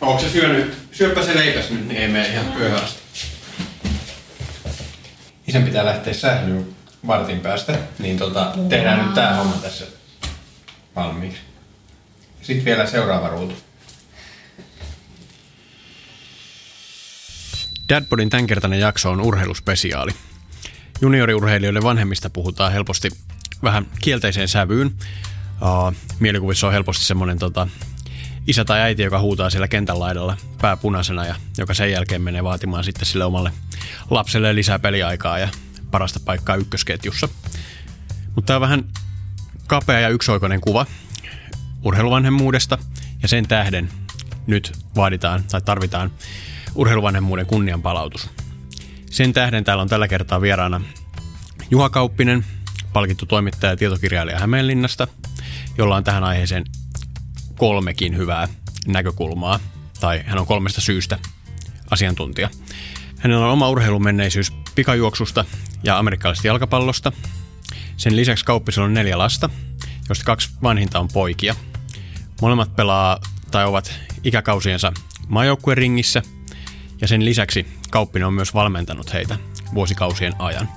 Onko 0.00 0.22
se 0.22 0.30
syönyt? 0.30 0.78
Syöpä 0.92 1.22
se 1.22 1.34
leipäs 1.34 1.70
nyt, 1.70 1.88
niin 1.88 2.00
ei 2.00 2.08
mene 2.08 2.28
ihan 2.28 2.46
pyöhön 2.46 2.84
asti. 2.84 3.00
Isän 5.46 5.62
pitää 5.62 5.84
lähteä 5.84 6.14
sählyyn 6.14 6.76
vartin 7.06 7.40
päästä, 7.40 7.78
niin 7.98 8.18
tota, 8.18 8.54
tehdään 8.68 9.04
nyt 9.04 9.14
tää 9.14 9.34
homma 9.34 9.56
tässä 9.56 9.86
valmiiksi. 10.96 11.40
Sitten 12.42 12.64
vielä 12.64 12.86
seuraava 12.86 13.28
ruutu. 13.28 13.54
Dadpodin 17.88 18.30
tämänkertainen 18.30 18.80
jakso 18.80 19.10
on 19.10 19.20
urheiluspesiaali. 19.20 20.12
Junioriurheilijoiden 21.00 21.82
vanhemmista 21.82 22.30
puhutaan 22.30 22.72
helposti 22.72 23.08
vähän 23.62 23.86
kielteiseen 24.00 24.48
sävyyn. 24.48 24.94
Uh, 25.62 25.96
mielikuvissa 26.20 26.66
on 26.66 26.72
helposti 26.72 27.04
semmoinen 27.04 27.38
tota, 27.38 27.68
isä 28.46 28.64
tai 28.64 28.80
äiti, 28.80 29.02
joka 29.02 29.20
huutaa 29.20 29.50
siellä 29.50 29.68
kentän 29.68 30.00
laidalla 30.00 30.36
pää 30.60 30.76
punaisena 30.76 31.26
ja 31.26 31.34
joka 31.58 31.74
sen 31.74 31.90
jälkeen 31.90 32.22
menee 32.22 32.44
vaatimaan 32.44 32.84
sitten 32.84 33.06
sille 33.06 33.24
omalle 33.24 33.52
lapselle 34.10 34.54
lisää 34.54 34.78
peliaikaa 34.78 35.38
ja 35.38 35.48
parasta 35.90 36.20
paikkaa 36.24 36.56
ykkösketjussa. 36.56 37.28
Mutta 38.34 38.46
tämä 38.46 38.56
on 38.56 38.60
vähän 38.60 38.84
kapea 39.66 40.00
ja 40.00 40.08
yksioikoinen 40.08 40.60
kuva 40.60 40.86
urheiluvanhemmuudesta 41.84 42.78
ja 43.22 43.28
sen 43.28 43.48
tähden 43.48 43.88
nyt 44.46 44.72
vaaditaan 44.96 45.44
tai 45.50 45.60
tarvitaan 45.60 46.10
urheiluvanhemmuuden 46.74 47.46
kunnianpalautus. 47.46 48.30
Sen 49.10 49.32
tähden 49.32 49.64
täällä 49.64 49.82
on 49.82 49.88
tällä 49.88 50.08
kertaa 50.08 50.40
vieraana 50.40 50.80
Juha 51.70 51.90
Kauppinen, 51.90 52.44
palkittu 52.92 53.26
toimittaja 53.26 53.72
ja 53.72 53.76
tietokirjailija 53.76 54.38
Hämeenlinnasta, 54.38 55.08
jolla 55.78 55.96
on 55.96 56.04
tähän 56.04 56.24
aiheeseen 56.24 56.64
kolmekin 57.56 58.16
hyvää 58.16 58.48
näkökulmaa, 58.86 59.60
tai 60.00 60.22
hän 60.26 60.38
on 60.38 60.46
kolmesta 60.46 60.80
syystä 60.80 61.18
asiantuntija. 61.90 62.50
Hänellä 63.18 63.46
on 63.46 63.52
oma 63.52 63.68
urheilumenneisyys 63.68 64.52
pikajuoksusta 64.74 65.44
ja 65.82 65.98
amerikkalaisesta 65.98 66.46
jalkapallosta. 66.46 67.12
Sen 67.96 68.16
lisäksi 68.16 68.44
Kauppisella 68.44 68.86
on 68.86 68.94
neljä 68.94 69.18
lasta, 69.18 69.50
joista 70.08 70.24
kaksi 70.24 70.50
vanhinta 70.62 71.00
on 71.00 71.08
poikia. 71.12 71.54
Molemmat 72.40 72.76
pelaa 72.76 73.20
tai 73.50 73.64
ovat 73.64 73.94
ikäkausiensa 74.24 74.92
maajoukkueringissä– 75.28 76.22
ja 77.00 77.08
sen 77.08 77.24
lisäksi 77.24 77.66
Kauppinen 77.90 78.26
on 78.26 78.34
myös 78.34 78.54
valmentanut 78.54 79.12
heitä 79.12 79.36
vuosikausien 79.74 80.32
ajan. 80.38 80.68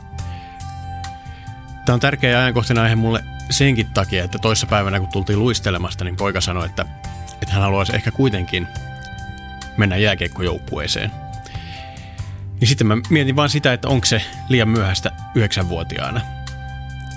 Tämä 1.86 1.94
on 1.94 2.00
tärkeä 2.00 2.30
ja 2.30 2.40
ajankohtainen 2.40 2.84
aihe 2.84 2.96
mulle 2.96 3.24
senkin 3.54 3.88
takia, 3.94 4.24
että 4.24 4.40
toissa 4.40 4.68
päivänä 4.68 5.00
kun 5.00 5.10
tultiin 5.10 5.40
luistelemasta, 5.40 6.04
niin 6.04 6.16
poika 6.16 6.42
sanoi, 6.42 6.66
että, 6.66 6.86
että 7.42 7.54
hän 7.54 7.64
haluaisi 7.64 7.96
ehkä 7.96 8.12
kuitenkin 8.12 8.68
mennä 9.78 9.98
jääkeikkojoukkueeseen. 9.98 11.12
Niin 12.60 12.68
sitten 12.68 12.88
mä 12.88 12.98
mietin 13.10 13.36
vaan 13.36 13.50
sitä, 13.50 13.74
että 13.74 13.88
onko 13.88 14.06
se 14.06 14.22
liian 14.50 14.70
myöhäistä 14.70 15.12
yhdeksänvuotiaana. 15.36 16.22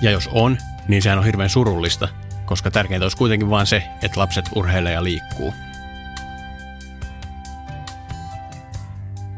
Ja 0.01 0.11
jos 0.11 0.29
on, 0.31 0.57
niin 0.87 1.01
sehän 1.01 1.19
on 1.19 1.25
hirveän 1.25 1.49
surullista, 1.49 2.07
koska 2.45 2.71
tärkeintä 2.71 3.05
olisi 3.05 3.17
kuitenkin 3.17 3.49
vaan 3.49 3.67
se, 3.67 3.83
että 4.01 4.19
lapset 4.19 4.49
urheilee 4.55 4.93
ja 4.93 5.03
liikkuu. 5.03 5.53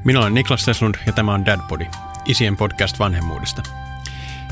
Minä 0.03 0.19
olen 0.19 0.34
Niklas 0.34 0.66
Teslund 0.66 0.95
ja 1.06 1.13
tämä 1.13 1.34
on 1.34 1.45
Dadbody, 1.45 1.86
isien 2.25 2.58
podcast 2.58 3.00
vanhemmuudesta. 3.00 3.89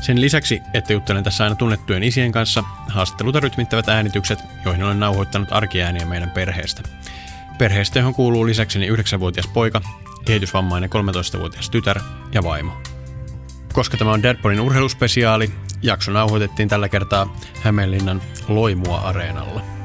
Sen 0.00 0.20
lisäksi, 0.20 0.62
että 0.74 0.92
juttelen 0.92 1.24
tässä 1.24 1.44
aina 1.44 1.56
tunnettujen 1.56 2.02
isien 2.02 2.32
kanssa, 2.32 2.64
haastatteluta 2.88 3.40
rytmittävät 3.40 3.88
äänitykset, 3.88 4.38
joihin 4.64 4.84
olen 4.84 5.00
nauhoittanut 5.00 5.52
arkiääniä 5.52 6.06
meidän 6.06 6.30
perheestä. 6.30 6.82
Perheestä, 7.58 7.98
johon 7.98 8.14
kuuluu 8.14 8.46
lisäkseni 8.46 8.88
9-vuotias 8.90 9.46
poika, 9.46 9.80
kehitysvammainen 10.24 10.90
13-vuotias 10.90 11.70
tytär 11.70 12.00
ja 12.32 12.42
vaimo. 12.42 12.72
Koska 13.72 13.96
tämä 13.96 14.12
on 14.12 14.22
Dadbodin 14.22 14.60
urheiluspesiaali, 14.60 15.50
jakso 15.82 16.12
nauhoitettiin 16.12 16.68
tällä 16.68 16.88
kertaa 16.88 17.36
Hämeenlinnan 17.62 18.22
Loimua-areenalla. 18.48 19.77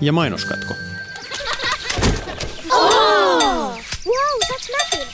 Ja 0.00 0.12
mainoskatko. 0.12 0.74
Oh! 2.70 3.78
Wow, 4.06 4.58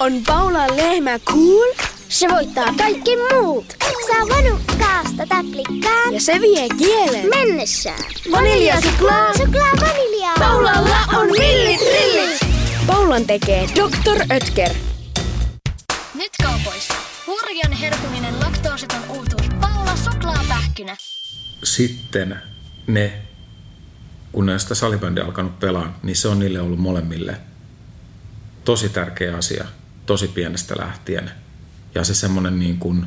On 0.00 0.22
Paula 0.26 0.66
lehmä 0.76 1.18
cool? 1.18 1.74
Se 2.08 2.28
voittaa 2.28 2.74
kaikki 2.78 3.10
muut. 3.16 3.76
Saa 4.06 4.36
vanukkaasta 4.36 5.26
täplikkaan. 5.28 6.14
Ja 6.14 6.20
se 6.20 6.40
vie 6.40 6.68
kielen. 6.78 7.28
Mennessään. 7.28 8.04
Vanilja 8.32 8.80
suklaa. 8.80 9.34
Suklaa 9.34 9.72
vaniljaa. 9.80 10.34
Paulalla 10.38 10.96
on 11.16 11.26
millit 11.26 11.80
rillit. 11.80 12.40
Paulan 12.86 13.26
tekee 13.26 13.68
Dr. 13.74 14.34
Ötker. 14.36 14.70
Nyt 16.14 16.32
kaupoissa. 16.42 16.94
Hurjan 17.26 17.72
herkuminen 17.72 18.40
laktoositon 18.40 19.00
uutuus. 19.08 19.46
Paula 19.60 19.96
suklaapähkinä. 19.96 20.96
Sitten 21.64 22.38
ne 22.86 23.12
kun 24.36 24.46
näistä 24.46 24.74
salibändiä 24.74 25.24
alkanut 25.24 25.60
pelaa, 25.60 25.98
niin 26.02 26.16
se 26.16 26.28
on 26.28 26.38
niille 26.38 26.60
ollut 26.60 26.78
molemmille 26.78 27.36
tosi 28.64 28.88
tärkeä 28.88 29.36
asia, 29.36 29.64
tosi 30.06 30.28
pienestä 30.28 30.74
lähtien. 30.78 31.30
Ja 31.94 32.04
se 32.04 32.14
semmoinen 32.14 32.58
niin 32.58 32.78
kuin 32.78 33.06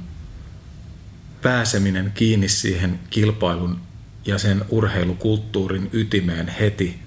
pääseminen 1.41 2.12
kiinni 2.16 2.50
siihen 2.50 3.00
kilpailun 3.09 3.79
ja 4.25 4.38
sen 4.38 4.66
urheilukulttuurin 4.69 5.89
ytimeen 5.94 6.47
heti 6.47 7.00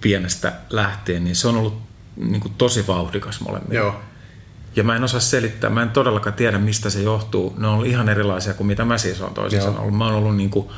pienestä 0.00 0.52
lähtien, 0.70 1.24
niin 1.24 1.36
se 1.36 1.48
on 1.48 1.56
ollut 1.56 1.82
niin 2.16 2.40
kuin 2.40 2.54
tosi 2.54 2.86
vauhdikas 2.86 3.40
molemmille. 3.40 3.74
Joo. 3.74 4.00
Ja 4.76 4.84
mä 4.84 4.96
en 4.96 5.04
osaa 5.04 5.20
selittää, 5.20 5.70
mä 5.70 5.82
en 5.82 5.90
todellakaan 5.90 6.36
tiedä 6.36 6.58
mistä 6.58 6.90
se 6.90 7.02
johtuu. 7.02 7.54
Ne 7.58 7.66
on 7.66 7.74
ollut 7.74 7.86
ihan 7.86 8.08
erilaisia 8.08 8.54
kuin 8.54 8.66
mitä 8.66 8.84
mä 8.84 8.98
siis 8.98 9.20
olen 9.20 9.34
toisin 9.34 9.62
sanoen. 9.62 9.94
Mä 9.94 10.04
oon 10.04 10.14
ollut 10.14 10.36
niin 10.36 10.50
kuin 10.50 10.68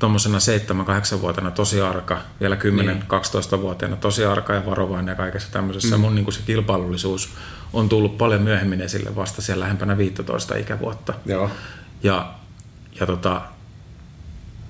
tuommoisena 0.00 0.38
7-8-vuotiaana 0.38 1.50
tosi 1.50 1.80
arka, 1.80 2.18
vielä 2.40 2.56
10-12-vuotiaana 2.56 3.94
niin. 3.94 4.00
tosi 4.00 4.24
arka 4.24 4.54
ja 4.54 4.66
varovainen 4.66 5.12
ja 5.12 5.16
kaikessa 5.16 5.52
tämmöisessä. 5.52 5.96
Mm. 5.96 6.00
Mun 6.00 6.14
niin 6.14 6.24
kuin 6.24 6.34
se 6.34 6.40
kilpailullisuus 6.46 7.30
on 7.72 7.88
tullut 7.88 8.18
paljon 8.18 8.42
myöhemmin 8.42 8.80
esille 8.80 9.16
vasta 9.16 9.42
siellä 9.42 9.62
lähempänä 9.62 9.98
15 9.98 10.56
ikävuotta. 10.56 11.14
Joo. 11.26 11.50
Ja, 12.02 12.34
ja 13.00 13.06
tota, 13.06 13.42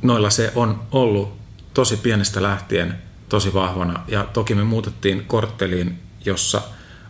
noilla 0.03 0.31
se 0.31 0.53
on 0.55 0.83
ollut 0.93 1.39
tosi 1.75 1.97
pienestä 1.97 2.43
lähtien 2.43 2.99
tosi 3.29 3.55
vahvana. 3.55 4.05
Ja 4.09 4.25
toki 4.25 4.55
me 4.55 4.65
muutettiin 4.65 5.25
kortteliin, 5.27 5.99
jossa 6.25 6.63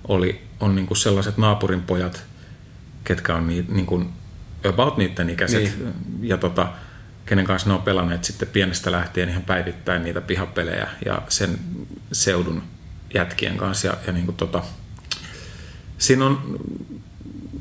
oli, 0.09 0.44
on 0.60 0.75
niin 0.75 0.86
kuin 0.86 0.98
sellaiset 0.98 1.36
naapurinpojat, 1.36 2.22
ketkä 3.04 3.34
on 3.34 3.47
niin, 3.47 3.66
niin 3.69 3.86
kuin 3.86 4.12
about 4.65 4.97
niiden 4.97 5.30
ikäiset. 5.30 5.62
Niin. 5.62 5.94
Ja 6.22 6.36
tota, 6.36 6.68
kenen 7.26 7.44
kanssa 7.44 7.68
ne 7.68 7.74
on 7.74 7.82
pelanneet 7.82 8.24
sitten 8.24 8.48
pienestä 8.48 8.92
lähtien 8.92 9.28
ihan 9.28 9.42
päivittäin 9.42 10.02
niitä 10.02 10.20
pihapelejä 10.20 10.88
ja 11.06 11.22
sen 11.28 11.58
seudun 12.12 12.62
jätkien 13.14 13.56
kanssa. 13.56 13.86
Ja, 13.86 13.94
ja 14.06 14.12
niin 14.12 14.24
kuin 14.24 14.36
tota, 14.36 14.62
siinä 15.98 16.26
on, 16.26 16.58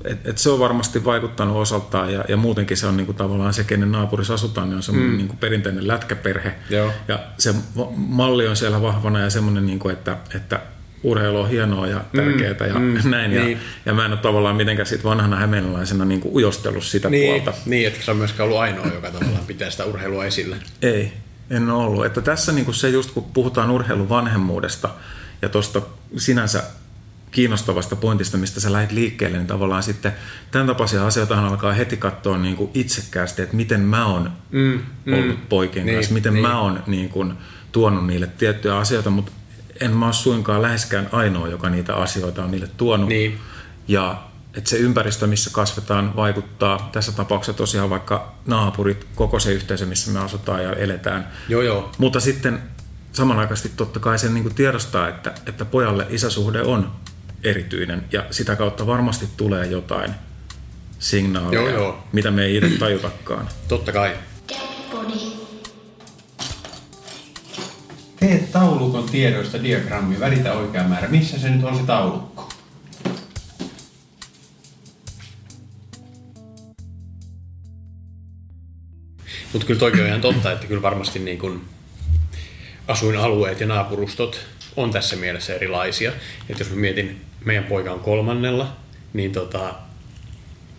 et, 0.04 0.28
et 0.28 0.38
se 0.38 0.50
on 0.50 0.60
varmasti 0.60 1.06
vaikuttanut 1.06 1.58
osaltaan 1.58 2.14
ja, 2.14 2.26
ja 2.28 2.38
muutenkin 2.38 2.78
se 2.78 2.88
on 2.88 2.98
niin 2.98 3.06
kuin 3.06 3.16
tavallaan 3.16 3.54
se, 3.54 3.64
kenen 3.64 3.92
naapurissa 3.92 4.34
asutaan, 4.34 4.70
niin 4.70 4.78
on 4.78 4.84
semmoinen 4.84 5.12
mm. 5.12 5.18
niin 5.18 5.28
kuin 5.28 5.38
perinteinen 5.38 5.88
lätkäperhe. 5.88 6.56
Joo. 6.70 6.92
Ja 7.08 7.20
se 7.38 7.56
malli 7.96 8.48
on 8.48 8.56
siellä 8.56 8.82
vahvana 8.82 9.20
ja 9.20 9.30
semmoinen, 9.30 9.66
niin 9.66 9.80
kuin, 9.80 9.94
että, 9.94 10.18
että 10.36 10.60
urheilu 11.04 11.40
on 11.40 11.50
hienoa 11.50 11.88
ja 11.88 12.02
tärkeää 12.16 12.54
mm, 12.54 12.68
ja 12.68 12.80
mm, 12.80 13.10
näin. 13.12 13.32
Niin. 13.32 13.52
Ja, 13.52 13.58
ja 13.86 13.94
mä 13.94 14.06
en 14.06 14.12
ole 14.12 14.20
tavallaan 14.20 14.56
mitenkään 14.56 14.86
sit 14.86 15.04
vanhana 15.04 15.36
hämeenlaisena 15.36 16.06
niin 16.06 16.22
kuin 16.22 16.36
ujostellut 16.36 16.84
sitä 16.84 17.10
niin, 17.10 17.44
puolta. 17.44 17.60
Niin, 17.66 17.88
että 17.88 18.06
se 18.06 18.12
on 18.12 18.18
myöskään 18.18 18.50
ollut 18.50 18.62
ainoa, 18.62 18.88
joka 18.88 19.12
tavallaan 19.12 19.46
pitää 19.48 19.70
sitä 19.70 19.86
urheilua 19.86 20.26
esillä. 20.26 20.56
Ei, 20.82 21.14
en 21.50 21.70
ole 21.70 21.84
ollut. 21.84 22.06
Että 22.06 22.22
tässä 22.22 22.52
niin 22.52 22.66
kuin 22.66 22.76
se 22.76 22.90
just 22.90 23.12
kun 23.12 23.24
puhutaan 23.24 23.72
urheilun 23.72 24.10
vanhemmuudesta 24.10 24.90
ja 25.42 25.50
tuosta 25.50 25.82
sinänsä 26.18 26.64
kiinnostavasta 27.32 27.96
pointista, 27.96 28.38
mistä 28.38 28.60
sä 28.60 28.72
lähdet 28.72 28.92
liikkeelle, 28.92 29.38
niin 29.38 29.48
tavallaan 29.48 29.84
sitten 29.84 30.12
tämän 30.52 30.68
tapaisia 30.68 31.08
asioita 31.08 31.48
alkaa 31.48 31.74
heti 31.74 31.98
katsoa 31.98 32.38
niin 32.38 32.56
kuin 32.56 32.72
itsekkäästi, 32.74 33.42
että 33.42 33.56
miten 33.56 33.82
mä 33.82 34.06
oon 34.06 34.32
mm, 34.52 34.80
mm, 35.06 35.14
ollut 35.14 35.50
poikien 35.50 35.86
niin, 35.86 35.96
kanssa, 35.96 36.14
miten 36.14 36.34
niin. 36.34 36.42
mä 36.42 36.60
oon 36.60 36.84
niin 36.88 37.10
kuin 37.10 37.34
tuonut 37.72 38.08
niille 38.08 38.28
tiettyjä 38.38 38.78
asioita, 38.78 39.10
mutta 39.10 39.32
en 39.82 39.92
mä 39.92 40.06
ole 40.06 40.14
suinkaan 40.14 40.62
läheskään 40.62 41.10
ainoa, 41.12 41.48
joka 41.48 41.70
niitä 41.70 41.96
asioita 41.96 42.44
on 42.44 42.52
niille 42.52 42.70
tuonut. 42.78 43.10
Niin. 43.10 43.40
Ja 43.88 44.24
että 44.54 44.70
se 44.70 44.78
ympäristö, 44.78 45.28
missä 45.28 45.50
kasvetaan, 45.54 46.16
vaikuttaa 46.16 46.90
tässä 46.92 47.12
tapauksessa 47.12 47.58
tosiaan 47.58 47.90
vaikka 47.90 48.36
naapurit, 48.46 49.08
koko 49.16 49.40
se 49.40 49.54
yhteisö, 49.54 49.86
missä 49.86 50.12
me 50.12 50.20
asutaan 50.20 50.64
ja 50.64 50.74
eletään. 50.74 51.28
Joo, 51.50 51.62
joo. 51.62 51.92
Mutta 51.98 52.20
sitten 52.20 52.62
samanaikaisesti 53.12 53.72
totta 53.78 54.00
kai 54.00 54.20
sen 54.20 54.34
niin 54.34 54.44
kuin 54.44 54.56
tiedostaa, 54.56 55.08
että, 55.08 55.34
että 55.46 55.66
pojalle 55.66 56.06
isäsuhde 56.10 56.62
on 56.62 56.92
erityinen 57.44 58.04
ja 58.12 58.26
sitä 58.32 58.56
kautta 58.56 58.88
varmasti 58.88 59.28
tulee 59.38 59.66
jotain 59.66 60.12
signaaleja, 61.00 61.62
Joo, 61.62 61.70
joo. 61.70 62.04
mitä 62.12 62.32
me 62.32 62.46
ei 62.46 62.58
itse 62.58 62.70
tajutakaan. 62.70 63.50
Totta 63.68 63.92
kai. 63.92 64.16
Tee 68.20 68.48
taulukon 68.52 69.10
tiedoista 69.10 69.64
diagrammi, 69.64 70.20
välitä 70.20 70.54
oikea 70.54 70.84
määrä. 70.84 71.08
Missä 71.08 71.40
se 71.40 71.50
nyt 71.50 71.64
on 71.64 71.78
se 71.78 71.84
taulukko? 71.84 72.50
Mutta 79.54 79.68
kyllä 79.68 79.80
toikin 79.80 80.02
on 80.02 80.08
ihan 80.08 80.22
totta, 80.22 80.52
että 80.52 80.68
kyllä 80.68 80.82
varmasti 80.82 81.20
niin 81.20 81.40
kun 81.40 81.62
asuinalueet 82.88 83.60
ja 83.60 83.68
naapurustot 83.68 84.46
on 84.76 84.92
tässä 84.92 85.16
mielessä 85.16 85.56
erilaisia. 85.56 86.12
Että 86.50 86.64
jos 86.64 86.70
mä 86.70 86.76
mietin, 86.76 87.22
meidän 87.46 87.64
poika 87.64 87.92
on 87.92 88.00
kolmannella, 88.00 88.76
niin 89.14 89.32
tota, 89.32 89.76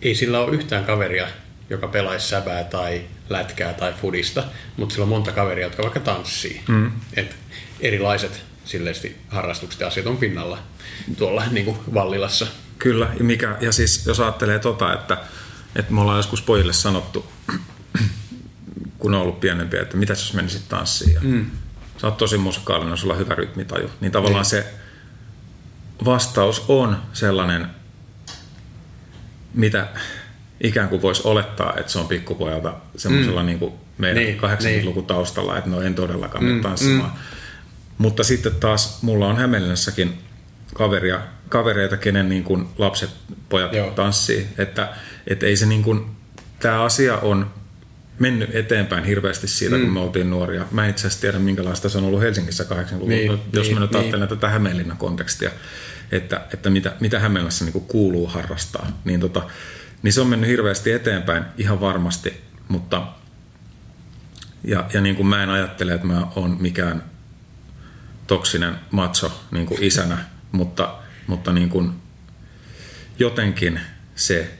ei 0.01 0.15
sillä 0.15 0.39
ole 0.39 0.55
yhtään 0.55 0.85
kaveria, 0.85 1.27
joka 1.71 1.87
pelaisi 1.87 2.27
säbää 2.27 2.63
tai 2.63 3.01
lätkää 3.29 3.73
tai 3.73 3.93
fudista, 3.93 4.43
mutta 4.77 4.93
sillä 4.93 5.03
on 5.03 5.09
monta 5.09 5.31
kaveria, 5.31 5.65
jotka 5.65 5.83
vaikka 5.83 5.99
tanssii. 5.99 6.61
Mm. 6.67 6.91
Et 7.13 7.35
erilaiset 7.79 8.43
silleesti 8.65 9.17
harrastukset 9.27 9.81
ja 9.81 9.87
asiat 9.87 10.07
on 10.07 10.17
pinnalla 10.17 10.57
tuolla 11.17 11.43
niin 11.51 11.65
kuin 11.65 11.77
Vallilassa. 11.93 12.47
Kyllä, 12.79 13.09
ja, 13.17 13.23
mikä, 13.23 13.57
ja 13.61 13.71
siis 13.71 14.05
jos 14.05 14.19
ajattelee 14.19 14.59
tota, 14.59 14.93
että, 14.93 15.17
että 15.75 15.93
me 15.93 16.01
ollaan 16.01 16.19
joskus 16.19 16.41
pojille 16.41 16.73
sanottu, 16.73 17.31
kun 18.99 19.13
on 19.13 19.21
ollut 19.21 19.39
pienempiä, 19.39 19.81
että 19.81 19.97
mitä 19.97 20.13
jos 20.13 20.33
menisit 20.33 20.69
tanssiin. 20.69 21.13
Ja 21.13 21.21
mm. 21.23 21.51
Sä 21.97 22.07
oot 22.07 22.17
tosi 22.17 22.37
musikaalinen, 22.37 22.97
sulla 22.97 23.13
on 23.13 23.19
hyvä 23.19 23.35
rytmitaju. 23.35 23.89
Niin 24.01 24.11
tavallaan 24.11 24.45
niin. 24.51 24.63
se 24.63 24.73
vastaus 26.05 26.65
on 26.67 27.01
sellainen, 27.13 27.67
mitä 29.53 29.87
ikään 30.63 30.89
kuin 30.89 31.01
voisi 31.01 31.21
olettaa, 31.25 31.73
että 31.77 31.91
se 31.91 31.99
on 31.99 32.07
pikkupojalta 32.07 32.73
semmoisella 32.97 33.41
mm. 33.41 33.45
niin 33.45 33.59
kuin 33.59 33.73
meidän 33.97 34.23
niin, 34.23 34.37
80-luvun 34.37 34.95
niin. 34.95 35.05
taustalla, 35.05 35.57
että 35.57 35.69
no 35.69 35.81
en 35.81 35.95
todellakaan 35.95 36.43
mene 36.43 36.55
mm, 36.55 36.61
tanssimaan. 36.61 37.11
Mm. 37.11 37.19
Mutta 37.97 38.23
sitten 38.23 38.55
taas 38.55 39.03
mulla 39.03 39.27
on 39.27 39.37
Hämeenlinnassakin 39.37 40.17
kaveria, 40.73 41.21
kavereita, 41.49 41.97
kenen 41.97 42.29
niin 42.29 42.43
kuin 42.43 42.67
lapset, 42.77 43.09
pojat 43.49 43.73
Joo. 43.73 43.91
tanssii. 43.91 44.47
Että, 44.57 44.89
että 45.27 45.45
ei 45.45 45.55
se 45.55 45.65
niin 45.65 45.83
kuin, 45.83 46.05
tämä 46.59 46.83
asia 46.83 47.17
on 47.17 47.51
mennyt 48.19 48.55
eteenpäin 48.55 49.03
hirveästi 49.03 49.47
siitä, 49.47 49.75
mm. 49.75 49.81
kun 49.81 49.93
me 49.93 49.99
oltiin 49.99 50.29
nuoria. 50.29 50.65
Mä 50.71 50.83
en 50.83 50.89
itse 50.89 51.07
asiassa 51.07 51.21
tiedä, 51.21 51.39
minkälaista 51.39 51.89
se 51.89 51.97
on 51.97 52.03
ollut 52.03 52.21
Helsingissä 52.21 52.63
80-luvulla, 52.63 53.09
niin, 53.09 53.39
jos 53.53 53.67
niin, 53.67 53.73
mä 53.73 53.79
nyt 53.79 53.91
niin. 53.91 53.99
ajattelen 53.99 54.27
tätä 54.27 54.49
Hämeenlinnan 54.49 54.97
kontekstia, 54.97 55.51
että, 56.11 56.41
että 56.53 56.69
mitä, 56.69 56.95
mitä 56.99 57.19
Hämeenlässä 57.19 57.65
niin 57.65 57.85
kuuluu 57.87 58.27
harrastaa, 58.27 58.99
niin, 59.05 59.19
tota, 59.19 59.43
niin 60.03 60.13
se 60.13 60.21
on 60.21 60.27
mennyt 60.27 60.49
hirveästi 60.49 60.91
eteenpäin 60.91 61.43
ihan 61.57 61.81
varmasti, 61.81 62.41
mutta 62.67 63.07
ja, 64.63 64.85
ja 64.93 65.01
niin 65.01 65.15
kuin 65.15 65.27
mä 65.27 65.43
en 65.43 65.49
ajattele, 65.49 65.93
että 65.93 66.07
mä 66.07 66.27
oon 66.35 66.57
mikään 66.59 67.03
toksinen 68.27 68.75
macho 68.91 69.31
niin 69.51 69.65
kuin 69.65 69.83
isänä, 69.83 70.17
mutta, 70.51 70.95
mutta 71.27 71.53
niin 71.53 71.69
kuin 71.69 71.91
jotenkin 73.19 73.79
se 74.15 74.51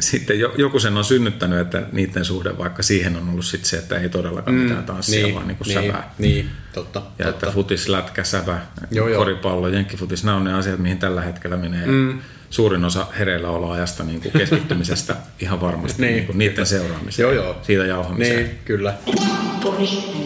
sitten 0.00 0.40
joku 0.40 0.78
sen 0.78 0.96
on 0.96 1.04
synnyttänyt, 1.04 1.60
että 1.60 1.82
niiden 1.92 2.24
suhde 2.24 2.58
vaikka 2.58 2.82
siihen 2.82 3.16
on 3.16 3.28
ollut 3.28 3.44
sitten 3.44 3.70
se, 3.70 3.78
että 3.78 3.98
ei 3.98 4.08
todellakaan 4.08 4.56
mm, 4.56 4.62
mitään 4.62 4.84
tanssia, 4.84 5.22
niin, 5.22 5.34
vaan 5.34 5.48
niin 5.48 5.56
kuin 5.56 5.68
niin, 5.68 5.82
sävää. 5.82 6.14
Niin, 6.18 6.50
totta. 6.72 6.98
Ja 6.98 7.24
totta. 7.24 7.46
että 7.46 7.54
futis, 7.54 7.88
lätkä, 7.88 8.24
sävä, 8.24 8.60
joo, 8.90 9.08
koripallo, 9.16 9.68
jenkkifutis, 9.68 10.24
nämä 10.24 10.36
on 10.36 10.44
ne 10.44 10.54
asiat, 10.54 10.78
mihin 10.78 10.98
tällä 10.98 11.20
hetkellä 11.20 11.56
menee 11.56 11.86
mm. 11.86 12.20
Suurin 12.50 12.84
osa 12.84 13.06
hereilläoloajasta 13.18 14.04
niin 14.04 14.20
kuin 14.20 14.32
keskittymisestä 14.32 15.16
ihan 15.42 15.60
varmasti 15.60 16.02
niin, 16.02 16.14
niin 16.14 16.26
kuin 16.26 16.38
niiden 16.38 16.66
seuraamiseen. 16.66 17.24
Joo, 17.24 17.32
joo. 17.44 17.56
Siitä 17.62 17.84
jauhamiseen. 17.84 18.36
Niin, 18.36 18.58
kyllä. 18.64 18.94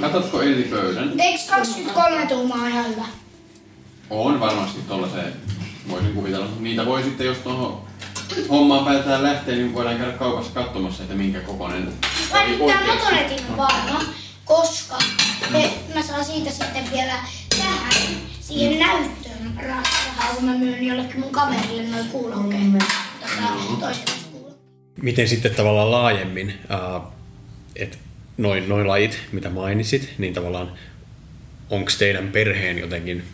Katsotko 0.00 0.42
Elli 0.42 0.62
pöydän? 0.62 1.20
Eikö 1.20 1.42
23 1.50 2.26
tuumaa 2.26 2.68
ihan 2.68 2.88
hyvä? 2.88 3.04
On 4.10 4.40
varmasti 4.40 4.80
tuollaiseen, 4.88 5.32
voisin 5.88 6.14
kuvitella. 6.14 6.46
Niitä 6.58 6.86
voi 6.86 7.02
sitten, 7.02 7.26
jos 7.26 7.38
tuohon 7.38 7.82
hommaan 8.50 8.84
päätetään 8.84 9.22
lähteä, 9.22 9.54
niin 9.54 9.74
voidaan 9.74 9.96
käydä 9.96 10.12
kaupassa 10.12 10.52
katsomassa, 10.52 11.02
että 11.02 11.14
minkä 11.14 11.40
kokoinen 11.40 11.92
Mä 12.32 12.44
nyt 12.44 12.66
tää 12.66 12.86
motoretin 12.86 13.46
on 13.50 13.56
varma, 13.56 14.00
koska 14.44 14.98
me, 15.50 15.70
mä 15.94 16.02
saan 16.02 16.24
siitä 16.24 16.50
sitten 16.50 16.90
vielä 16.92 17.14
tähän 17.58 18.29
siihen 18.50 18.78
näyttöön 18.78 19.54
rahaa, 19.56 20.34
kun 20.34 20.44
mä 20.44 20.58
myyn 20.58 20.86
jollekin 20.86 21.20
mun 21.20 21.32
kaverille 21.32 21.82
noin 21.82 22.08
kuulokkeet. 22.08 22.62
Tota, 23.70 23.90
Miten 25.02 25.28
sitten 25.28 25.54
tavallaan 25.54 25.90
laajemmin, 25.90 26.54
äh, 26.70 27.02
että 27.76 27.96
noin, 28.38 28.68
noin 28.68 28.88
lajit, 28.88 29.20
mitä 29.32 29.50
mainitsit, 29.50 30.14
niin 30.18 30.34
tavallaan 30.34 30.72
onko 31.70 31.90
teidän 31.98 32.28
perheen 32.28 32.78
jotenkin 32.78 33.24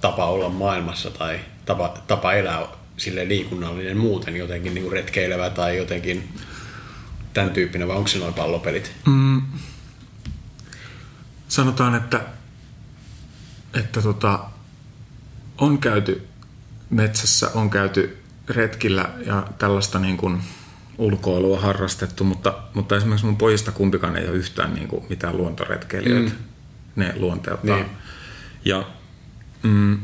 tapa 0.00 0.26
olla 0.26 0.48
maailmassa 0.48 1.10
tai 1.10 1.40
tapa, 1.64 1.98
tapa 2.06 2.32
elää 2.32 2.66
sille 2.96 3.28
liikunnallinen 3.28 3.96
muuten 3.96 4.36
jotenkin 4.36 4.74
niin 4.74 4.82
kuin 4.82 4.92
retkeilevä 4.92 5.50
tai 5.50 5.76
jotenkin 5.76 6.28
tämän 7.34 7.50
tyyppinen, 7.50 7.88
vai 7.88 7.96
onko 7.96 8.08
se 8.08 8.18
noin 8.18 8.34
pallopelit? 8.34 8.92
Mm, 9.06 9.42
sanotaan, 11.48 11.94
että, 11.94 12.20
että 13.74 14.02
tota, 14.02 14.40
on 15.58 15.78
käyty 15.78 16.26
metsässä, 16.90 17.50
on 17.54 17.70
käyty 17.70 18.18
retkillä 18.48 19.10
ja 19.26 19.46
tällaista 19.58 19.98
niin 19.98 20.16
kuin 20.16 20.42
ulkoilua 20.98 21.60
harrastettu, 21.60 22.24
mutta, 22.24 22.58
mutta 22.74 22.96
esimerkiksi 22.96 23.26
mun 23.26 23.36
pojista 23.36 23.72
kumpikaan 23.72 24.16
ei 24.16 24.28
ole 24.28 24.36
yhtään 24.36 24.74
niin 24.74 24.88
kuin 24.88 25.04
mitään 25.08 25.36
luontoretkeilijöitä, 25.36 26.30
mm. 26.30 26.36
ne 26.96 27.14
luonteeltaan. 27.16 27.80
Niin. 27.80 27.90
Ja 28.64 28.90
mm, 29.62 29.98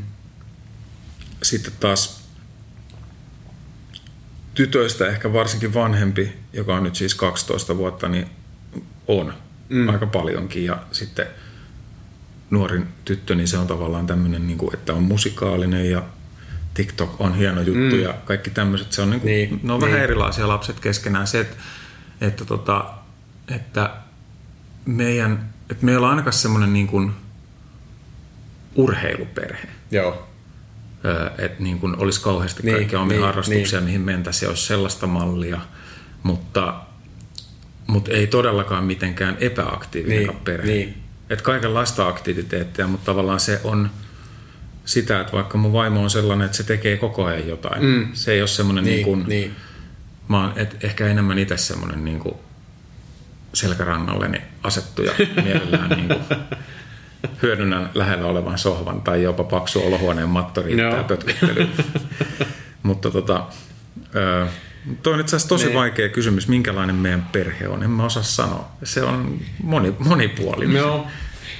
sitten 1.43 1.73
taas 1.79 2.23
tytöistä 4.53 5.07
ehkä 5.07 5.33
varsinkin 5.33 5.73
vanhempi, 5.73 6.33
joka 6.53 6.75
on 6.75 6.83
nyt 6.83 6.95
siis 6.95 7.15
12 7.15 7.77
vuotta, 7.77 8.07
niin 8.07 8.29
on 9.07 9.33
mm. 9.69 9.89
aika 9.89 10.07
paljonkin. 10.07 10.65
Ja 10.65 10.83
sitten 10.91 11.27
nuorin 12.53 12.87
tyttö, 13.05 13.35
niin 13.35 13.47
se 13.47 13.57
on 13.57 13.67
tavallaan 13.67 14.07
tämmöinen, 14.07 14.47
niin 14.47 14.57
kuin, 14.57 14.73
että 14.73 14.93
on 14.93 15.03
musikaalinen 15.03 15.91
ja 15.91 16.03
TikTok 16.73 17.21
on 17.21 17.35
hieno 17.35 17.61
juttu 17.61 17.95
mm. 17.95 18.01
ja 18.01 18.13
kaikki 18.25 18.49
tämmöiset. 18.49 18.91
Se 18.91 19.01
on 19.01 19.09
niin 19.09 19.21
kuin, 19.21 19.31
niin, 19.31 19.59
ne 19.63 19.73
on 19.73 19.79
niin. 19.79 19.89
vähän 19.91 20.03
erilaisia 20.03 20.47
lapset 20.47 20.79
keskenään. 20.79 21.27
Se, 21.27 21.39
että, 21.39 21.55
että, 22.21 22.45
tota, 22.45 22.85
että 23.47 23.89
meidän, 24.85 25.49
että 25.69 25.85
meillä 25.85 26.05
on 26.07 26.09
ainakaan 26.09 26.33
semmoinen 26.33 26.73
niin 26.73 26.87
kuin 26.87 27.11
urheiluperhe. 28.75 29.67
Joo 29.91 30.27
että 31.37 31.63
niin 31.63 31.79
kuin 31.79 31.95
olisi 31.97 32.21
kauheasti 32.21 32.63
niin, 32.63 32.75
kaikkia 32.75 32.99
omia 32.99 33.17
niin, 33.17 33.25
harrastuksia, 33.25 33.79
niin. 33.79 33.85
mihin 33.85 34.01
mentäisiin 34.01 34.49
olisi 34.49 34.65
sellaista 34.65 35.07
mallia, 35.07 35.61
mutta, 36.23 36.75
mutta 37.87 38.11
ei 38.11 38.27
todellakaan 38.27 38.83
mitenkään 38.83 39.37
epäaktiivinen 39.39 40.27
niin, 40.27 40.39
perhe. 40.43 40.67
Niin. 40.67 41.02
Että 41.29 41.43
kaikenlaista 41.43 42.07
aktiviteettia, 42.07 42.87
mutta 42.87 43.05
tavallaan 43.05 43.39
se 43.39 43.61
on 43.63 43.89
sitä, 44.85 45.19
että 45.19 45.33
vaikka 45.33 45.57
mun 45.57 45.73
vaimo 45.73 46.03
on 46.03 46.09
sellainen, 46.09 46.45
että 46.45 46.57
se 46.57 46.63
tekee 46.63 46.97
koko 46.97 47.25
ajan 47.25 47.47
jotain. 47.47 47.85
Mm. 47.85 48.07
Se 48.13 48.31
ei 48.31 48.41
ole 48.41 48.47
semmoinen 48.47 48.83
niin, 48.83 48.95
niin 48.95 49.05
kuin, 49.05 49.23
niin. 49.27 49.55
mä 50.27 50.41
oon 50.41 50.53
et, 50.55 50.83
ehkä 50.83 51.07
enemmän 51.07 51.39
itse 51.39 51.57
semmoinen 51.57 52.05
niin 52.05 52.19
kuin 52.19 52.35
selkärangalleni 53.53 54.41
asettuja 54.63 55.11
mielellään 55.43 55.89
niin 55.89 56.07
kuin, 56.07 56.21
hyödynnän 57.41 57.89
lähellä 57.93 58.27
olevan 58.27 58.57
sohvan 58.57 59.01
tai 59.01 59.23
jopa 59.23 59.43
paksu 59.43 59.81
olohuoneen 59.87 60.29
matto 60.29 60.61
riittää 60.61 60.97
no. 60.97 61.03
pötkyttelyyn. 61.03 61.69
Mutta 62.83 63.11
tota, 63.11 63.45
Tuo 65.03 65.13
on 65.13 65.19
itse 65.19 65.35
asiassa 65.35 65.49
tosi 65.49 65.67
ne. 65.67 65.73
vaikea 65.73 66.09
kysymys, 66.09 66.47
minkälainen 66.47 66.95
meidän 66.95 67.23
perhe 67.31 67.67
on. 67.67 67.83
En 67.83 67.89
mä 67.89 68.05
osaa 68.05 68.23
sanoa. 68.23 68.71
Se 68.83 69.01
on 69.01 69.39
moni, 69.63 69.93
monipuolinen. 69.99 70.75
Joo, 70.75 71.07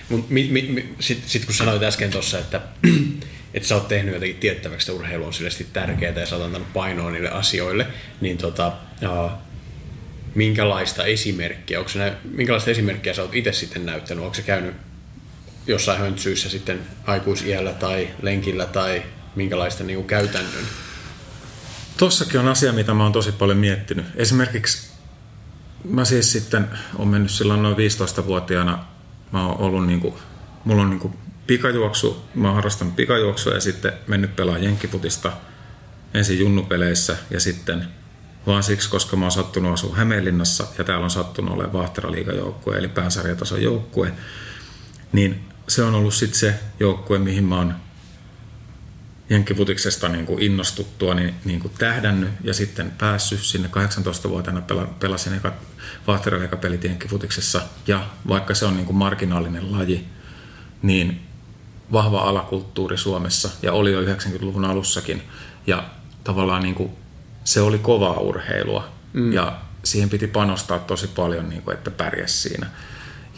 mutta 0.10 0.34
mi, 0.34 0.48
mi, 0.52 0.62
mi, 0.62 0.96
sitten 1.00 1.30
sit 1.30 1.46
kun 1.46 1.54
sanoit 1.54 1.84
äsken 1.84 2.12
tuossa, 2.12 2.40
että 2.40 2.62
että 3.54 3.70
sä 3.70 3.76
oot 3.76 3.88
tehnyt 3.88 4.14
jotenkin 4.14 4.40
tiettäväksi, 4.40 4.92
että 4.92 5.00
urheilu 5.00 5.26
on 5.26 5.34
sille 5.34 5.50
tärkeää 5.74 6.20
ja 6.20 6.26
sä 6.26 6.36
oot 6.36 6.46
antanut 6.46 6.74
painoa 6.74 7.12
niille 7.12 7.30
asioille, 7.30 7.88
niin 8.22 8.38
tota, 8.38 8.74
uh, 9.02 9.32
minkälaista 10.36 11.06
esimerkkiä, 11.06 11.80
onko 11.80 11.92
nä, 11.96 12.14
minkälaista 12.24 12.72
esimerkkiä 12.72 13.14
sä 13.14 13.22
oot 13.22 13.36
itse 13.36 13.54
sitten 13.54 13.86
näyttänyt, 13.86 14.24
onko 14.24 14.36
se 14.36 14.42
käynyt 14.42 14.76
jossain 15.68 16.00
höntsyissä 16.00 16.50
sitten 16.50 16.80
aikuisiällä 17.04 17.74
tai 17.74 18.08
lenkillä 18.22 18.66
tai 18.66 19.04
minkälaista 19.36 19.84
niin 19.84 19.96
kuin 19.96 20.08
käytännön? 20.08 20.64
Tossakin 21.98 22.40
on 22.40 22.48
asia, 22.48 22.74
mitä 22.74 22.94
mä 22.94 23.04
oon 23.04 23.12
tosi 23.12 23.32
paljon 23.32 23.58
miettinyt. 23.58 24.06
Esimerkiksi 24.16 24.94
mä 25.90 26.06
siis 26.06 26.32
sitten 26.32 26.68
on 26.96 27.08
mennyt 27.08 27.32
silloin 27.32 27.64
noin 27.64 27.76
15-vuotiaana, 27.78 28.86
mä 29.32 29.48
oon 29.48 29.58
ollut 29.58 29.88
niin 29.88 30.00
kuin, 30.00 30.14
mulla 30.64 30.82
on 30.82 30.90
niin 30.90 31.00
kuin 31.00 31.14
pikajuoksu, 31.48 32.26
mä 32.36 32.48
oon 32.48 32.56
harrastanut 32.56 32.96
pikajuoksua 32.96 33.54
ja 33.54 33.60
sitten 33.60 33.94
mennyt 34.08 34.36
pelaa 34.36 34.58
jenkkifutista 34.58 35.32
ensin 36.14 36.40
junnupeleissä 36.40 37.18
ja 37.30 37.40
sitten 37.40 37.88
vaan 38.48 38.64
siksi, 38.64 38.90
koska 38.90 39.16
mä 39.16 39.26
oon 39.26 39.32
sattunut 39.32 39.74
asua 39.74 39.96
Hämeenlinnassa 39.96 40.68
ja 40.78 40.84
täällä 40.84 41.04
on 41.04 41.10
sattunut 41.10 41.54
olemaan 41.54 41.74
Vahteraliigajoukkue 41.74 42.78
eli 42.78 42.88
pääsarjatason 42.88 43.64
joukkue, 43.64 44.14
niin 45.12 45.46
se 45.68 45.84
on 45.84 45.96
ollut 45.96 46.14
sitten 46.14 46.40
se 46.40 46.54
joukkue, 46.80 47.20
mihin 47.20 47.44
mä 47.44 47.58
oon 47.58 47.76
jenkkifutiksesta 49.30 50.10
niin 50.10 50.26
kuin 50.26 50.44
innostuttua 50.44 51.14
niin, 51.14 51.36
niin 51.46 51.60
kuin 51.60 51.74
tähdännyt 51.78 52.30
ja 52.44 52.54
sitten 52.54 52.92
päässyt 52.92 53.40
sinne 53.40 53.70
18-vuotiaana 53.70 54.62
pela, 54.62 54.86
pelasin 55.00 55.34
eka 55.34 55.54
Vahteraliigapelit 56.08 56.84
jenkkifutiksessa 56.84 57.62
ja 57.88 58.08
vaikka 58.28 58.56
se 58.56 58.66
on 58.66 58.76
niin 58.76 58.86
kuin 58.86 58.96
marginaalinen 58.96 59.72
laji, 59.72 60.08
niin 60.82 61.22
vahva 61.92 62.22
alakulttuuri 62.22 62.98
Suomessa 62.98 63.50
ja 63.62 63.74
oli 63.74 63.92
jo 63.92 64.02
90-luvun 64.02 64.66
alussakin 64.66 65.22
ja 65.68 65.84
tavallaan 66.24 66.64
niin 66.64 66.76
kuin 66.76 66.92
se 67.44 67.62
oli 67.62 67.78
kovaa 67.78 68.20
urheilua 68.20 68.90
mm. 69.14 69.34
ja 69.34 69.62
siihen 69.84 70.10
piti 70.10 70.28
panostaa 70.28 70.80
tosi 70.80 71.08
paljon, 71.08 71.50
niin 71.50 71.62
kuin, 71.62 71.78
että 71.78 71.92
pärjäs 71.92 72.44
siinä. 72.44 72.68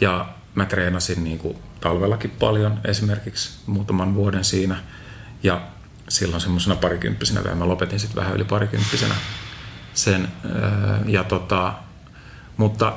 Ja 0.00 0.28
mä 0.54 0.64
treenasin 0.64 1.24
niin 1.24 1.38
kuin, 1.38 1.58
talvellakin 1.80 2.30
paljon 2.30 2.80
esimerkiksi 2.84 3.58
muutaman 3.66 4.14
vuoden 4.14 4.44
siinä 4.44 4.76
ja 5.42 5.60
silloin 6.08 6.40
semmoisena 6.40 6.76
parikymppisenä 6.76 7.44
vielä 7.44 7.56
mä 7.56 7.68
lopetin 7.68 8.00
sitten 8.00 8.16
vähän 8.16 8.34
yli 8.34 8.44
parikymppisenä 8.44 9.14
sen. 9.94 10.28
Ja 11.06 11.24
tota, 11.24 11.74
mutta 12.56 12.92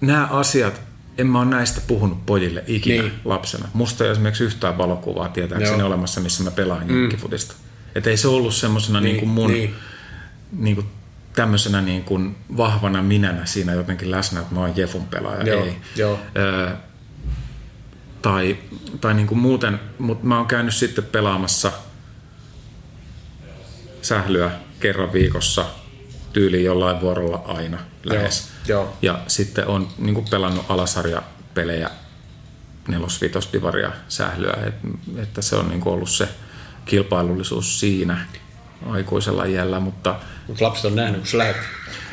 nämä 0.00 0.26
asiat, 0.26 0.80
en 1.18 1.26
mä 1.26 1.38
ole 1.40 1.48
näistä 1.48 1.80
puhunut 1.86 2.26
pojille 2.26 2.64
ikinä 2.66 3.02
niin. 3.02 3.14
lapsena. 3.24 3.68
Musta 3.72 4.04
ei 4.04 4.10
esimerkiksi 4.10 4.44
yhtään 4.44 4.78
valokuvaa 4.78 5.28
tietääkseni 5.28 5.78
Joo. 5.78 5.86
olemassa, 5.86 6.20
missä 6.20 6.42
mä 6.42 6.50
pelaan 6.50 6.86
mm. 6.86 7.00
jenkkifutista. 7.00 7.54
Että 7.94 8.10
ei 8.10 8.16
se 8.16 8.28
ollut 8.28 8.54
semmoisena 8.54 9.00
niin, 9.00 9.16
niin 9.16 9.28
mun 9.28 9.50
niin. 9.50 9.74
Niin 10.52 10.76
kuin 10.76 10.86
tämmöisenä 11.32 11.80
niin 11.80 12.04
kuin 12.04 12.36
vahvana 12.56 13.02
minänä 13.02 13.46
siinä 13.46 13.72
jotenkin 13.72 14.10
läsnä, 14.10 14.40
että 14.40 14.54
mä 14.54 14.60
oon 14.60 14.76
Jefun 14.76 15.06
pelaaja. 15.06 15.42
Joo. 15.42 15.64
Ei. 15.64 15.76
Joo. 15.96 16.20
Ö, 16.36 16.70
tai 18.22 18.56
tai 19.00 19.14
niin 19.14 19.26
kuin 19.26 19.38
muuten, 19.38 19.80
mutta 19.98 20.26
mä 20.26 20.36
oon 20.36 20.46
käynyt 20.46 20.74
sitten 20.74 21.04
pelaamassa 21.04 21.72
sählyä 24.02 24.50
kerran 24.80 25.12
viikossa 25.12 25.64
tyyliin 26.32 26.64
jollain 26.64 27.00
vuorolla 27.00 27.42
aina 27.46 27.78
lähes. 28.04 28.48
Joo, 28.68 28.96
Ja 29.02 29.18
sitten 29.26 29.66
on 29.66 29.88
niin 29.98 30.14
kuin 30.14 30.26
pelannut 30.30 30.64
alasarjapelejä 30.68 31.90
nelos 32.88 33.20
divaria 33.52 33.92
sählyä, 34.08 34.56
et, 34.66 34.74
että 35.16 35.42
se 35.42 35.56
on 35.56 35.68
niin 35.68 35.80
kuin 35.80 35.94
ollut 35.94 36.10
se 36.10 36.28
kilpailullisuus 36.84 37.80
siinä 37.80 38.26
aikuisella 38.86 39.44
iällä, 39.44 39.80
mutta... 39.80 40.16
Mutta 40.48 40.64
lapset 40.64 40.84
on 40.84 40.96
nähnyt, 40.96 41.20
kun 41.20 41.28
sä 41.28 41.38
lähdet 41.38 41.56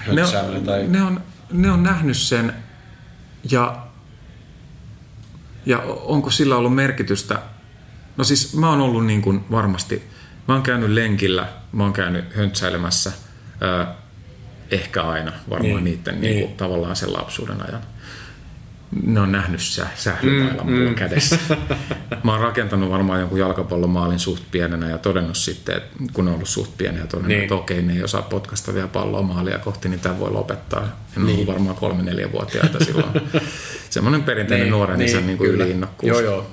ne 0.08 0.24
on, 0.24 0.64
tai... 0.66 0.88
ne, 0.88 1.02
on, 1.02 1.24
ne 1.52 1.72
on 1.72 1.84
nähnyt 1.84 2.18
sen 2.18 2.54
ja, 3.52 3.88
ja 5.66 5.80
onko 5.88 6.32
sillä 6.32 6.56
ollut 6.56 6.76
merkitystä? 6.76 7.40
No 8.18 8.24
siis 8.24 8.56
mä 8.56 8.70
oon 8.70 8.82
ollut 8.82 9.06
niin 9.06 9.22
kuin 9.22 9.46
varmasti, 9.52 10.10
mä 10.50 10.54
oon 10.54 10.64
käynyt 10.64 10.90
lenkillä, 10.90 11.48
mä 11.72 11.84
oon 11.84 11.94
käynyt 11.94 12.36
höntsäilemässä, 12.36 13.12
ehkä 14.72 15.04
aina 15.04 15.32
varmaan 15.50 15.84
niin, 15.84 15.84
niiden 15.84 16.22
niin. 16.22 16.36
Niin 16.36 16.46
kuin, 16.46 16.58
tavallaan 16.58 16.96
sen 16.96 17.14
lapsuuden 17.14 17.62
ajan. 17.68 17.82
Ne 19.04 19.20
on 19.20 19.32
nähnyt 19.32 19.62
sä, 19.62 19.88
sählymailla 19.96 20.64
mm, 20.64 20.72
mulla 20.72 20.90
mm. 20.90 20.96
kädessä. 20.96 21.38
Mä 22.24 22.32
oon 22.32 22.42
rakentanut 22.42 22.90
varmaan 22.90 23.20
jonkun 23.20 23.40
jalkapallomaalin 23.40 24.20
suht 24.20 24.44
pienenä 24.52 24.90
ja 24.90 24.98
todennut 24.98 25.38
sitten, 25.38 25.78
että 25.78 25.98
kun 26.14 26.28
on 26.28 26.34
ollut 26.34 26.50
suht 26.50 26.78
pieniä, 26.78 27.08
todennut, 27.08 27.28
niin. 27.28 27.42
että 27.42 27.56
okei, 27.56 27.82
ne 27.82 27.94
ei 27.94 28.04
osaa 28.04 28.22
potkasta 28.22 28.74
vielä 28.74 28.88
palloa 28.88 29.22
maalia 29.22 29.58
kohti, 29.58 29.90
niin 29.90 30.00
tämä 30.00 30.20
voi 30.20 30.32
lopettaa. 30.32 30.82
En 31.18 31.26
niin. 31.26 31.36
ollut 31.36 31.48
varmaan 31.48 31.76
kolme-neljä 31.76 32.32
vuotiaita 32.32 32.86
silloin. 32.86 33.12
Semmoinen 33.90 34.24
perinteinen 34.24 34.66
niin, 34.66 34.72
nuoren 34.72 35.00
niin, 35.00 35.10
isän 35.10 35.28
niin 35.28 35.38
kuin 35.38 35.50
yliinnokkuus. 35.50 36.10
Joo, 36.10 36.22
joo. 36.22 36.52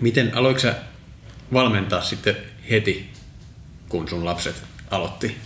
Miten 0.00 0.34
aloitko 0.34 0.60
sä 0.60 0.74
valmentaa 1.52 2.02
sitten 2.02 2.36
heti, 2.70 3.12
kun 3.88 4.08
sun 4.08 4.24
lapset 4.24 4.62
aloitti 4.90 5.36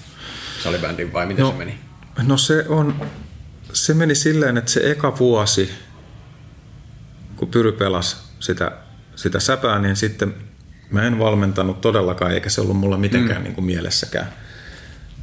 salibändin 0.62 1.12
vai 1.12 1.26
miten 1.26 1.42
no, 1.42 1.50
se 1.50 1.56
meni? 1.56 1.78
No 2.22 2.36
se 2.36 2.64
on, 2.68 3.06
se 3.72 3.94
meni 3.94 4.14
silleen, 4.14 4.56
että 4.56 4.70
se 4.70 4.90
eka 4.90 5.18
vuosi, 5.18 5.70
kun 7.36 7.48
Pyry 7.48 7.72
pelasi 7.72 8.16
sitä, 8.40 8.72
sitä 9.16 9.40
säpää, 9.40 9.78
niin 9.78 9.96
sitten 9.96 10.34
mä 10.90 11.02
en 11.02 11.18
valmentanut 11.18 11.80
todellakaan, 11.80 12.32
eikä 12.32 12.50
se 12.50 12.60
ollut 12.60 12.76
mulla 12.76 12.96
mitenkään 12.96 13.40
mm. 13.40 13.44
niin 13.44 13.54
kuin 13.54 13.64
mielessäkään. 13.64 14.32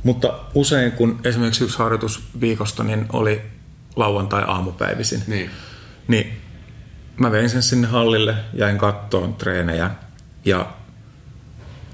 Mutta 0.04 0.40
usein, 0.54 0.92
kun 0.92 1.20
esimerkiksi 1.24 1.64
yksi 1.64 1.78
harjoitus 1.78 2.24
viikosta 2.42 2.84
niin 2.84 3.06
oli 3.14 3.42
lauantai-aamupäivisin, 3.96 5.24
niin. 5.28 5.50
niin 6.08 6.42
mä 7.18 7.32
vein 7.32 7.50
sen 7.50 7.64
sinne 7.64 7.88
hallille, 7.88 8.36
jäin 8.54 8.78
kattoon 8.78 9.34
treenejä 9.34 9.92
ja 10.46 10.74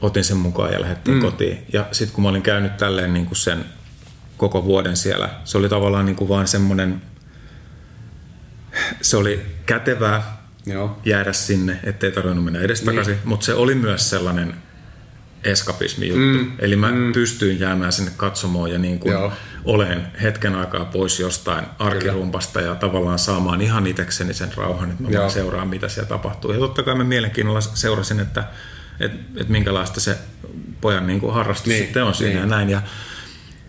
otin 0.01 0.23
sen 0.23 0.37
mukaan 0.37 0.73
ja 0.73 0.81
lähdettiin 0.81 1.17
mm. 1.17 1.21
kotiin. 1.21 1.65
Ja 1.73 1.87
sitten 1.91 2.15
kun 2.15 2.23
mä 2.23 2.29
olin 2.29 2.41
käynyt 2.41 2.77
tälleen 2.77 3.13
niin 3.13 3.25
kuin 3.25 3.37
sen 3.37 3.65
koko 4.37 4.63
vuoden 4.63 4.97
siellä, 4.97 5.29
se 5.43 5.57
oli 5.57 5.69
tavallaan 5.69 6.05
niin 6.05 6.15
kuin 6.15 6.29
vaan 6.29 6.47
semmoinen, 6.47 7.01
se 9.01 9.17
oli 9.17 9.45
kätevää 9.65 10.37
Joo. 10.65 10.99
jäädä 11.05 11.33
sinne, 11.33 11.79
ettei 11.83 12.11
tarvinnut 12.11 12.43
mennä 12.43 12.59
edestakaisin, 12.59 13.13
niin. 13.13 13.27
mutta 13.27 13.45
se 13.45 13.53
oli 13.53 13.75
myös 13.75 14.09
sellainen 14.09 14.55
eskapismi 15.47 16.07
juttu. 16.07 16.43
Mm. 16.43 16.51
Eli 16.59 16.75
mä 16.75 16.91
mm. 16.91 17.13
pystyin 17.13 17.59
jäämään 17.59 17.91
sinne 17.91 18.11
katsomoon 18.17 18.71
ja 18.71 18.79
niin 18.79 18.99
kuin 18.99 19.15
olen 19.65 20.07
hetken 20.21 20.55
aikaa 20.55 20.85
pois 20.85 21.19
jostain 21.19 21.65
arkirumpasta 21.79 22.59
Kyllä. 22.59 22.71
ja 22.71 22.75
tavallaan 22.75 23.19
saamaan 23.19 23.61
ihan 23.61 23.87
itsekseni 23.87 24.33
sen 24.33 24.49
rauhan, 24.57 24.91
että 24.91 25.03
mä 25.03 25.09
Joo. 25.09 25.21
vaan 25.21 25.31
seuraan, 25.31 25.67
mitä 25.67 25.89
siellä 25.89 26.09
tapahtuu. 26.09 26.51
Ja 26.51 26.59
totta 26.59 26.83
kai 26.83 26.95
mä 26.95 27.03
mielenkiinnolla 27.03 27.61
seurasin, 27.61 28.19
että 28.19 28.43
että 28.99 29.17
et 29.41 29.49
minkälaista 29.49 29.99
se 29.99 30.17
pojan 30.81 31.07
niin 31.07 31.19
kuin 31.19 31.33
harrastus 31.33 31.67
niin, 31.67 31.83
sitten 31.83 32.03
on 32.03 32.15
siinä 32.15 32.33
niin. 32.33 32.39
ja 32.39 32.45
näin. 32.45 32.69
Ja, 32.69 32.81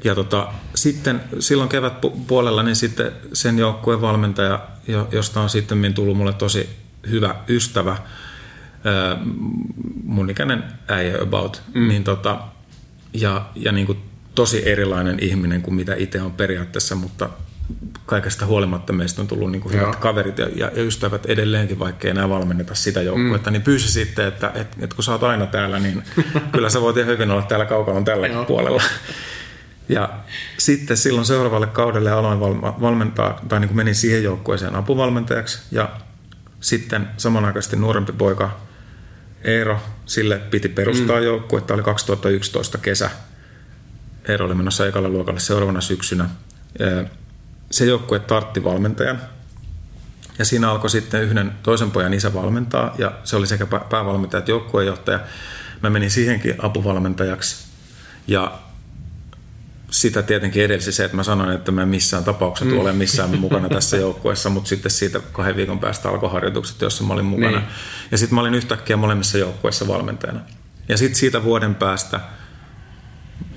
ja 0.04 0.14
tota, 0.14 0.48
sitten 0.74 1.20
silloin 1.38 1.68
kevätpuolella 1.68 2.62
niin 2.62 2.76
sitten 2.76 3.12
sen 3.32 3.58
joukkueen 3.58 4.00
valmentaja, 4.00 4.68
josta 5.12 5.40
on 5.40 5.50
sitten 5.50 5.94
tullut 5.94 6.16
mulle 6.16 6.32
tosi 6.32 6.68
hyvä 7.10 7.34
ystävä, 7.48 7.96
mun 10.04 10.30
ikäinen 10.30 10.64
äijä 10.88 11.16
about, 11.22 11.62
mm. 11.74 11.88
niin 11.88 12.04
tota, 12.04 12.38
ja, 13.12 13.46
ja 13.54 13.72
niin 13.72 13.86
kuin 13.86 13.98
tosi 14.34 14.68
erilainen 14.68 15.18
ihminen 15.20 15.62
kuin 15.62 15.74
mitä 15.74 15.94
itse 15.94 16.22
on 16.22 16.32
periaatteessa, 16.32 16.94
mutta 16.94 17.30
kaikesta 18.06 18.46
huolimatta 18.46 18.92
meistä 18.92 19.22
on 19.22 19.28
tullut 19.28 19.50
niin 19.50 19.62
kuin 19.62 19.74
hyvät 19.74 19.96
kaverit 19.96 20.38
ja, 20.38 20.48
ja, 20.56 20.70
ystävät 20.76 21.26
edelleenkin, 21.26 21.78
vaikka 21.78 22.06
ei 22.06 22.10
enää 22.10 22.28
valmenneta 22.28 22.74
sitä 22.74 23.02
joukkuetta, 23.02 23.50
mm. 23.50 23.52
niin 23.52 23.62
pyysi 23.62 23.92
sitten, 23.92 24.26
että, 24.26 24.52
että, 24.54 24.76
että 24.80 24.96
kun 24.96 25.04
sä 25.04 25.12
oot 25.12 25.22
aina 25.22 25.46
täällä, 25.46 25.78
niin 25.78 26.02
kyllä 26.52 26.70
sä 26.70 26.80
voit 26.80 26.96
ihan 26.96 27.08
hyvin 27.08 27.30
olla 27.30 27.42
täällä 27.42 27.66
kaukalon 27.66 28.04
tälläkin 28.04 28.46
puolella. 28.46 28.82
Ja 29.88 30.08
sitten 30.58 30.96
silloin 30.96 31.26
seuraavalle 31.26 31.66
kaudelle 31.66 32.10
aloin 32.10 32.40
valmentaa, 32.62 33.40
tai 33.48 33.60
niin 33.60 33.68
kuin 33.68 33.76
menin 33.76 33.94
siihen 33.94 34.22
joukkueeseen 34.22 34.76
apuvalmentajaksi, 34.76 35.58
ja 35.70 35.90
sitten 36.60 37.08
samanaikaisesti 37.16 37.76
nuorempi 37.76 38.12
poika 38.12 38.67
Eero, 39.48 39.80
sille 40.06 40.38
piti 40.38 40.68
perustaa 40.68 41.16
mm. 41.16 41.24
joukkue, 41.24 41.58
että 41.58 41.74
oli 41.74 41.82
2011 41.82 42.78
kesä. 42.78 43.10
Eero 44.28 44.46
oli 44.46 44.54
menossa 44.54 44.86
ekalla 44.86 45.08
luokalle 45.08 45.40
seuraavana 45.40 45.80
syksynä 45.80 46.28
se 47.70 47.84
joukkue 47.84 48.18
tartti 48.18 48.64
valmentajan. 48.64 49.20
Ja 50.38 50.44
siinä 50.44 50.70
alkoi 50.70 50.90
sitten 50.90 51.22
yhden 51.22 51.52
toisen 51.62 51.90
pojan 51.90 52.14
isä 52.14 52.34
valmentaa, 52.34 52.94
ja 52.98 53.12
se 53.24 53.36
oli 53.36 53.46
sekä 53.46 53.66
päävalmentaja 53.66 54.38
että 54.38 54.50
joukkueenjohtaja. 54.50 55.20
Mä 55.82 55.90
menin 55.90 56.10
siihenkin 56.10 56.54
apuvalmentajaksi. 56.58 57.66
Ja 58.26 58.58
sitä 59.90 60.22
tietenkin 60.22 60.64
edelsi 60.64 60.92
se, 60.92 61.04
että 61.04 61.16
mä 61.16 61.22
sanoin, 61.22 61.50
että 61.50 61.72
mä 61.72 61.86
missään 61.86 62.24
tapauksessa 62.24 62.74
mm. 62.74 62.80
ole 62.80 62.92
missään 62.92 63.38
mukana 63.40 63.68
tässä 63.68 63.96
joukkueessa, 63.96 64.50
mutta 64.50 64.68
sitten 64.68 64.90
siitä 64.90 65.20
kahden 65.32 65.56
viikon 65.56 65.78
päästä 65.78 66.08
alkoi 66.08 66.30
harjoitukset, 66.30 66.80
joissa 66.80 67.04
mä 67.04 67.14
olin 67.14 67.24
mukana. 67.24 67.58
Niin. 67.58 67.68
Ja 68.10 68.18
sitten 68.18 68.34
mä 68.34 68.40
olin 68.40 68.54
yhtäkkiä 68.54 68.96
molemmissa 68.96 69.38
joukkueissa 69.38 69.88
valmentajana. 69.88 70.40
Ja 70.88 70.96
sitten 70.96 71.14
siitä 71.14 71.44
vuoden 71.44 71.74
päästä 71.74 72.20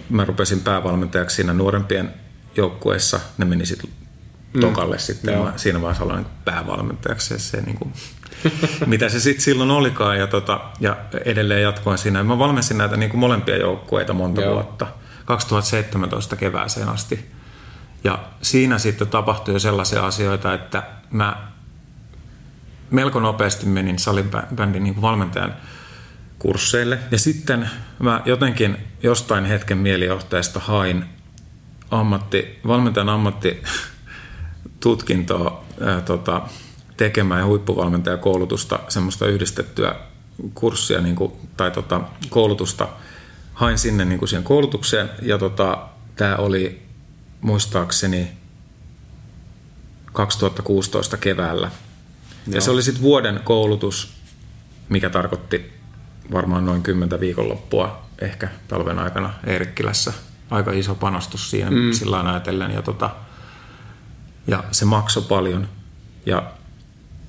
mä 0.09 0.25
rupesin 0.25 0.59
päävalmentajaksi 0.59 1.35
siinä 1.35 1.53
nuorempien 1.53 2.13
joukkueessa. 2.57 3.19
Ne 3.38 3.45
meni 3.45 3.65
sitten 3.65 3.89
mm. 4.53 4.61
tokalle 4.61 5.00
sitten. 5.00 5.38
Mä 5.38 5.53
siinä 5.55 5.81
vaiheessa 5.81 6.03
aloin 6.03 6.25
päävalmentajaksi. 6.45 7.33
Ja 7.33 7.39
se, 7.39 7.61
niin 7.61 7.75
kuin, 7.77 7.93
mitä 8.85 9.09
se 9.09 9.19
sitten 9.19 9.43
silloin 9.43 9.71
olikaan. 9.71 10.17
Ja, 10.17 10.27
tota, 10.27 10.59
ja 10.79 10.97
edelleen 11.25 11.61
jatkoin 11.61 11.97
siinä. 11.97 12.23
Mä 12.23 12.39
valmensin 12.39 12.77
näitä 12.77 12.97
niin 12.97 13.09
kuin 13.09 13.19
molempia 13.19 13.57
joukkueita 13.57 14.13
monta 14.13 14.41
Joo. 14.41 14.53
vuotta. 14.53 14.88
2017 15.31 16.35
kevääseen 16.35 16.89
asti. 16.89 17.31
Ja 18.03 18.23
siinä 18.41 18.77
sitten 18.77 19.07
tapahtui 19.07 19.53
jo 19.53 19.59
sellaisia 19.59 20.05
asioita, 20.05 20.53
että 20.53 20.83
mä 21.11 21.47
melko 22.89 23.19
nopeasti 23.19 23.65
menin 23.65 24.00
salibändin 24.00 24.83
niin 24.83 25.01
valmentajan 25.01 25.55
kursseille. 26.39 27.00
Ja 27.11 27.19
sitten 27.19 27.69
mä 28.00 28.21
jotenkin 28.25 28.77
jostain 29.03 29.45
hetken 29.45 29.77
mielijohteesta 29.77 30.59
hain 30.59 31.05
ammatti, 31.91 32.59
valmentajan 32.67 33.09
ammattitutkintoa 33.09 35.63
ää, 35.81 36.01
tota, 36.01 36.41
tekemään 36.97 37.45
huippuvalmentajakoulutusta, 37.45 38.79
semmoista 38.88 39.27
yhdistettyä 39.27 39.95
kurssia 40.53 41.01
niin 41.01 41.15
kuin, 41.15 41.33
tai 41.57 41.71
tota, 41.71 42.01
koulutusta. 42.29 42.88
Hain 43.53 43.77
sinne 43.77 44.05
niin 44.05 44.20
kuin 44.20 44.29
siihen 44.29 44.43
koulutukseen 44.43 45.10
ja 45.22 45.38
tota, 45.38 45.88
tämä 46.15 46.36
oli 46.36 46.81
muistaakseni 47.41 48.31
2016 50.13 51.17
keväällä. 51.17 51.72
Joo. 52.48 52.55
Ja 52.55 52.62
se 52.62 52.72
oli 52.72 52.84
sitten 52.84 53.03
vuoden 53.03 53.39
koulutus, 53.43 54.13
mikä 54.89 55.10
tarkoitti 55.10 55.74
varmaan 56.31 56.65
noin 56.65 56.84
kymmentä 56.84 57.20
viikonloppua 57.20 58.05
ehkä 58.20 58.50
talven 58.67 59.00
aikana 59.00 59.34
Eerikkilässä. 59.48 60.13
Aika 60.50 60.72
iso 60.72 60.96
panostus 60.96 61.51
siihen 61.51 61.74
mm. 61.74 61.91
sillä 61.91 62.22
ajatellen. 62.22 62.72
Ja, 62.72 62.81
tota, 62.81 63.10
ja 64.48 64.63
se 64.72 64.86
maksoi 64.86 65.24
paljon. 65.24 65.70
Ja 66.25 66.51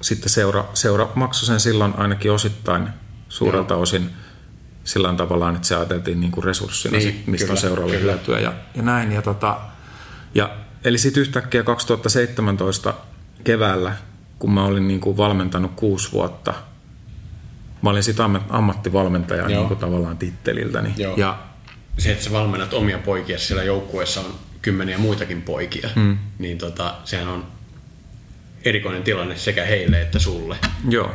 sitten 0.01 0.29
seura, 0.29 0.65
seura 0.75 1.09
maksoi 1.15 1.47
sen 1.47 1.61
silloin 1.61 1.95
ainakin 1.97 2.33
osittain 2.33 2.89
suurelta 3.29 3.75
Joo. 3.75 3.83
osin 3.83 4.11
sillä 4.85 5.15
tavalla, 5.15 5.51
että 5.51 5.69
se 5.69 5.77
ajateltiin 5.77 6.21
niin 6.21 6.33
kuin 6.33 6.45
resurssina, 6.45 6.99
niin, 6.99 7.13
sit, 7.13 7.27
mistä 7.27 7.47
kyllä, 7.47 7.61
seuraavalle 7.61 7.97
kyllä. 7.97 8.13
hyötyä 8.13 8.41
ja, 8.41 8.53
ja 8.75 8.83
näin. 8.83 9.13
Ja 9.13 9.23
tota, 9.23 9.61
ja, 10.35 10.51
eli 10.85 10.99
sitten 10.99 11.21
yhtäkkiä 11.21 11.63
2017 11.63 12.95
keväällä, 13.45 13.93
kun 14.39 14.53
mä 14.53 14.65
olin 14.65 14.89
niin 14.89 15.01
kuin 15.01 15.17
valmentanut 15.17 15.73
kuusi 15.77 16.13
vuotta– 16.13 16.55
mä 17.83 17.91
olin 17.91 18.03
sitten 18.03 18.41
ammattivalmentaja 18.49 19.47
niin 19.47 19.69
kuin 19.69 19.81
tavallaan 19.81 20.19
titteliltäni. 20.19 20.95
Joo. 20.97 21.17
Ja 21.17 21.39
se, 21.99 22.13
että 22.13 22.25
sä 22.25 22.33
valmennat 22.33 22.75
omia 22.75 22.99
poikia, 22.99 23.39
siellä 23.39 23.63
joukkueessa 23.63 24.21
on 24.21 24.35
kymmeniä 24.63 24.99
muitakin 24.99 25.43
poikia, 25.43 25.91
mm. 25.97 26.19
niin 26.39 26.59
tota, 26.59 26.95
sehän 27.05 27.29
on 27.29 27.47
erikoinen 28.65 29.03
tilanne 29.03 29.37
sekä 29.37 29.65
heille 29.65 30.03
että 30.03 30.19
sulle. 30.19 30.57
Joo. 30.89 31.11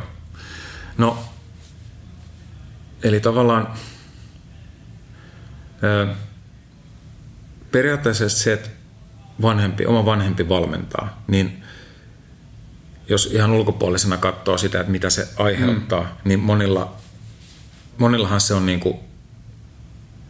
No, 0.98 1.18
eli 3.02 3.20
tavallaan 3.20 3.72
ö, 5.82 6.06
periaatteessa 7.70 8.28
se, 8.28 8.52
että 8.52 8.68
vanhempi, 9.42 9.86
oma 9.86 10.04
vanhempi 10.04 10.48
valmentaa, 10.48 11.22
niin 11.26 11.62
jos 13.08 13.26
ihan 13.26 13.50
ulkopuolisena 13.50 14.16
katsoo 14.16 14.58
sitä, 14.58 14.80
että 14.80 14.92
mitä 14.92 15.10
se 15.10 15.28
aiheuttaa, 15.36 16.02
mm. 16.02 16.08
niin 16.24 16.40
monilla, 16.40 16.96
monillahan 17.98 18.40
se 18.40 18.54
on 18.54 18.66
niin 18.66 18.80
kuin, 18.80 18.98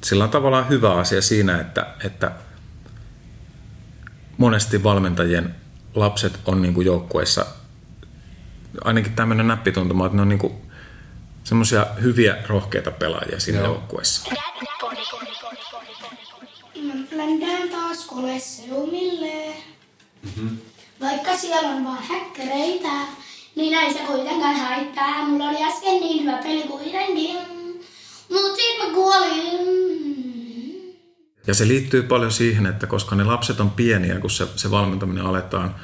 sillä 0.04 0.24
on 0.24 0.30
tavallaan 0.30 0.68
hyvä 0.68 0.94
asia 0.94 1.22
siinä, 1.22 1.60
että, 1.60 1.86
että 2.04 2.32
monesti 4.38 4.82
valmentajien 4.82 5.54
lapset 5.94 6.40
on 6.46 6.62
niin 6.62 6.74
kuin 6.74 6.86
joukkueissa, 6.86 7.46
ainakin 8.84 9.12
tämmöinen 9.12 9.48
näppituntuma, 9.48 10.06
että 10.06 10.16
ne 10.16 10.22
on 10.22 10.28
niin 10.28 10.38
kuin 10.38 10.67
semmoisia 11.48 11.86
hyviä, 12.02 12.36
rohkeita 12.46 12.90
pelaajia 12.90 13.40
siinä 13.40 13.60
joukkueessa. 13.60 14.30
Mennään 17.16 17.68
taas 17.68 18.06
kolesseumille. 18.06 19.54
Mm-hmm. 20.22 20.58
Vaikka 21.00 21.36
siellä 21.36 21.68
on 21.68 21.84
vaan 21.84 22.02
häkkäreitä, 22.02 22.88
niin 23.56 23.72
näin 23.72 23.92
se 23.92 23.98
kuitenkaan 23.98 24.56
haittaa. 24.56 25.28
Mulla 25.28 25.48
oli 25.48 25.64
äsken 25.64 26.00
niin 26.00 26.24
hyvä 26.24 26.38
peli 26.42 26.62
kuitenkin. 26.62 27.36
Mut 28.30 28.56
sit 28.56 28.78
mä 28.78 28.94
kuolin. 28.94 29.58
Ja 31.46 31.54
se 31.54 31.68
liittyy 31.68 32.02
paljon 32.02 32.32
siihen, 32.32 32.66
että 32.66 32.86
koska 32.86 33.16
ne 33.16 33.24
lapset 33.24 33.60
on 33.60 33.70
pieniä, 33.70 34.18
kun 34.18 34.30
se, 34.30 34.46
se 34.56 34.70
valmentaminen 34.70 35.26
aletaan, 35.26 35.74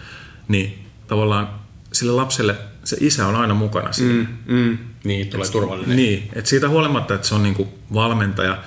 niin 0.48 0.86
tavallaan 1.06 1.60
sille 1.92 2.12
lapselle 2.12 2.56
se 2.84 2.96
isä 3.00 3.26
on 3.26 3.36
aina 3.36 3.54
mukana 3.54 3.92
siinä. 3.92 4.12
Mm, 4.46 4.54
mm. 4.56 4.78
Niin, 5.04 5.28
tulee 5.28 5.48
turvallinen. 5.48 5.96
Niin, 5.96 6.28
että 6.32 6.50
siitä 6.50 6.68
huolimatta, 6.68 7.14
että 7.14 7.28
se 7.28 7.34
on 7.34 7.42
niinku 7.42 7.78
valmentaja, 7.94 8.58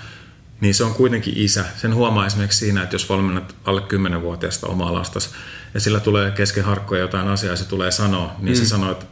niin 0.61 0.73
se 0.73 0.83
on 0.83 0.93
kuitenkin 0.93 1.33
isä. 1.37 1.65
Sen 1.75 1.95
huomaa 1.95 2.25
esimerkiksi 2.25 2.59
siinä, 2.59 2.83
että 2.83 2.95
jos 2.95 3.09
valmennat 3.09 3.55
alle 3.65 3.81
10-vuotiaasta 3.81 4.67
omaa 4.67 4.93
lastas, 4.93 5.33
ja 5.73 5.79
sillä 5.79 5.99
tulee 5.99 6.31
kesken 6.31 6.63
harkkoja 6.63 7.01
jotain 7.01 7.27
asiaa 7.27 7.53
ja 7.53 7.57
se 7.57 7.67
tulee 7.67 7.91
sanoa, 7.91 8.35
niin 8.39 8.57
mm. 8.57 8.59
se 8.59 8.65
sanoo, 8.65 8.91
että 8.91 9.05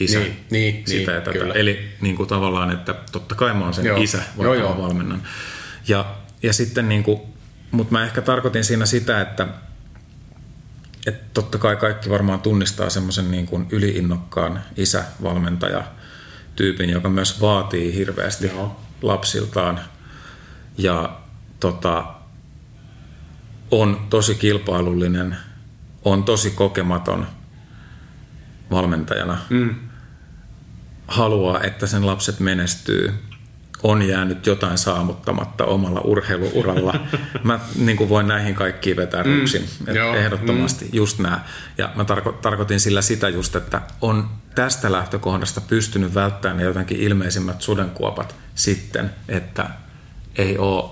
isä 0.00 0.18
niin, 0.18 0.36
niin, 0.50 0.82
sitä 0.86 1.10
niin, 1.10 1.14
ja 1.14 1.20
tätä. 1.20 1.38
Kyllä. 1.38 1.54
Eli 1.54 1.88
niin 2.00 2.16
kuin 2.16 2.28
tavallaan, 2.28 2.70
että 2.70 2.94
totta 3.12 3.34
kai 3.34 3.54
mä 3.54 3.64
oon 3.64 3.74
sen 3.74 3.84
joo. 3.84 4.02
isä, 4.02 4.18
vaikka 4.18 4.42
joo, 4.42 4.54
joo. 4.54 4.82
valmennan. 4.82 5.22
Ja, 5.88 6.14
ja 6.42 6.52
sitten 6.52 6.88
niin 6.88 7.02
kuin, 7.02 7.20
mutta 7.70 7.92
mä 7.92 8.04
ehkä 8.04 8.22
tarkoitin 8.22 8.64
siinä 8.64 8.86
sitä, 8.86 9.20
että, 9.20 9.48
että 11.06 11.24
totta 11.34 11.58
kai 11.58 11.76
kaikki 11.76 12.10
varmaan 12.10 12.40
tunnistaa 12.40 12.90
semmoisen 12.90 13.30
niin 13.30 13.46
kuin 13.46 13.66
yliinnokkaan 13.70 14.62
isävalmentaja 14.76 15.84
tyypin, 16.56 16.90
joka 16.90 17.08
myös 17.08 17.40
vaatii 17.40 17.94
hirveästi 17.94 18.46
joo. 18.46 18.80
lapsiltaan 19.02 19.80
ja 20.78 21.20
tota, 21.60 22.04
on 23.70 24.06
tosi 24.10 24.34
kilpailullinen– 24.34 25.36
on 26.04 26.24
tosi 26.24 26.50
kokematon 26.50 27.26
valmentajana. 28.70 29.38
Mm. 29.50 29.74
Haluaa, 31.08 31.60
että 31.62 31.86
sen 31.86 32.06
lapset 32.06 32.40
menestyy. 32.40 33.14
On 33.82 34.08
jäänyt 34.08 34.46
jotain 34.46 34.78
saamuttamatta 34.78 35.64
omalla 35.64 36.00
urheiluuralla. 36.00 36.94
Mä 37.42 37.60
niin 37.76 37.96
kuin 37.96 38.08
voin 38.08 38.28
näihin 38.28 38.54
kaikkiin 38.54 38.96
vetää 38.96 39.22
mm. 39.22 39.38
ruksin. 39.38 39.68
Joo. 39.94 40.14
Ehdottomasti 40.14 40.84
mm. 40.84 40.90
just 40.92 41.18
nämä. 41.18 41.44
Ja 41.78 41.92
mä 41.94 42.04
tarko- 42.04 42.32
tarkoitin 42.32 42.80
sillä 42.80 43.02
sitä 43.02 43.28
just, 43.28 43.56
että 43.56 43.80
on 44.00 44.28
tästä 44.54 44.92
lähtökohdasta 44.92 45.60
pystynyt 45.60 46.14
välttämään 46.14 46.56
ne 46.56 46.62
jotenkin 46.62 47.00
ilmeisimmät 47.00 47.62
sudenkuopat 47.62 48.34
sitten, 48.54 49.10
että 49.28 49.70
ei 50.36 50.58
ole 50.58 50.90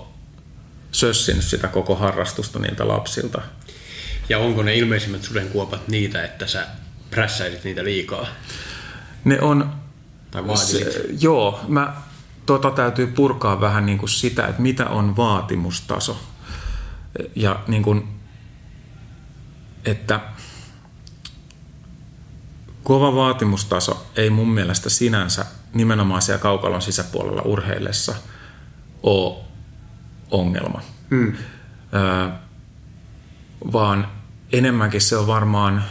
sössinyt 0.91 1.43
sitä 1.43 1.67
koko 1.67 1.95
harrastusta 1.95 2.59
niiltä 2.59 2.87
lapsilta. 2.87 3.41
Ja 4.29 4.39
onko 4.39 4.63
ne 4.63 4.75
ilmeisimmät 4.75 5.23
sudenkuopat 5.23 5.87
niitä, 5.87 6.23
että 6.23 6.47
sä 6.47 6.67
prässäilit 7.11 7.63
niitä 7.63 7.83
liikaa? 7.83 8.27
Ne 9.23 9.41
on... 9.41 9.73
Tai 10.31 10.57
Se, 10.57 11.05
joo, 11.19 11.59
mä 11.67 11.93
tota 12.45 12.71
täytyy 12.71 13.07
purkaa 13.07 13.61
vähän 13.61 13.85
niin 13.85 13.97
kuin 13.97 14.09
sitä, 14.09 14.47
että 14.47 14.61
mitä 14.61 14.89
on 14.89 15.17
vaatimustaso. 15.17 16.21
Ja 17.35 17.59
niin 17.67 17.83
kuin, 17.83 18.19
että 19.85 20.19
kova 22.83 23.15
vaatimustaso 23.15 24.07
ei 24.15 24.29
mun 24.29 24.49
mielestä 24.49 24.89
sinänsä 24.89 25.45
nimenomaan 25.73 26.21
siellä 26.21 26.41
kaukalon 26.41 26.81
sisäpuolella 26.81 27.41
urheillessa 27.41 28.15
ole 29.03 29.37
ongelma. 30.31 30.81
Mm. 31.09 31.33
Öö, 31.93 32.29
vaan 33.73 34.07
enemmänkin 34.51 35.01
se 35.01 35.17
on 35.17 35.27
varmaan 35.27 35.83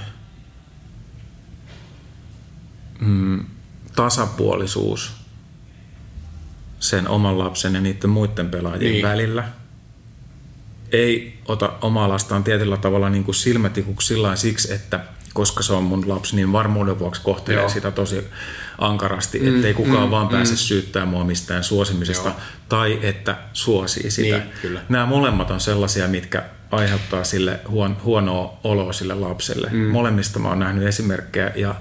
mm, 3.00 3.44
tasapuolisuus 3.96 5.19
sen 6.80 7.08
oman 7.08 7.38
lapsen 7.38 7.74
ja 7.74 7.80
niiden 7.80 8.10
muiden 8.10 8.50
pelaajien 8.50 8.92
niin. 8.92 9.06
välillä. 9.06 9.44
Ei 10.92 11.38
ota 11.48 11.72
omaa 11.80 12.08
lastaan 12.08 12.44
tietyllä 12.44 12.76
tavalla 12.76 13.10
niin 13.10 13.24
kuin 13.24 13.34
silmätikuksi 13.34 14.14
siksi, 14.34 14.72
että 14.72 15.00
koska 15.34 15.62
se 15.62 15.72
on 15.72 15.84
mun 15.84 16.08
lapsi, 16.08 16.36
niin 16.36 16.52
varmuuden 16.52 16.98
vuoksi 16.98 17.20
kohtelee 17.24 17.60
Joo. 17.60 17.68
sitä 17.68 17.90
tosi 17.90 18.24
ankarasti, 18.78 19.38
mm, 19.38 19.56
ettei 19.56 19.74
kukaan 19.74 20.04
mm, 20.04 20.10
vaan 20.10 20.28
pääse 20.28 20.52
mm. 20.52 20.56
syyttämään 20.56 21.08
mua 21.08 21.24
mistään 21.24 21.64
suosimisesta 21.64 22.28
Joo. 22.28 22.38
tai 22.68 22.98
että 23.02 23.36
suosii 23.52 24.10
sitä. 24.10 24.36
Niin, 24.36 24.50
kyllä. 24.62 24.80
Nämä 24.88 25.06
molemmat 25.06 25.50
on 25.50 25.60
sellaisia, 25.60 26.08
mitkä 26.08 26.42
aiheuttaa 26.70 27.24
sille 27.24 27.60
huon, 27.68 27.96
huonoa 28.04 28.58
oloa 28.64 28.92
sille 28.92 29.14
lapselle. 29.14 29.68
Mm. 29.72 29.78
Molemmista 29.78 30.38
mä 30.38 30.48
oon 30.48 30.58
nähnyt 30.58 30.88
esimerkkejä 30.88 31.52
ja, 31.56 31.74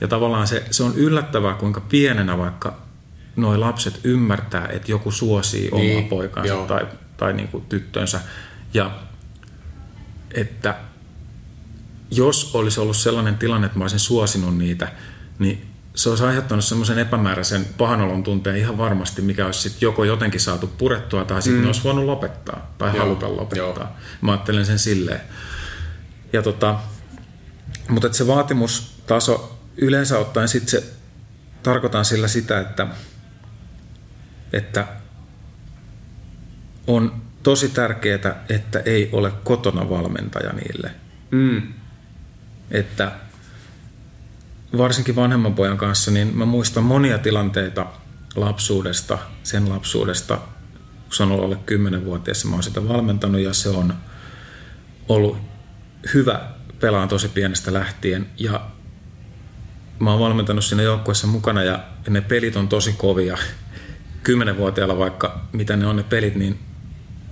ja 0.00 0.08
tavallaan 0.08 0.46
se, 0.46 0.64
se 0.70 0.82
on 0.82 0.94
yllättävää, 0.96 1.54
kuinka 1.54 1.80
pienenä 1.80 2.38
vaikka 2.38 2.83
noi 3.36 3.58
lapset 3.58 4.00
ymmärtää, 4.04 4.68
että 4.68 4.90
joku 4.90 5.10
suosii 5.10 5.68
omaa 5.72 5.84
Niin, 5.84 6.08
poikansa 6.08 6.48
joo. 6.48 6.66
tai, 6.66 6.86
tai 7.16 7.32
niin 7.32 7.48
kuin 7.48 7.64
tyttönsä. 7.68 8.20
Ja 8.74 8.90
että 10.34 10.74
jos 12.10 12.50
olisi 12.54 12.80
ollut 12.80 12.96
sellainen 12.96 13.38
tilanne, 13.38 13.66
että 13.66 13.78
mä 13.78 13.84
olisin 13.84 13.98
suosinut 13.98 14.58
niitä, 14.58 14.92
niin 15.38 15.66
se 15.94 16.08
olisi 16.10 16.24
aiheuttanut 16.24 16.64
semmoisen 16.64 16.98
epämääräisen 16.98 17.66
pahanolon 17.78 18.22
tunteen 18.22 18.56
ihan 18.56 18.78
varmasti, 18.78 19.22
mikä 19.22 19.46
olisi 19.46 19.60
sitten 19.60 19.86
joko 19.86 20.04
jotenkin 20.04 20.40
saatu 20.40 20.66
purettua 20.66 21.24
tai 21.24 21.42
sitten 21.42 21.60
mm. 21.60 21.66
olisi 21.66 21.84
voinut 21.84 22.04
lopettaa 22.04 22.74
tai 22.78 22.90
Joo, 22.90 22.98
haluta 22.98 23.36
lopettaa. 23.36 23.58
joo. 23.58 23.88
Mä 24.20 24.32
ajattelen 24.32 24.66
sen 24.66 24.78
silleen. 24.78 25.20
Ja 26.32 26.42
tota, 26.42 26.78
mutta 27.88 28.12
se 28.12 28.26
vaatimustaso 28.26 29.58
yleensä 29.76 30.18
ottaen 30.18 30.48
sitten 30.48 30.70
se 30.70 30.84
tarkoitan 31.62 32.04
sillä 32.04 32.28
sitä, 32.28 32.60
että, 32.60 32.86
että 34.54 34.86
on 36.86 37.22
tosi 37.42 37.68
tärkeää, 37.68 38.44
että 38.48 38.78
ei 38.78 39.08
ole 39.12 39.32
kotona 39.44 39.90
valmentaja 39.90 40.52
niille. 40.52 40.90
Mm. 41.30 41.62
Että 42.70 43.12
varsinkin 44.78 45.16
vanhemman 45.16 45.54
pojan 45.54 45.76
kanssa, 45.76 46.10
niin 46.10 46.36
mä 46.36 46.44
muistan 46.44 46.84
monia 46.84 47.18
tilanteita 47.18 47.86
lapsuudesta, 48.36 49.18
sen 49.42 49.68
lapsuudesta, 49.68 50.36
kun 50.36 51.12
se 51.12 51.22
on 51.22 51.32
ollut 51.32 51.44
alle 51.44 51.58
10-vuotias, 52.00 52.44
mä 52.44 52.52
oon 52.52 52.62
sitä 52.62 52.88
valmentanut 52.88 53.40
ja 53.40 53.54
se 53.54 53.68
on 53.68 53.94
ollut 55.08 55.38
hyvä 56.14 56.40
pelaan 56.80 57.08
tosi 57.08 57.28
pienestä 57.28 57.72
lähtien 57.72 58.26
ja 58.38 58.70
mä 59.98 60.10
oon 60.10 60.20
valmentanut 60.20 60.64
siinä 60.64 60.82
joukkueessa 60.82 61.26
mukana 61.26 61.62
ja 61.62 61.84
ne 62.08 62.20
pelit 62.20 62.56
on 62.56 62.68
tosi 62.68 62.92
kovia. 62.92 63.38
10-vuotiaalla 64.28 64.98
vaikka 64.98 65.40
mitä 65.52 65.76
ne 65.76 65.86
on 65.86 65.96
ne 65.96 66.02
pelit, 66.02 66.34
niin 66.34 66.58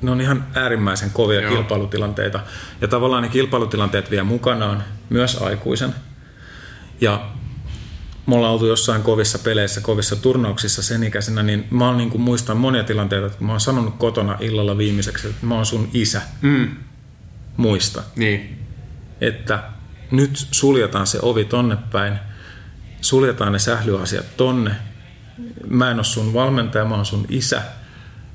ne 0.03 0.11
on 0.11 0.21
ihan 0.21 0.47
äärimmäisen 0.55 1.11
kovia 1.11 1.41
Joo. 1.41 1.55
Kilpailutilanteita. 1.55 2.41
Ja 2.81 2.89
tavallaan 2.89 3.23
ne 3.23 3.29
kilpailutilanteet 3.29 4.11
vie 4.11 4.23
mukanaan 4.23 4.85
myös 5.11 5.43
aikuisen. 5.43 5.95
Ja 7.01 7.31
me 8.27 8.35
ollaan 8.35 8.53
oltu 8.53 8.67
jossain 8.67 9.03
kovissa 9.03 9.39
peleissä, 9.39 9.81
kovissa 9.81 10.17
turnauksissa 10.17 10.83
sen 10.83 11.05
ikäisenä, 11.05 11.43
niin 11.43 11.67
mä 11.71 11.87
oon 11.87 11.97
niin 11.97 12.11
kuin 12.11 12.21
muistan 12.21 12.57
monia 12.57 12.85
tilanteita, 12.85 13.27
että 13.27 13.45
mä 13.45 13.53
oon 13.53 13.61
sanonut 13.61 13.95
kotona 13.99 14.37
illalla 14.41 14.79
viimeiseksi, 14.79 15.29
että 15.29 15.47
mä 15.47 15.55
oon 15.55 15.67
sun 15.67 15.89
isä. 15.95 16.23
Mm. 16.43 16.69
Muista 17.57 18.03
Niin. 18.17 18.59
että 19.21 19.63
nyt 20.11 20.47
suljetaan 20.51 21.07
se 21.07 21.19
ovi 21.23 21.45
tonne 21.45 21.77
päin, 21.93 22.19
suljetaan 23.01 23.53
ne 23.53 23.59
sählyasiat 23.59 24.37
tonne. 24.37 24.71
Mä 25.69 25.91
en 25.91 25.97
ole 25.97 26.05
sun 26.05 26.35
valmentaja, 26.35 26.85
mä 26.85 26.95
oon 26.95 27.07
sun 27.07 27.27
isä 27.29 27.63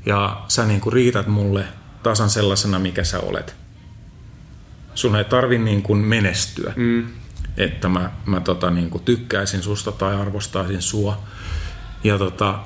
ja 0.05 0.41
sä 0.47 0.65
niin 0.65 0.81
kuin 0.81 0.93
riität 0.93 1.27
mulle 1.27 1.65
tasan 2.03 2.29
sellaisena, 2.29 2.79
mikä 2.79 3.03
sä 3.03 3.19
olet. 3.19 3.55
Sun 4.95 5.15
ei 5.15 5.25
tarvi 5.25 5.57
niin 5.57 5.81
kuin 5.81 5.99
menestyä, 5.99 6.73
mm. 6.75 7.07
että 7.57 7.89
mä, 7.89 8.11
mä 8.25 8.39
tota 8.39 8.71
niin 8.71 8.89
kuin 8.89 9.03
tykkäisin 9.03 9.63
susta 9.63 9.91
tai 9.91 10.15
arvostaisin 10.15 10.81
sua. 10.81 11.21
Ja 12.03 12.17
tota, 12.17 12.59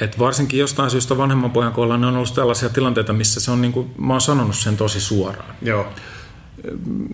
et 0.00 0.18
varsinkin 0.18 0.60
jostain 0.60 0.90
syystä 0.90 1.18
vanhemman 1.18 1.50
pojan 1.50 1.72
kohdalla 1.72 1.98
ne 1.98 2.06
on 2.06 2.16
ollut 2.16 2.34
tällaisia 2.34 2.68
tilanteita, 2.68 3.12
missä 3.12 3.40
se 3.40 3.50
on 3.50 3.60
niin 3.60 3.72
kuin, 3.72 3.94
mä 3.98 4.14
oon 4.14 4.20
sanonut 4.20 4.56
sen 4.56 4.76
tosi 4.76 5.00
suoraan 5.00 5.54
Joo. 5.62 5.92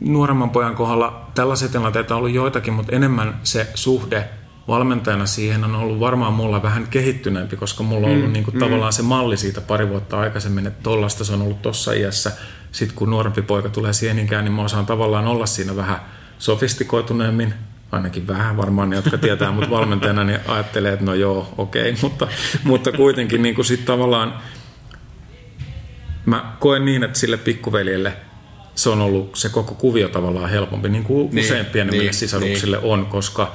nuoremman 0.00 0.50
pojan 0.50 0.74
kohdalla 0.74 1.30
tällaisia 1.34 1.68
tilanteita 1.68 2.14
on 2.14 2.18
ollut 2.18 2.34
joitakin, 2.34 2.74
mutta 2.74 2.96
enemmän 2.96 3.40
se 3.42 3.70
suhde 3.74 4.28
valmentajana 4.68 5.26
siihen 5.26 5.64
on 5.64 5.74
ollut 5.74 6.00
varmaan 6.00 6.32
mulla 6.32 6.62
vähän 6.62 6.86
kehittyneempi, 6.86 7.56
koska 7.56 7.82
mulla 7.82 8.06
on 8.06 8.12
ollut 8.12 8.26
mm, 8.26 8.32
niin 8.32 8.44
kuin 8.44 8.54
mm. 8.54 8.60
tavallaan 8.60 8.92
se 8.92 9.02
malli 9.02 9.36
siitä 9.36 9.60
pari 9.60 9.88
vuotta 9.88 10.20
aikaisemmin, 10.20 10.66
että 10.66 10.82
tollasta 10.82 11.24
se 11.24 11.32
on 11.32 11.42
ollut 11.42 11.62
tossa 11.62 11.92
iässä. 11.92 12.32
Sitten 12.72 12.96
kun 12.96 13.10
nuorempi 13.10 13.42
poika 13.42 13.68
tulee 13.68 13.92
siihen 13.92 14.18
ikään, 14.18 14.44
niin 14.44 14.52
mä 14.52 14.62
osaan 14.62 14.86
tavallaan 14.86 15.26
olla 15.26 15.46
siinä 15.46 15.76
vähän 15.76 16.00
sofistikoituneemmin, 16.38 17.54
ainakin 17.92 18.26
vähän 18.26 18.56
varmaan 18.56 18.90
ne, 18.90 18.96
jotka 18.96 19.18
tietää 19.18 19.52
mut 19.52 19.70
valmentajana, 19.76 20.24
niin 20.24 20.40
ajattelee, 20.48 20.92
että 20.92 21.04
no 21.04 21.14
joo, 21.14 21.54
okei, 21.58 21.90
okay, 21.90 22.02
mutta, 22.02 22.28
mutta 22.64 22.92
kuitenkin 22.92 23.42
niin 23.42 23.54
kuin 23.54 23.64
sit 23.64 23.84
tavallaan 23.84 24.38
mä 26.26 26.52
koen 26.60 26.84
niin, 26.84 27.04
että 27.04 27.18
sille 27.18 27.36
pikkuveljelle 27.36 28.16
se 28.74 28.90
on 28.90 29.00
ollut 29.00 29.36
se 29.36 29.48
koko 29.48 29.74
kuvio 29.74 30.08
tavallaan 30.08 30.50
helpompi, 30.50 30.88
niin 30.88 31.04
kuin 31.04 31.30
Niin, 31.34 31.44
usein 31.44 31.66
pienemmille 31.66 32.04
niin, 32.04 32.14
sisaruksille 32.14 32.78
on, 32.78 33.06
koska 33.06 33.54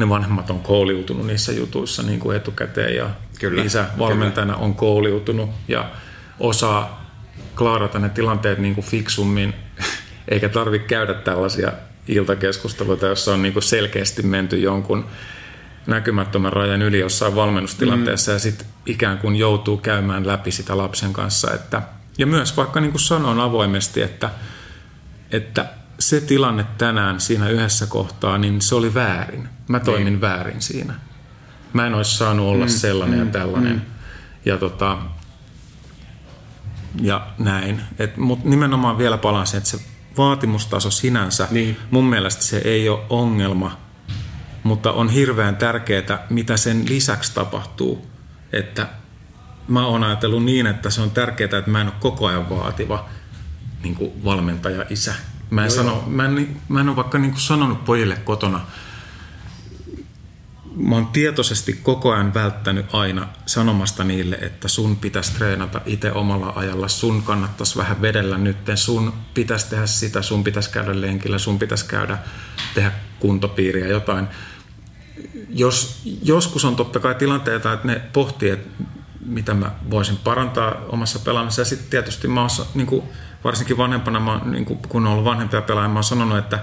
ne 0.00 0.08
vanhemmat 0.08 0.50
on 0.50 0.60
kouluutunut 0.60 1.26
niissä 1.26 1.52
jutuissa 1.52 2.02
niin 2.02 2.20
kuin 2.20 2.36
etukäteen 2.36 2.96
ja 2.96 3.10
Kyllä, 3.40 3.62
isä 3.62 3.86
valmentajana 3.98 4.56
on 4.56 4.74
kouluutunut 4.74 5.50
ja 5.68 5.90
osaa 6.40 7.04
klaarata 7.56 7.98
ne 7.98 8.08
tilanteet 8.08 8.58
niin 8.58 8.74
kuin 8.74 8.86
fiksummin, 8.86 9.54
eikä 10.28 10.48
tarvitse 10.48 10.88
käydä 10.88 11.14
tällaisia 11.14 11.72
iltakeskusteluita, 12.08 13.06
jossa 13.06 13.34
on 13.34 13.42
niin 13.42 13.52
kuin 13.52 13.62
selkeästi 13.62 14.22
menty 14.22 14.58
jonkun 14.58 15.06
näkymättömän 15.86 16.52
rajan 16.52 16.82
yli 16.82 16.98
jossain 16.98 17.36
valmennustilanteessa 17.36 18.32
mm. 18.32 18.34
ja 18.34 18.38
sitten 18.38 18.66
ikään 18.86 19.18
kuin 19.18 19.36
joutuu 19.36 19.76
käymään 19.76 20.26
läpi 20.26 20.50
sitä 20.50 20.78
lapsen 20.78 21.12
kanssa. 21.12 21.54
Että, 21.54 21.82
ja 22.18 22.26
myös 22.26 22.56
vaikka 22.56 22.80
niin 22.80 22.92
kuin 22.92 23.00
sanon 23.00 23.40
avoimesti, 23.40 24.02
että, 24.02 24.30
että 25.30 25.66
se 26.00 26.20
tilanne 26.20 26.66
tänään 26.78 27.20
siinä 27.20 27.48
yhdessä 27.48 27.86
kohtaa, 27.86 28.38
niin 28.38 28.60
se 28.60 28.74
oli 28.74 28.94
väärin. 28.94 29.48
Mä 29.68 29.80
toimin 29.80 30.04
niin. 30.04 30.20
väärin 30.20 30.62
siinä. 30.62 30.94
Mä 31.72 31.86
en 31.86 31.94
olisi 31.94 32.16
saanut 32.16 32.46
olla 32.46 32.64
mm. 32.64 32.70
sellainen 32.70 33.18
mm. 33.18 33.26
ja 33.26 33.32
tällainen. 33.32 33.72
Mm. 33.72 33.80
Ja, 34.44 34.58
tota, 34.58 34.98
ja 37.02 37.26
näin. 37.38 37.80
Mutta 38.16 38.48
nimenomaan 38.48 38.98
vielä 38.98 39.18
palaan 39.18 39.46
siihen, 39.46 39.58
että 39.58 39.70
se 39.70 39.80
vaatimustaso 40.16 40.90
sinänsä, 40.90 41.48
Niin. 41.50 41.76
mun 41.90 42.04
mielestä 42.04 42.42
se 42.42 42.58
ei 42.58 42.88
ole 42.88 43.00
ongelma, 43.08 43.78
mutta 44.62 44.92
on 44.92 45.08
hirveän 45.08 45.56
tärkeää, 45.56 46.26
mitä 46.30 46.56
sen 46.56 46.88
lisäksi 46.88 47.34
tapahtuu. 47.34 48.06
Että 48.52 48.88
mä 49.68 49.86
oon 49.86 50.04
ajatellut 50.04 50.44
niin, 50.44 50.66
että 50.66 50.90
se 50.90 51.00
on 51.00 51.10
tärkeää, 51.10 51.58
että 51.58 51.70
mä 51.70 51.80
en 51.80 51.86
ole 51.86 51.94
koko 52.00 52.26
ajan 52.26 52.50
vaativa 52.50 53.08
niin 53.82 53.94
kuin 53.94 54.24
valmentaja, 54.24 54.84
isä. 54.90 55.14
Mä 55.50 55.64
en, 55.64 55.66
Joo, 55.66 55.76
sano, 55.76 55.90
joo. 55.90 56.04
mä 56.06 56.24
en, 56.24 56.60
mä 56.68 56.80
en 56.80 56.88
ole 56.88 56.96
vaikka 56.96 57.18
niin 57.18 57.30
kuin 57.30 57.40
sanonut 57.40 57.84
pojille 57.84 58.16
kotona, 58.16 58.60
mä 60.76 60.94
oon 60.94 61.06
tietoisesti 61.06 61.72
koko 61.72 62.12
ajan 62.12 62.34
välttänyt 62.34 62.86
aina 62.94 63.28
sanomasta 63.46 64.04
niille, 64.04 64.36
että 64.36 64.68
sun 64.68 64.96
pitäisi 64.96 65.34
treenata 65.34 65.80
itse 65.86 66.12
omalla 66.12 66.52
ajalla, 66.56 66.88
sun 66.88 67.22
kannattaisi 67.22 67.78
vähän 67.78 68.02
vedellä 68.02 68.38
nyt, 68.38 68.56
sun 68.74 69.12
pitäisi 69.34 69.70
tehdä 69.70 69.86
sitä, 69.86 70.22
sun 70.22 70.44
pitäisi 70.44 70.70
käydä 70.70 71.00
lenkillä, 71.00 71.38
sun 71.38 71.58
pitäisi 71.58 71.86
käydä 71.86 72.18
tehdä 72.74 72.92
kuntopiiriä, 73.20 73.86
jotain. 73.86 74.26
Jos, 75.48 76.02
joskus 76.22 76.64
on 76.64 76.76
totta 76.76 77.00
kai 77.00 77.14
tilanteita, 77.14 77.72
että 77.72 77.86
ne 77.86 78.02
pohtii, 78.12 78.50
että 78.50 78.84
mitä 79.26 79.54
mä 79.54 79.70
voisin 79.90 80.16
parantaa 80.16 80.74
omassa 80.88 81.18
pelaamisessa. 81.18 81.60
Ja 81.60 81.66
sitten 81.66 81.90
tietysti 81.90 82.28
mä 82.28 82.40
oon, 82.40 82.50
niin 82.74 82.86
kuin, 82.86 83.02
varsinkin 83.44 83.76
vanhempana, 83.76 84.20
mä, 84.20 84.40
niin 84.44 84.64
kuin, 84.64 84.78
kun 84.88 85.06
on 85.06 85.12
ollut 85.12 85.24
vanhempia 85.24 85.62
pelaajia, 85.62 85.88
mä 85.88 85.94
oon 85.94 86.04
sanonut, 86.04 86.38
että 86.38 86.58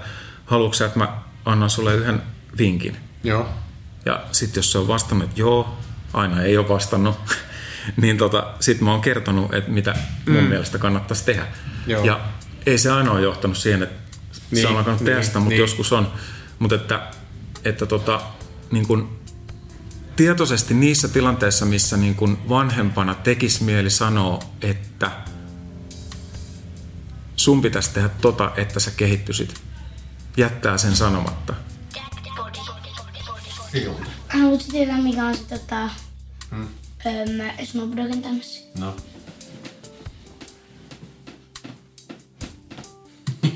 haluatko 0.46 0.84
että 0.86 1.00
mä 1.00 1.18
annan 1.46 1.70
sulle 1.70 1.96
yhden 1.96 2.22
vinkin. 2.58 2.98
Joo. 3.24 3.50
Ja 4.06 4.24
sitten 4.32 4.58
jos 4.58 4.72
se 4.72 4.78
on 4.78 4.88
vastannut, 4.88 5.30
että 5.30 5.42
joo, 5.42 5.78
aina 6.14 6.42
ei 6.42 6.58
ole 6.58 6.70
vastannut, 6.70 7.16
niin 8.02 8.18
tota, 8.18 8.48
sitten 8.60 8.86
mä 8.86 8.92
oon 8.92 9.02
kertonut, 9.02 9.54
että 9.54 9.72
mitä 9.72 9.96
mun 10.28 10.44
mm. 10.44 10.50
mielestä 10.50 10.78
kannattaisi 10.78 11.26
tehdä. 11.26 11.48
Joo. 11.88 12.06
Ja 12.06 12.20
ei 12.66 12.78
se 12.78 12.92
aina 12.92 13.12
ole 13.12 13.22
johtanut 13.22 13.58
siihen, 13.58 13.84
että 13.84 13.96
niin, 14.52 14.62
se 14.62 14.68
on 14.68 14.78
alkanut 14.78 15.00
tehdä 15.00 15.16
niin, 15.16 15.26
sitä, 15.26 15.40
mutta 15.40 15.50
niin. 15.50 15.60
joskus 15.60 15.94
on. 15.94 16.12
Mutta 16.60 16.76
että, 16.76 17.02
että 17.64 17.86
tota, 17.86 18.22
niin 18.72 18.88
kun 18.88 19.20
tietoisesti 20.16 20.74
niissä 20.74 21.08
tilanteissa, 21.08 21.66
missä 21.66 21.98
niin 21.98 22.16
kun 22.16 22.38
vanhempana 22.50 23.16
tekisi 23.16 23.64
mieli 23.64 23.90
sanoa, 23.90 24.40
että 24.62 25.12
sun 27.48 27.62
pitäisi 27.62 27.94
tehdä 27.94 28.10
tota, 28.10 28.52
että 28.58 28.80
sä 28.80 28.92
kehittyisit, 28.92 29.62
jättää 30.38 30.78
sen 30.78 30.96
sanomatta. 30.96 31.54
Haluatko 34.28 34.72
tietää, 34.72 35.02
mikä 35.02 35.26
on 35.26 35.38
se 35.38 35.44
tota, 35.44 35.90
hmm. 36.52 36.68
öö, 37.06 37.26
tämmössä? 38.22 38.60
No. 38.78 38.96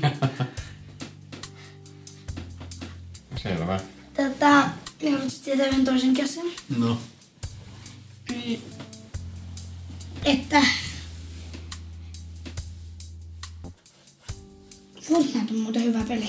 Selvä. 3.42 3.80
Tota, 4.16 4.68
haluaisit 5.10 5.44
tietää 5.44 5.66
yhden 5.66 5.84
toisen 5.84 6.24
asian. 6.24 6.46
No. 6.76 6.98
Niin, 8.30 8.62
että 10.24 10.62
Fortnite 15.02 15.54
on 15.54 15.60
muuten 15.60 15.84
hyvä 15.84 15.98
peli. 16.08 16.26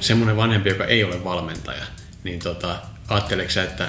Semmoinen 0.00 0.36
vanhempi, 0.36 0.68
joka 0.68 0.84
ei 0.84 1.04
ole 1.04 1.24
valmentaja, 1.24 1.84
niin 2.24 2.38
tota, 2.38 2.76
ajatteleeko 3.08 3.52
sä, 3.52 3.62
että 3.62 3.88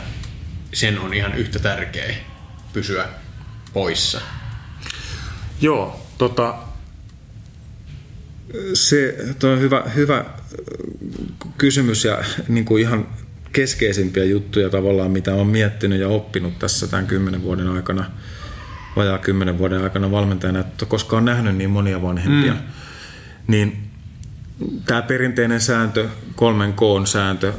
sen 0.73 0.99
on 0.99 1.13
ihan 1.13 1.35
yhtä 1.35 1.59
tärkeä 1.59 2.15
pysyä 2.73 3.07
poissa? 3.73 4.21
Joo, 5.61 6.07
tota, 6.17 6.55
se 8.73 9.17
toi 9.39 9.53
on 9.53 9.59
hyvä, 9.59 9.83
hyvä 9.95 10.25
kysymys 11.57 12.05
ja 12.05 12.23
niin 12.47 12.65
kuin 12.65 12.81
ihan 12.81 13.07
keskeisimpiä 13.51 14.23
juttuja 14.23 14.69
tavallaan, 14.69 15.11
mitä 15.11 15.33
olen 15.33 15.47
miettinyt 15.47 15.99
ja 15.99 16.07
oppinut 16.07 16.59
tässä 16.59 16.87
tämän 16.87 17.07
kymmenen 17.07 17.43
vuoden 17.43 17.67
aikana, 17.67 18.11
vajaa 18.95 19.17
kymmenen 19.17 19.57
vuoden 19.57 19.83
aikana 19.83 20.11
valmentajana, 20.11 20.59
että 20.59 20.85
koska 20.85 21.17
on 21.17 21.25
nähnyt 21.25 21.55
niin 21.55 21.69
monia 21.69 22.01
vanhempia, 22.01 22.53
mm. 22.53 22.59
Niin 23.47 23.89
tämä 24.85 25.01
perinteinen 25.01 25.61
sääntö, 25.61 26.09
kolmen 26.35 26.73
koon 26.73 27.07
sääntö, 27.07 27.53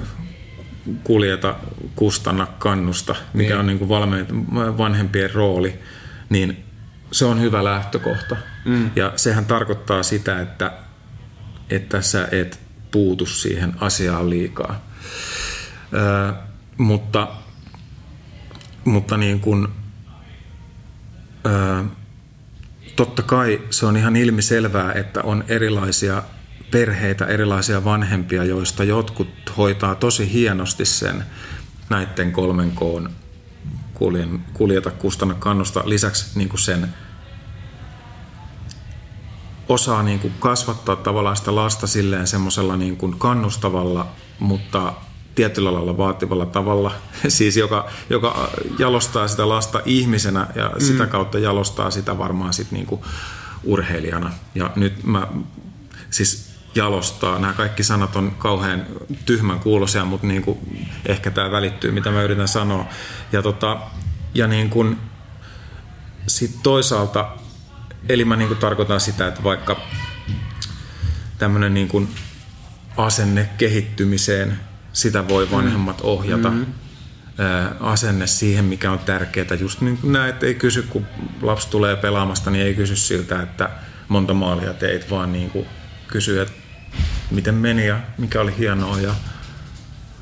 kuljeta, 1.05 1.55
kustanna, 1.97 2.47
kannusta, 2.59 3.15
mikä 3.33 3.49
niin. 3.49 3.59
on 3.59 3.67
niin 3.67 3.79
kuin 3.79 3.89
valme- 3.89 4.79
vanhempien 4.79 5.35
rooli, 5.35 5.79
niin 6.29 6.65
se 7.13 7.25
on 7.25 7.41
hyvä 7.41 7.65
lähtökohta. 7.65 8.37
Mm. 8.65 8.91
Ja 8.97 9.13
sehän 9.17 9.47
tarkoittaa 9.47 10.03
sitä, 10.03 10.41
että, 10.41 10.73
että 11.71 12.03
sä 12.03 12.29
et 12.33 12.61
puutu 12.91 13.27
siihen 13.27 13.75
asiaan 13.81 14.31
liikaa. 14.31 14.87
Ö, 15.95 16.33
mutta, 16.79 17.29
mutta 18.85 19.17
niin 19.17 19.41
kuin, 19.41 19.69
ö, 21.47 21.85
totta 22.97 23.23
kai 23.23 23.61
se 23.71 23.87
on 23.87 23.97
ihan 23.97 24.17
ilmiselvää, 24.17 24.93
että 24.93 25.23
on 25.23 25.45
erilaisia 25.49 26.23
perheitä, 26.71 27.27
erilaisia 27.27 27.85
vanhempia, 27.85 28.45
joista 28.45 28.85
jotkut 28.85 29.29
hoitaa 29.57 29.95
tosi 29.95 30.33
hienosti 30.33 30.85
sen 30.85 31.25
näiden 31.91 32.33
kolmen 32.33 32.71
koon 32.71 33.11
kuljen, 33.95 34.45
kuljeta, 34.55 34.91
kustanna, 34.91 35.35
kannusta. 35.35 35.83
Lisäksi 35.85 36.39
niin 36.39 36.49
kuin 36.49 36.61
sen 36.61 36.95
osaa 39.69 40.03
niin 40.03 40.19
kuin 40.19 40.35
kasvattaa 40.41 40.97
tavallaan 40.97 41.37
sitä 41.37 41.55
lasta 41.55 41.87
silleen 41.87 42.27
semmoisella 42.27 42.77
niin 42.77 43.19
kannustavalla, 43.19 44.13
mutta 44.39 44.93
tietyllä 45.37 45.75
lailla 45.75 45.97
vaativalla 45.97 46.47
tavalla, 46.47 46.93
siis 47.29 47.57
joka, 47.57 47.89
joka 48.11 48.51
jalostaa 48.79 49.29
sitä 49.29 49.49
lasta 49.49 49.81
ihmisenä 49.85 50.47
ja 50.55 50.69
mm. 50.75 50.81
sitä 50.81 51.07
kautta 51.07 51.39
jalostaa 51.39 51.91
sitä 51.91 52.19
varmaan 52.19 52.53
sit 52.53 52.71
niinku 52.71 53.05
urheilijana. 53.65 54.33
Ja 54.55 54.71
nyt 54.77 55.05
mä 55.05 55.27
siis 56.11 56.57
jalostaa. 56.75 57.39
Nämä 57.39 57.53
kaikki 57.53 57.83
sanat 57.83 58.17
on 58.17 58.35
kauhean 58.39 58.87
tyhmän 59.27 59.61
kuulosia, 59.61 60.05
mutta 60.05 60.27
niin 60.27 60.43
kuin 60.43 60.59
ehkä 61.07 61.31
tämä 61.31 61.51
välittyy, 61.51 61.93
mitä 61.93 62.11
mä 62.11 62.23
yritän 62.23 62.49
sanoa. 62.49 62.87
Ja, 63.33 63.43
tota, 63.43 63.81
ja 64.35 64.47
niin 64.47 64.71
kuin, 64.71 64.99
sit 66.27 66.63
toisaalta, 66.63 67.29
eli 68.09 68.25
mä 68.25 68.37
niin 68.37 68.49
kuin 68.49 68.61
tarkoitan 68.61 69.01
sitä, 69.01 69.27
että 69.27 69.43
vaikka 69.43 69.81
tämmöinen 71.39 71.75
niin 71.75 71.89
kuin 71.89 72.09
asenne 72.97 73.49
kehittymiseen, 73.59 74.61
sitä 74.97 75.29
voi 75.29 75.51
vanhemmat 75.51 76.01
ohjata. 76.01 76.51
Mm-hmm 76.51 76.73
asenne 77.81 78.27
siihen, 78.27 78.65
mikä 78.65 78.93
on 78.93 78.99
tärkeää. 78.99 79.55
Just 79.61 79.81
niin 79.81 79.99
kuin 79.99 80.13
näet, 80.13 80.43
ei 80.43 80.55
kysy, 80.55 80.83
kun 80.83 81.07
lapsi 81.43 81.71
tulee 81.71 81.97
pelaamasta, 81.97 82.51
niin 82.51 82.67
ei 82.67 82.75
kysy 82.75 82.97
siltä, 82.97 83.43
että 83.43 83.71
monta 84.09 84.35
maalia 84.35 84.75
teit, 84.75 85.11
vaan 85.11 85.33
niin 85.33 85.51
kuin 85.51 85.67
kysyy, 86.09 86.41
että 86.41 86.55
miten 87.31 87.55
meni 87.55 87.87
ja 87.87 88.01
mikä 88.19 88.41
oli 88.41 88.55
hienoa 88.59 89.01
ja 89.01 89.15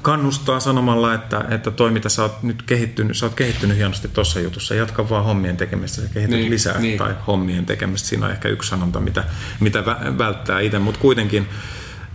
kannustaa 0.03 0.61
sanomalla, 0.61 1.15
että, 1.15 1.45
että 1.51 1.71
toi 1.71 1.91
mitä 1.91 2.09
sä 2.09 2.23
oot 2.23 2.43
nyt 2.43 2.63
kehittynyt, 2.63 3.17
sä 3.17 3.27
oot 3.27 3.35
kehittynyt 3.35 3.77
hienosti 3.77 4.09
tuossa 4.09 4.41
jutussa, 4.41 4.75
jatka 4.75 5.09
vaan 5.09 5.25
hommien 5.25 5.57
tekemistä, 5.57 6.03
sä 6.03 6.09
kehityt 6.09 6.37
niin, 6.37 6.51
lisää 6.51 6.81
niin. 6.81 6.99
tai 6.99 7.15
hommien 7.27 7.67
tekemistä, 7.67 8.09
siinä 8.09 8.27
on 8.27 8.33
ehkä 8.33 8.49
yksi 8.49 8.71
sanonta, 8.71 9.01
mitä, 9.01 9.25
mitä 9.61 9.85
välttää 10.19 10.61
itse, 10.61 10.79
mutta 10.79 11.01
kuitenkin 11.01 11.49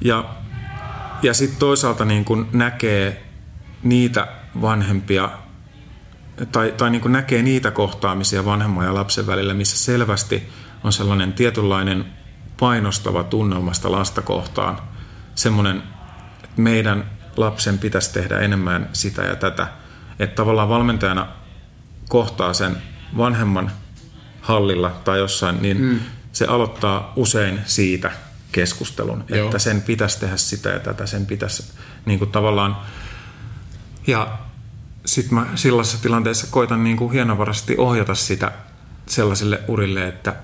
ja, 0.01 0.25
ja 1.21 1.33
sitten 1.33 1.59
toisaalta 1.59 2.05
niin 2.05 2.25
kun 2.25 2.49
näkee 2.53 3.23
niitä 3.83 4.27
vanhempia 4.61 5.29
tai, 6.51 6.73
tai 6.77 6.89
niin 6.89 7.11
näkee 7.11 7.41
niitä 7.41 7.71
kohtaamisia 7.71 8.45
vanhemman 8.45 8.85
ja 8.85 8.93
lapsen 8.93 9.27
välillä, 9.27 9.53
missä 9.53 9.77
selvästi 9.77 10.49
on 10.83 10.93
sellainen 10.93 11.33
tietynlainen 11.33 12.05
painostava 12.59 13.23
tunnelmasta 13.23 13.91
lasta 13.91 14.21
kohtaan. 14.21 14.79
Semmoinen, 15.35 15.83
että 16.43 16.61
meidän 16.61 17.11
lapsen 17.37 17.77
pitäisi 17.77 18.13
tehdä 18.13 18.39
enemmän 18.39 18.89
sitä 18.93 19.21
ja 19.21 19.35
tätä. 19.35 19.67
Että 20.19 20.35
tavallaan 20.35 20.69
valmentajana 20.69 21.27
kohtaa 22.09 22.53
sen 22.53 22.77
vanhemman 23.17 23.71
hallilla 24.41 24.89
tai 25.03 25.19
jossain, 25.19 25.61
niin 25.61 25.81
mm. 25.81 25.99
se 26.31 26.45
aloittaa 26.45 27.13
usein 27.15 27.59
siitä 27.65 28.11
keskustelun, 28.51 29.23
Joo. 29.27 29.45
että 29.45 29.59
sen 29.59 29.81
pitäisi 29.81 30.19
tehdä 30.19 30.37
sitä 30.37 30.69
ja 30.69 30.79
tätä, 30.79 31.05
sen 31.05 31.25
pitäisi 31.25 31.63
niin 32.05 32.19
kuin 32.19 32.31
tavallaan... 32.31 32.77
Ja 34.07 34.37
sitten 35.05 35.35
mä 35.35 35.45
sellaisessa 35.55 36.01
tilanteessa 36.01 36.47
koitan 36.51 36.83
niin 36.83 36.97
kuin 36.97 37.11
hienovarasti 37.11 37.75
ohjata 37.77 38.15
sitä 38.15 38.51
sellaisille 39.05 39.61
urille, 39.67 40.07
että 40.07 40.35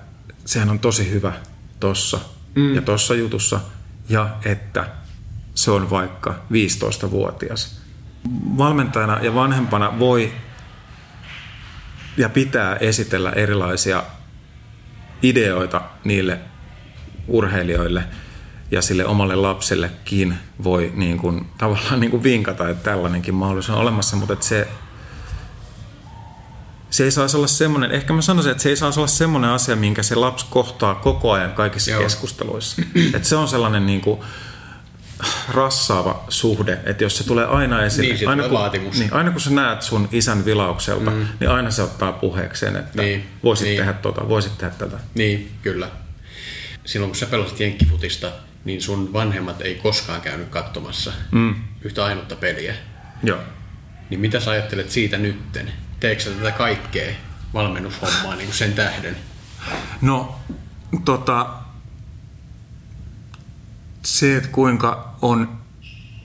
sehän 0.44 0.70
on 0.70 0.78
tosi 0.78 1.10
hyvä 1.10 1.32
tossa 1.80 2.20
mm. 2.54 2.74
ja 2.74 2.82
tossa 2.82 3.14
jutussa 3.14 3.60
ja 4.08 4.36
että 4.44 4.88
se 5.54 5.70
on 5.70 5.90
vaikka 5.90 6.34
15-vuotias. 6.52 7.80
Valmentajana 8.58 9.18
ja 9.22 9.34
vanhempana 9.34 9.98
voi 9.98 10.32
ja 12.16 12.28
pitää 12.28 12.76
esitellä 12.76 13.30
erilaisia 13.30 14.02
ideoita 15.22 15.80
niille 16.04 16.40
urheilijoille 17.28 18.04
ja 18.70 18.82
sille 18.82 19.06
omalle 19.06 19.34
lapsellekin 19.34 20.34
voi 20.64 20.92
niin 20.94 21.18
kuin, 21.18 21.46
tavallaan 21.58 22.00
niin 22.00 22.10
kuin 22.10 22.22
vinkata, 22.22 22.68
että 22.68 22.90
tällainenkin 22.90 23.34
mahdollisuus 23.34 23.76
on 23.76 23.82
olemassa, 23.82 24.16
mutta 24.16 24.32
että 24.32 24.46
se 24.46 24.68
se 26.90 27.04
ei 27.04 27.10
saisi 27.10 27.36
olla 27.36 27.46
semmoinen, 27.46 27.90
ehkä 27.90 28.12
mä 28.12 28.22
sanoisin, 28.22 28.50
että 28.50 28.62
se 28.62 28.68
ei 28.68 28.76
saisi 28.76 29.00
olla 29.00 29.06
semmoinen 29.06 29.50
asia, 29.50 29.76
minkä 29.76 30.02
se 30.02 30.14
lapsi 30.14 30.46
kohtaa 30.50 30.94
koko 30.94 31.32
ajan 31.32 31.52
kaikissa 31.52 31.90
Joo. 31.90 32.02
keskusteluissa. 32.02 32.82
että 33.14 33.28
se 33.28 33.36
on 33.36 33.48
sellainen 33.48 33.86
niin 33.86 34.00
kuin, 34.00 34.20
rassaava 35.48 36.24
suhde, 36.28 36.78
että 36.84 37.04
jos 37.04 37.18
se 37.18 37.24
tulee 37.24 37.44
aina 37.46 37.84
esille, 37.84 38.14
niin, 38.14 38.28
aina, 38.28 38.42
kun, 38.42 38.52
vaatimus. 38.52 38.98
niin, 38.98 39.12
aina 39.12 39.30
kun 39.30 39.40
sä 39.40 39.50
näet 39.50 39.82
sun 39.82 40.08
isän 40.12 40.44
vilaukselta, 40.44 41.10
mm. 41.10 41.26
niin 41.40 41.50
aina 41.50 41.70
se 41.70 41.82
ottaa 41.82 42.12
puheekseen, 42.12 42.76
että 42.76 43.02
niin, 43.02 43.28
voisit 43.44 43.66
niin. 43.66 43.78
tehdä 43.78 43.92
tota, 43.92 44.28
voisit 44.28 44.58
tehdä 44.58 44.74
tätä. 44.78 44.96
Niin, 45.14 45.50
kyllä. 45.62 45.88
Silloin 46.86 47.10
kun 47.10 47.16
sä 47.16 47.26
pelasit 47.26 47.60
jenkkifutista, 47.60 48.32
niin 48.64 48.82
sun 48.82 49.12
vanhemmat 49.12 49.60
ei 49.60 49.74
koskaan 49.74 50.20
käynyt 50.20 50.48
katsomassa 50.48 51.12
mm. 51.32 51.54
yhtä 51.84 52.04
ainutta 52.04 52.36
peliä. 52.36 52.74
Joo. 53.22 53.38
Niin 54.10 54.20
mitä 54.20 54.40
sä 54.40 54.50
ajattelet 54.50 54.90
siitä 54.90 55.18
nytten? 55.18 55.72
teekö 56.00 56.22
sä 56.22 56.30
tätä 56.30 56.52
kaikkea 56.52 57.14
valmennushommaa 57.54 58.36
niin 58.36 58.46
kuin 58.46 58.56
sen 58.56 58.72
tähden? 58.72 59.16
No, 60.00 60.40
tota, 61.04 61.54
se, 64.02 64.36
että 64.36 64.48
kuinka 64.48 65.14
on 65.22 65.58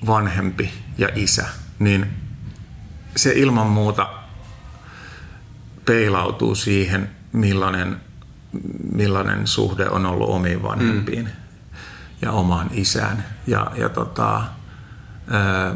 vanhempi 0.05 0.73
ja 0.97 1.09
isä, 1.15 1.47
niin 1.79 2.07
se 3.15 3.31
ilman 3.31 3.67
muuta 3.67 4.09
peilautuu 5.85 6.55
siihen, 6.55 7.09
millainen, 7.33 7.97
millainen 8.93 9.47
suhde 9.47 9.89
on 9.89 10.05
ollut 10.05 10.29
omiin 10.29 10.63
vanhempiin 10.63 11.25
mm. 11.25 11.31
ja 12.21 12.31
omaan 12.31 12.69
isään. 12.73 13.25
Ja, 13.47 13.71
ja 13.75 13.89
tota, 13.89 14.41
ää, 15.27 15.75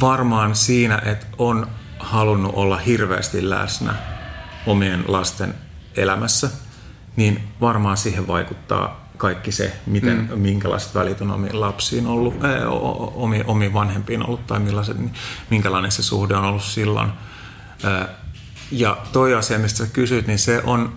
varmaan 0.00 0.54
siinä, 0.54 1.02
että 1.04 1.26
on 1.38 1.66
halunnut 1.98 2.54
olla 2.54 2.76
hirveästi 2.76 3.50
läsnä 3.50 3.94
omien 4.66 5.04
lasten 5.08 5.54
elämässä, 5.96 6.50
niin 7.16 7.48
varmaan 7.60 7.96
siihen 7.96 8.26
vaikuttaa 8.26 9.06
kaikki 9.16 9.52
se, 9.52 9.76
miten, 9.86 10.28
mm. 10.30 10.38
minkälaiset 10.38 10.94
välit 10.94 11.20
on 11.20 11.30
omiin 11.30 11.60
lapsiin 11.60 12.06
ollut, 12.06 12.44
äh, 12.44 12.62
omiin, 13.14 13.46
omiin 13.46 13.74
vanhempiin 13.74 14.26
ollut 14.26 14.46
tai 14.46 14.60
millaiset, 14.60 14.96
minkälainen 15.50 15.92
se 15.92 16.02
suhde 16.02 16.36
on 16.36 16.44
ollut 16.44 16.62
silloin. 16.62 17.10
Äh, 17.84 18.08
ja 18.70 18.98
toi 19.12 19.34
asia, 19.34 19.58
mistä 19.58 19.78
sä 19.78 19.92
kysyit, 19.92 20.26
niin 20.26 20.38
se 20.38 20.62
on 20.64 20.92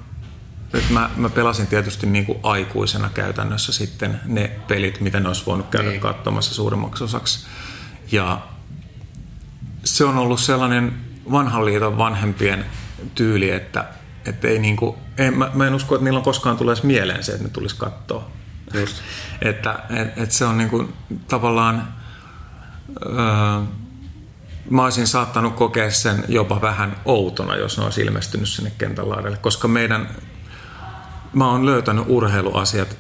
Et 0.74 0.90
mä, 0.90 1.10
mä 1.16 1.30
pelasin 1.30 1.68
tietysti 1.68 2.08
niin 2.08 2.26
kuin 2.26 2.40
aikuisena 2.44 3.10
käytännössä 3.10 3.72
sitten 3.72 4.20
ne 4.26 4.52
pelit, 4.68 5.02
mitä 5.02 5.20
ne 5.20 5.28
olisi 5.28 5.46
voinut 5.46 5.70
käydä 5.70 5.90
niin. 5.90 6.02
katsomassa 6.02 6.54
suurimmaksi 6.54 7.04
osaksi. 7.04 7.48
Ja 8.12 8.42
se 9.84 10.06
on 10.06 10.18
ollut 10.18 10.40
sellainen 10.40 10.94
vanhan 11.32 11.66
liiton 11.66 11.98
vanhempien 11.98 12.66
tyyli, 13.16 13.50
että, 13.50 13.86
että 14.26 14.48
ei 14.48 14.60
niin 14.60 14.76
kuin, 14.76 14.98
ei, 15.18 15.32
mä, 15.32 15.52
mä 15.54 15.68
en 15.68 15.76
usko, 15.76 15.96
että 15.96 16.04
niillä 16.04 16.18
on 16.18 16.24
koskaan 16.24 16.58
tulisi 16.58 16.86
mieleen 16.86 17.24
se, 17.24 17.32
että 17.32 17.44
ne 17.44 17.50
tulisi 17.50 17.76
katsoa. 17.76 18.32
Just. 18.74 18.96
että 19.42 19.80
et, 19.90 20.18
et 20.18 20.32
se 20.32 20.46
on 20.46 20.58
niin 20.58 20.70
kuin, 20.70 20.94
tavallaan... 21.28 21.94
Öö, 23.06 23.80
mä 24.70 24.84
olisin 24.84 25.08
saattanut 25.08 25.56
kokea 25.56 25.92
sen 25.92 26.24
jopa 26.28 26.62
vähän 26.62 26.98
outona, 27.06 27.56
jos 27.56 27.78
ne 27.78 27.84
olisi 27.84 28.02
ilmestynyt 28.02 28.50
sinne 28.50 28.72
kentän 28.78 29.10
laidelle, 29.10 29.38
koska 29.38 29.68
meidän, 29.68 30.10
mä 31.34 31.52
oon 31.52 31.66
löytänyt 31.66 32.06
urheiluasiat 32.08 32.98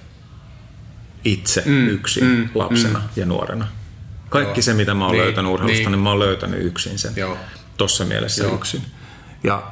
itse 1.25 1.63
mm, 1.65 1.87
yksin 1.87 2.23
mm, 2.23 2.49
lapsena 2.55 2.99
mm. 2.99 3.05
ja 3.15 3.25
nuorena. 3.25 3.67
Kaikki 4.29 4.59
Joo. 4.59 4.63
se, 4.63 4.73
mitä 4.73 4.93
mä 4.93 5.05
oon 5.05 5.11
niin, 5.11 5.23
löytänyt 5.23 5.51
urheilusta, 5.51 5.83
niin. 5.83 5.91
niin 5.91 5.99
mä 5.99 6.09
oon 6.09 6.19
löytänyt 6.19 6.65
yksin 6.65 6.99
sen. 6.99 7.13
Joo. 7.15 7.37
Tossa 7.77 8.05
mielessä 8.05 8.43
Joo. 8.43 8.55
yksin. 8.55 8.81
Ja 9.43 9.63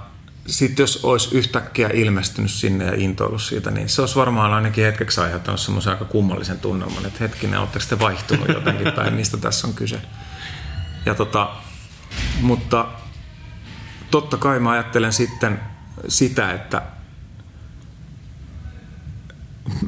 sitten 0.48 0.84
jos 0.84 1.00
olisi 1.04 1.38
yhtäkkiä 1.38 1.90
ilmestynyt 1.94 2.52
sinne 2.52 2.86
ja 2.86 2.94
intoillut 2.96 3.42
siitä, 3.42 3.72
niin 3.72 3.90
se 3.90 4.02
olisi 4.02 4.16
varmaan 4.16 4.54
ainakin 4.54 4.84
hetkeksi 4.86 5.22
aiheuttanut 5.22 5.60
semmoisen 5.60 5.94
aika 5.94 6.06
kummallisen 6.06 6.60
tunnelman, 6.60 7.06
että 7.06 7.20
hetkinen, 7.20 7.60
oletteko 7.60 7.86
te 7.90 8.00
vaihtunut 8.00 8.48
jotenkin 8.48 8.94
tai 8.94 9.12
mistä 9.12 9.38
tässä 9.38 9.68
on 9.68 9.74
kyse. 9.74 10.02
Ja 11.06 11.16
tota, 11.16 11.50
mutta 12.42 12.88
totta 14.12 14.38
kai 14.38 14.60
mä 14.60 14.72
ajattelen 14.72 15.14
sitten 15.14 15.60
sitä, 16.08 16.52
että 16.52 16.82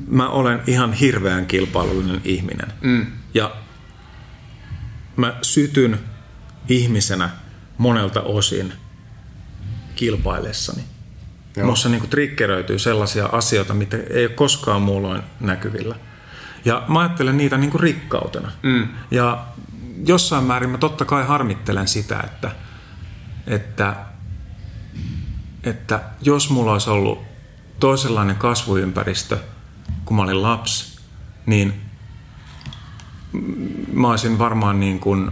mä 0.08 0.30
olen 0.30 0.62
ihan 0.68 0.94
hirveän 0.94 1.46
kilpailullinen 1.46 2.22
ihminen. 2.24 2.68
Mm. 2.82 3.06
Ja 3.34 3.56
mä 5.16 5.34
sytyn 5.42 6.00
ihmisenä 6.70 7.30
monelta 7.78 8.22
osin 8.22 8.74
kilpaillessani. 9.96 10.84
Mussa 11.64 11.90
niin 11.90 12.10
triggeröityy 12.10 12.80
sellaisia 12.80 13.26
asioita, 13.26 13.74
mitä 13.74 13.98
ei 14.10 14.26
ole 14.26 14.34
koskaan 14.34 14.82
muulloin 14.82 15.22
näkyvillä. 15.40 15.96
Ja 16.66 16.84
mä 16.88 17.00
ajattelen 17.00 17.38
niitä 17.38 17.58
niin 17.58 17.72
kuin 17.72 17.82
rikkautena. 17.82 18.52
Mm. 18.64 18.88
Ja 19.12 19.46
jossain 20.06 20.44
määrin 20.44 20.70
mä 20.70 20.78
totta 20.78 21.06
kai 21.06 21.26
harmittelen 21.26 21.88
sitä, 21.88 22.20
että, 22.26 22.52
että, 23.48 23.96
että 25.64 26.02
jos 26.22 26.50
mulla 26.50 26.74
olisi 26.74 26.90
ollut 26.90 27.24
toisenlainen 27.80 28.36
kasvuympäristö, 28.36 29.38
kun 30.06 30.18
mä 30.18 30.24
olin 30.24 30.42
lapsi, 30.42 31.00
niin 31.46 31.82
mä 33.94 34.10
olisin 34.10 34.40
varmaan 34.40 34.80
niin 34.80 35.00
kuin, 35.00 35.32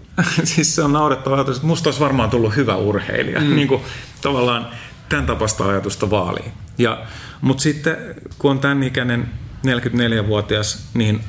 siis 0.44 0.74
se 0.74 0.82
on 0.82 0.92
naurettava 0.92 1.34
ajatus, 1.34 1.56
että 1.56 1.66
musta 1.66 1.88
olisi 1.88 2.00
varmaan 2.00 2.30
tullut 2.30 2.56
hyvä 2.56 2.76
urheilija. 2.76 3.40
Mm. 3.40 3.56
Niin 3.56 3.68
kuin, 3.68 3.82
tavallaan 4.22 4.68
tämän 5.08 5.26
tapasta 5.26 5.68
ajatusta 5.68 6.10
vaaliin. 6.10 6.52
Ja, 6.78 7.06
mutta 7.40 7.62
sitten 7.62 7.96
kun 8.38 8.50
on 8.50 8.58
tämän 8.58 8.82
ikäinen 8.82 9.30
44-vuotias, 9.66 10.88
niin 10.94 11.20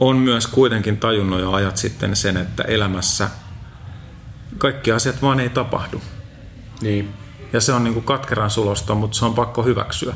on 0.00 0.16
myös 0.16 0.46
kuitenkin 0.46 0.96
tajunnut 0.96 1.40
jo 1.40 1.52
ajat 1.52 1.76
sitten 1.76 2.16
sen, 2.16 2.36
että 2.36 2.62
elämässä 2.62 3.30
kaikki 4.58 4.92
asiat 4.92 5.22
vaan 5.22 5.40
ei 5.40 5.48
tapahdu. 5.48 6.02
Niin. 6.80 7.14
Ja 7.52 7.60
se 7.60 7.72
on 7.72 7.84
niin 7.84 7.94
kuin 7.94 8.04
katkeran 8.04 8.50
sulosta, 8.50 8.94
mutta 8.94 9.18
se 9.18 9.24
on 9.24 9.34
pakko 9.34 9.62
hyväksyä. 9.62 10.14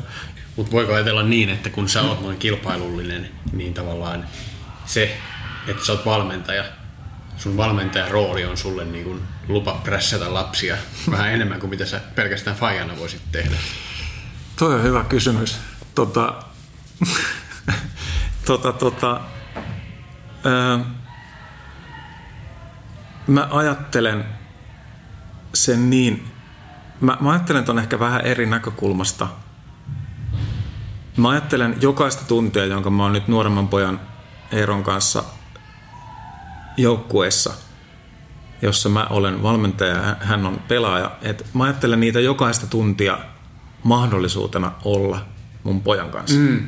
Mutta 0.55 0.71
voiko 0.71 0.93
ajatella 0.93 1.23
niin, 1.23 1.49
että 1.49 1.69
kun 1.69 1.89
sä 1.89 2.01
oot 2.01 2.21
noin 2.21 2.37
kilpailullinen, 2.37 3.29
niin 3.53 3.73
tavallaan 3.73 4.25
se, 4.85 5.17
että 5.67 5.85
sä 5.85 5.91
oot 5.91 6.05
valmentaja, 6.05 6.63
sun 7.37 7.57
valmentajan 7.57 8.11
rooli 8.11 8.45
on 8.45 8.57
sulle 8.57 8.85
niin 8.85 9.03
kuin 9.03 9.21
lupa 9.47 9.81
prässätä 9.83 10.33
lapsia 10.33 10.77
vähän 11.11 11.33
enemmän 11.33 11.59
kuin 11.59 11.69
mitä 11.69 11.85
sä 11.85 12.01
pelkästään 12.15 12.55
fajana 12.55 12.99
voisit 12.99 13.21
tehdä? 13.31 13.55
Toi 14.55 14.75
on 14.75 14.83
hyvä 14.83 15.03
kysymys. 15.03 15.57
Tota, 15.95 16.43
tota, 18.45 18.73
tota, 18.73 19.21
Öö, 20.45 20.77
mä 23.27 23.47
ajattelen 23.51 24.25
sen 25.53 25.89
niin, 25.89 26.31
mä, 27.01 27.17
mä 27.21 27.31
ajattelen 27.31 27.63
ton 27.63 27.79
ehkä 27.79 27.99
vähän 27.99 28.21
eri 28.21 28.45
näkökulmasta. 28.45 29.27
Mä 31.17 31.29
ajattelen 31.29 31.75
jokaista 31.81 32.25
tuntia, 32.25 32.65
jonka 32.65 32.89
mä 32.89 33.03
oon 33.03 33.13
nyt 33.13 33.27
nuoremman 33.27 33.67
pojan 33.67 33.99
Eeron 34.51 34.83
kanssa 34.83 35.23
joukkueessa, 36.77 37.53
jossa 38.61 38.89
mä 38.89 39.07
olen 39.09 39.43
valmentaja 39.43 39.95
ja 39.95 40.15
hän 40.19 40.45
on 40.45 40.59
pelaaja. 40.67 41.11
Et 41.21 41.45
mä 41.53 41.63
ajattelen 41.63 41.99
niitä 41.99 42.19
jokaista 42.19 42.67
tuntia 42.67 43.17
mahdollisuutena 43.83 44.71
olla 44.83 45.25
mun 45.63 45.81
pojan 45.81 46.09
kanssa. 46.09 46.39
Mm. 46.39 46.67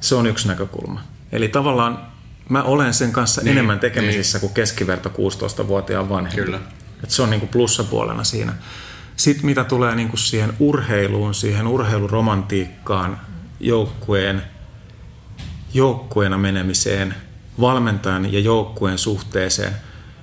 Se 0.00 0.14
on 0.14 0.26
yksi 0.26 0.48
näkökulma. 0.48 1.00
Eli 1.32 1.48
tavallaan 1.48 2.15
mä 2.48 2.62
olen 2.62 2.94
sen 2.94 3.12
kanssa 3.12 3.40
niin, 3.40 3.52
enemmän 3.52 3.80
tekemisissä 3.80 4.38
niin. 4.38 4.40
kuin 4.40 4.54
keskiverto 4.54 5.08
16-vuotiaan 5.08 6.08
vanhempi. 6.08 6.42
Kyllä. 6.42 6.60
Et 7.04 7.10
se 7.10 7.22
on 7.22 7.30
niin 7.30 7.40
kuin 7.40 7.50
plussapuolena 7.50 8.24
siinä. 8.24 8.54
Sitten 9.16 9.46
mitä 9.46 9.64
tulee 9.64 9.94
niin 9.94 10.08
kuin 10.08 10.18
siihen 10.18 10.52
urheiluun, 10.58 11.34
siihen 11.34 11.66
urheiluromantiikkaan, 11.66 13.20
joukkueen, 13.60 14.42
joukkueena 15.74 16.38
menemiseen, 16.38 17.14
valmentajan 17.60 18.32
ja 18.32 18.40
joukkueen 18.40 18.98
suhteeseen, 18.98 19.72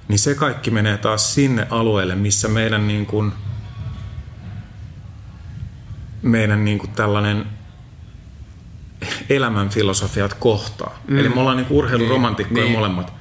niin 0.08 0.20
se 0.20 0.36
kaikki 0.36 0.72
menee 0.72 0.98
taas 0.98 1.34
sinne 1.34 1.68
alueelle, 1.70 2.16
missä 2.16 2.48
meidän, 2.48 2.88
niin 2.88 3.06
kuin, 3.06 3.34
meidän 6.22 6.66
niin 6.66 6.80
kuin 6.80 6.92
tällainen 6.92 7.46
elämän 9.30 9.70
filosofiat 9.70 10.34
kohtaa. 10.34 11.00
Mm. 11.08 11.20
Eli 11.20 11.30
me 11.30 11.40
ollaan 11.40 11.58
niin 11.58 11.68
urheiluromantikkoja 11.70 12.64
niin. 12.64 12.78
molemmat. 12.78 13.14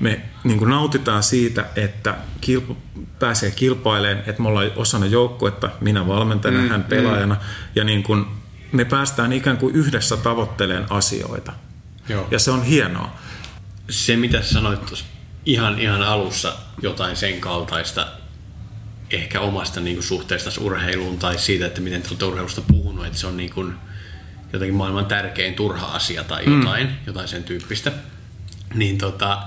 Me 0.00 0.20
niin 0.44 0.58
kuin 0.58 0.70
nautitaan 0.70 1.22
siitä, 1.22 1.66
että 1.76 2.14
kilp- 2.46 2.76
pääsee 3.18 3.50
kilpailemaan, 3.50 4.24
että 4.26 4.42
me 4.42 4.48
ollaan 4.48 4.70
osana 4.76 5.06
joukkuetta, 5.06 5.70
minä 5.80 6.06
valmentajana, 6.06 6.62
mm. 6.62 6.68
hän 6.68 6.84
pelaajana. 6.84 7.34
Mm. 7.34 7.40
Ja 7.74 7.84
niin 7.84 8.02
kuin 8.02 8.26
me 8.72 8.84
päästään 8.84 9.32
ikään 9.32 9.56
kuin 9.56 9.74
yhdessä 9.74 10.16
tavoitteleen 10.16 10.86
asioita. 10.90 11.52
Joo. 12.08 12.28
Ja 12.30 12.38
se 12.38 12.50
on 12.50 12.62
hienoa. 12.62 13.16
Se, 13.90 14.16
mitä 14.16 14.42
sanoit 14.42 14.86
tuossa 14.86 15.04
ihan, 15.46 15.78
ihan 15.78 16.02
alussa, 16.02 16.56
jotain 16.82 17.16
sen 17.16 17.40
kaltaista, 17.40 18.06
ehkä 19.10 19.40
omasta 19.40 19.80
niin 19.80 19.96
kuin, 19.96 20.04
suhteesta 20.04 20.50
urheiluun 20.60 21.18
tai 21.18 21.38
siitä, 21.38 21.66
että 21.66 21.80
miten 21.80 22.02
te 22.18 22.24
urheilusta 22.24 22.60
puhunut, 22.60 23.06
että 23.06 23.18
se 23.18 23.26
on 23.26 23.36
niin 23.36 23.50
kuin, 23.50 23.74
jotenkin 24.52 24.76
maailman 24.76 25.06
tärkein 25.06 25.54
turha 25.54 25.86
asia 25.86 26.24
tai 26.24 26.44
jotain, 26.44 26.86
mm. 26.86 26.94
jotain 27.06 27.28
sen 27.28 27.44
tyyppistä, 27.44 27.92
niin 28.74 28.98
tota, 28.98 29.42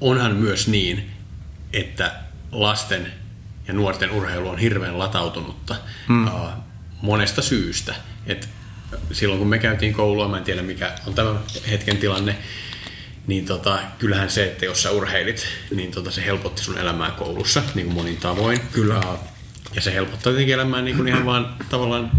onhan 0.00 0.36
myös 0.36 0.68
niin, 0.68 1.10
että 1.72 2.12
lasten 2.52 3.12
ja 3.68 3.74
nuorten 3.74 4.10
urheilu 4.10 4.48
on 4.48 4.58
hirveän 4.58 4.98
latautunutta 4.98 5.76
mm. 6.08 6.26
uh, 6.26 6.48
monesta 7.02 7.42
syystä. 7.42 7.94
Et 8.26 8.48
silloin 9.12 9.38
kun 9.38 9.48
me 9.48 9.58
käytiin 9.58 9.92
koulua, 9.92 10.28
mä 10.28 10.38
en 10.38 10.44
tiedä 10.44 10.62
mikä 10.62 10.92
on 11.06 11.14
tämän 11.14 11.38
hetken 11.70 11.96
tilanne, 11.96 12.38
niin 13.26 13.44
tota, 13.46 13.78
kyllähän 13.98 14.30
se, 14.30 14.44
että 14.44 14.64
jos 14.64 14.82
sä 14.82 14.90
urheilit, 14.90 15.46
niin 15.74 15.90
tota, 15.90 16.10
se 16.10 16.24
helpotti 16.24 16.62
sun 16.62 16.78
elämää 16.78 17.10
koulussa 17.10 17.62
niin 17.74 17.86
kuin 17.86 17.94
monin 17.94 18.16
tavoin. 18.16 18.60
Kyllä. 18.72 18.98
Uh, 18.98 19.18
ja 19.74 19.80
se 19.80 19.94
helpottaa 19.94 20.32
tietenkin 20.32 20.54
elämää 20.54 20.82
niin 20.82 20.96
kuin 20.96 21.08
ihan 21.08 21.26
vaan 21.26 21.56
tavallaan 21.70 22.10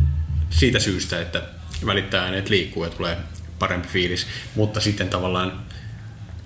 siitä 0.49 0.79
syystä, 0.79 1.21
että 1.21 1.41
välittää 1.85 2.23
äänet 2.23 2.49
liikkuu 2.49 2.83
ja 2.83 2.89
tulee 2.89 3.17
parempi 3.59 3.87
fiilis, 3.87 4.27
mutta 4.55 4.79
sitten 4.79 5.09
tavallaan 5.09 5.61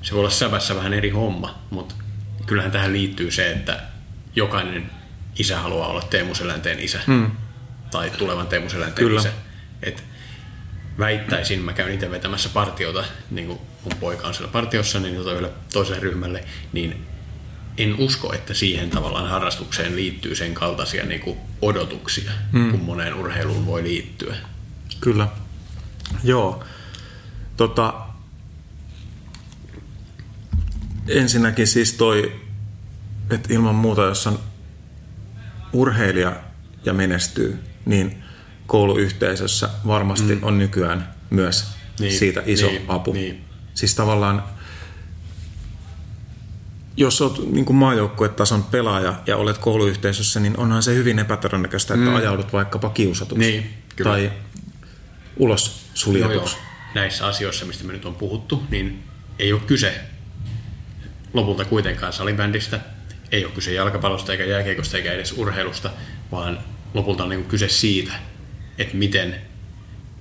se 0.01 0.11
voi 0.11 0.19
olla 0.19 0.29
sävässä 0.29 0.75
vähän 0.75 0.93
eri 0.93 1.09
homma, 1.09 1.63
mutta 1.69 1.95
kyllähän 2.45 2.71
tähän 2.71 2.93
liittyy 2.93 3.31
se, 3.31 3.51
että 3.51 3.79
jokainen 4.35 4.91
isä 5.39 5.59
haluaa 5.59 5.87
olla 5.87 6.01
Teemu 6.01 6.35
Selänteen 6.35 6.79
isä 6.79 6.99
hmm. 7.07 7.31
tai 7.91 8.09
tulevan 8.09 8.47
Teemu 8.47 8.69
Selänteen 8.69 9.07
Kyllä. 9.07 9.19
isä. 9.19 9.31
Et 9.83 10.03
väittäisin, 10.99 11.61
mä 11.61 11.73
käyn 11.73 11.93
itse 11.93 12.11
vetämässä 12.11 12.49
partiota, 12.49 13.03
niin 13.31 13.47
kuin 13.47 13.59
mun 13.83 13.93
poika 13.99 14.27
on 14.27 14.33
siellä 14.33 14.51
partiossa, 14.51 14.99
niin 14.99 15.15
tota 15.15 15.49
toiselle 15.73 15.99
ryhmälle, 15.99 16.43
niin 16.73 17.07
en 17.77 17.95
usko, 17.95 18.33
että 18.33 18.53
siihen 18.53 18.89
tavallaan 18.89 19.27
harrastukseen 19.27 19.95
liittyy 19.95 20.35
sen 20.35 20.53
kaltaisia 20.53 21.05
niin 21.05 21.21
kuin 21.21 21.37
odotuksia, 21.61 22.31
hmm. 22.51 22.71
kun 22.71 22.81
moneen 22.81 23.13
urheiluun 23.13 23.65
voi 23.65 23.83
liittyä. 23.83 24.35
Kyllä. 25.01 25.27
Joo. 26.23 26.63
Tota, 27.57 27.93
ensinnäkin 31.07 31.67
siis 31.67 31.93
toi, 31.93 32.41
että 33.29 33.53
ilman 33.53 33.75
muuta, 33.75 34.01
jos 34.01 34.27
on 34.27 34.39
urheilija, 35.73 36.35
ja 36.85 36.93
menestyy, 36.93 37.59
niin 37.85 38.23
kouluyhteisössä 38.67 39.69
varmasti 39.87 40.35
mm. 40.35 40.43
on 40.43 40.57
nykyään 40.57 41.13
myös 41.29 41.67
niin, 41.99 42.19
siitä 42.19 42.43
iso 42.45 42.67
niin, 42.67 42.85
apu. 42.87 43.13
Niin. 43.13 43.45
Siis 43.73 43.95
tavallaan, 43.95 44.43
jos 46.97 47.21
olet 47.21 47.51
niin 47.51 47.75
maajoukkuetason 47.75 48.63
pelaaja 48.63 49.15
ja 49.27 49.37
olet 49.37 49.57
kouluyhteisössä, 49.57 50.39
niin 50.39 50.59
onhan 50.59 50.83
se 50.83 50.95
hyvin 50.95 51.19
epätodennäköistä, 51.19 51.93
että 51.93 52.09
mm. 52.09 52.15
ajaudut 52.15 52.53
vaikkapa 52.53 52.89
kiusatuksi 52.89 53.51
niin, 53.51 53.73
kyllä. 53.95 54.11
tai 54.11 54.31
ulos 55.37 55.85
suljetuksi. 55.93 56.57
Näissä 56.95 57.27
asioissa, 57.27 57.65
mistä 57.65 57.83
me 57.83 57.93
nyt 57.93 58.05
on 58.05 58.15
puhuttu, 58.15 58.63
niin 58.69 59.03
ei 59.39 59.53
ole 59.53 59.61
kyse 59.61 60.01
lopulta 61.33 61.65
kuitenkaan 61.65 62.13
salibändistä, 62.13 62.79
ei 63.31 63.45
ole 63.45 63.53
kyse 63.53 63.73
jalkapallosta 63.73 64.31
eikä 64.31 64.45
jääkeikosta 64.45 64.97
eikä 64.97 65.11
edes 65.11 65.33
urheilusta, 65.37 65.89
vaan 66.31 66.59
lopulta 66.93 67.23
on 67.23 67.29
niin 67.29 67.45
kyse 67.45 67.69
siitä, 67.69 68.13
että 68.77 68.97
miten, 68.97 69.35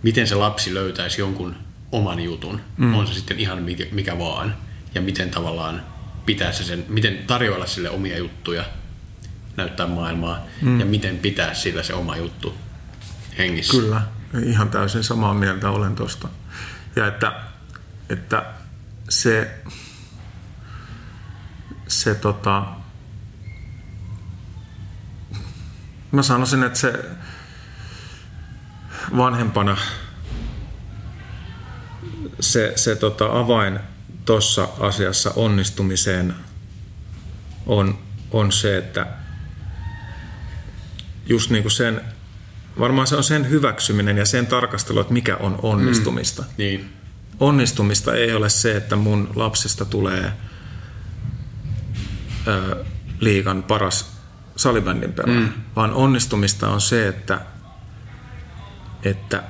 miten 0.03 0.27
se 0.27 0.35
lapsi 0.35 0.75
löytäisi 0.75 1.21
jonkun 1.21 1.57
oman 1.93 2.21
jutun, 2.21 2.61
mm. 2.77 2.95
on 2.95 3.07
se 3.07 3.15
sitten 3.15 3.39
ihan 3.39 3.63
mikä, 3.63 3.87
mikä 3.91 4.19
vaan, 4.19 4.57
ja 4.95 5.01
miten 5.01 5.31
tavallaan 5.31 5.83
pitää 6.27 6.53
se 6.53 6.65
sen, 6.65 6.85
miten 6.89 7.19
tarjoilla 7.27 7.67
sille 7.67 7.91
omia 7.91 8.19
juttuja, 8.19 8.65
näyttää 9.57 9.87
maailmaa, 9.87 10.47
mm. 10.63 10.81
ja 10.81 10.87
miten 10.87 11.19
pitää 11.19 11.55
sillä 11.55 11.83
se 11.83 11.95
oma 11.95 12.17
juttu 12.17 12.55
hengissä. 13.39 13.81
Kyllä, 13.81 14.03
ihan 14.45 14.71
täysin 14.71 15.05
samaa 15.05 15.35
mieltä 15.35 15.71
olen 15.71 15.95
tuosta. 15.95 16.29
Ja 16.97 17.07
että, 17.07 17.33
että 18.09 18.47
se, 19.09 19.55
se 21.89 22.15
tota, 22.15 22.67
mä 26.13 26.23
sanoisin, 26.23 26.63
että 26.63 26.79
se 26.79 27.05
vanhempana 29.17 29.77
se, 32.41 32.73
se 32.77 32.97
tota 32.97 33.25
avain 33.25 33.81
tuossa 34.27 34.69
asiassa 34.81 35.33
onnistumiseen 35.37 36.35
on, 37.67 37.99
on 38.31 38.53
se, 38.53 38.79
että 38.79 39.07
just 41.27 41.51
niin 41.51 41.63
kuin 41.63 41.73
sen, 41.73 42.01
varmaan 42.79 43.07
se 43.07 43.17
on 43.17 43.25
sen 43.25 43.51
hyväksyminen 43.51 44.19
ja 44.19 44.27
sen 44.27 44.47
tarkastelu, 44.47 45.01
että 45.01 45.13
mikä 45.13 45.37
on 45.37 45.59
onnistumista. 45.63 46.43
Mm, 46.43 46.49
niin. 46.59 46.93
Onnistumista 47.41 48.15
ei 48.15 48.35
ole 48.35 48.49
se, 48.49 48.77
että 48.77 48.97
mun 48.97 49.31
lapsesta 49.35 49.85
tulee 49.85 50.33
ö, 52.47 52.85
liikan 53.21 53.63
paras 53.63 54.17
salibändin 54.57 55.13
pelaaja, 55.13 55.41
mm. 55.41 55.53
vaan 55.77 55.93
onnistumista 55.93 56.69
on 56.69 56.81
se, 56.81 57.09
että, 57.09 57.41
että, 59.03 59.43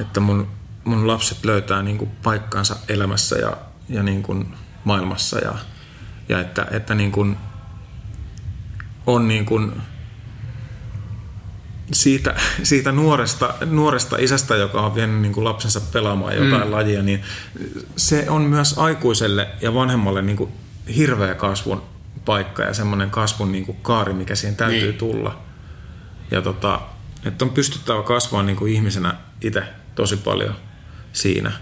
että 0.00 0.20
mun, 0.20 0.48
mun 0.84 1.06
lapset 1.06 1.44
löytää 1.44 1.82
niin 1.82 1.98
kuin 1.98 2.10
paikkansa 2.22 2.76
elämässä 2.88 3.36
ja, 3.36 3.56
ja 3.88 4.02
niin 4.02 4.22
kuin 4.22 4.54
maailmassa 4.84 5.38
ja, 5.38 5.54
ja 6.28 6.40
että, 6.40 6.66
että 6.70 6.94
niin 6.94 7.12
kuin 7.12 7.36
on 9.06 9.28
niin 9.28 9.46
kuin 9.46 9.72
siitä, 11.92 12.34
siitä 12.62 12.92
nuoresta, 12.92 13.54
nuoresta 13.66 14.16
isästä, 14.20 14.56
joka 14.56 14.80
on 14.80 14.94
vienyt 14.94 15.20
niin 15.20 15.32
kuin 15.32 15.44
lapsensa 15.44 15.80
pelaamaan 15.80 16.36
jotain 16.36 16.66
mm. 16.66 16.72
lajia, 16.72 17.02
niin 17.02 17.22
se 17.96 18.30
on 18.30 18.42
myös 18.42 18.78
aikuiselle 18.78 19.48
ja 19.60 19.74
vanhemmalle 19.74 20.22
niin 20.22 20.36
kuin 20.36 20.52
hirveä 20.96 21.34
kasvun 21.34 21.82
paikka 22.24 22.62
ja 22.62 22.74
semmoinen 22.74 23.10
kasvun 23.10 23.52
niin 23.52 23.66
kuin 23.66 23.78
kaari, 23.82 24.12
mikä 24.12 24.34
siihen 24.34 24.56
täytyy 24.56 24.80
niin. 24.88 24.98
tulla. 24.98 25.38
Ja 26.30 26.42
tota, 26.42 26.80
että 27.24 27.44
on 27.44 27.50
pystyttävä 27.50 28.02
kasvaa 28.02 28.42
niin 28.42 28.56
kuin 28.56 28.72
ihmisenä 28.72 29.14
itse 29.40 29.62
tosi 29.94 30.16
paljon 30.16 30.54
siinä. 31.12 31.52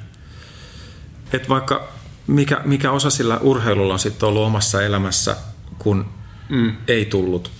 Että 1.33 1.49
vaikka 1.49 1.89
mikä, 2.27 2.61
mikä 2.64 2.91
osa 2.91 3.11
sillä 3.11 3.39
urheilulla 3.39 3.93
on 3.93 3.99
sitten 3.99 4.29
ollut 4.29 4.43
omassa 4.43 4.83
elämässä, 4.83 5.37
kun 5.79 6.07
mm. 6.49 6.77
ei 6.89 7.05
tullut 7.05 7.51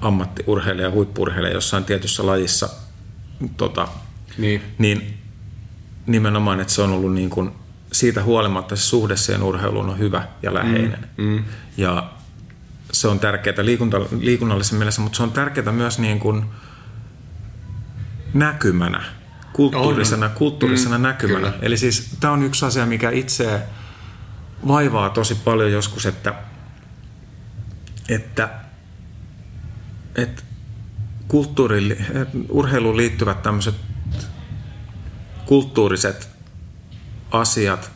ammattiurheilija, 0.00 0.90
huippurheilija 0.90 1.54
jossain 1.54 1.84
tietyssä 1.84 2.26
lajissa, 2.26 2.68
tota, 3.56 3.88
niin. 4.38 4.62
niin 4.78 5.18
nimenomaan, 6.06 6.60
että 6.60 6.72
se 6.72 6.82
on 6.82 6.92
ollut 6.92 7.14
niin 7.14 7.30
kuin 7.30 7.50
siitä 7.92 8.22
huolimatta 8.22 8.76
se 8.76 8.82
suhde 8.82 9.16
siihen 9.16 9.42
urheiluun 9.42 9.90
on 9.90 9.98
hyvä 9.98 10.28
ja 10.42 10.54
läheinen. 10.54 11.08
Mm, 11.16 11.24
mm. 11.24 11.44
Ja 11.76 12.10
se 12.92 13.08
on 13.08 13.20
tärkeää 13.20 13.64
liikunta, 13.64 14.00
liikunnallisen 14.20 14.78
mielessä, 14.78 15.00
mutta 15.00 15.16
se 15.16 15.22
on 15.22 15.32
tärkeää 15.32 15.72
myös 15.72 15.98
niin 15.98 16.20
kuin 16.20 16.44
näkymänä, 18.34 19.04
kulttuurisena, 19.56 20.28
kulttuurisena 20.28 20.98
mm, 20.98 21.02
näkymänä. 21.02 21.50
Kyllä. 21.50 21.58
Eli 21.62 21.76
siis 21.76 22.16
tämä 22.20 22.32
on 22.32 22.42
yksi 22.42 22.64
asia, 22.64 22.86
mikä 22.86 23.10
itse 23.10 23.62
vaivaa 24.68 25.10
tosi 25.10 25.34
paljon 25.34 25.72
joskus, 25.72 26.06
että, 26.06 26.34
että, 28.08 28.50
että 30.14 30.42
kulttuuri, 31.28 31.98
urheiluun 32.48 32.96
liittyvät 32.96 33.42
tämmöiset 33.42 33.74
kulttuuriset 35.46 36.28
asiat, 37.30 37.90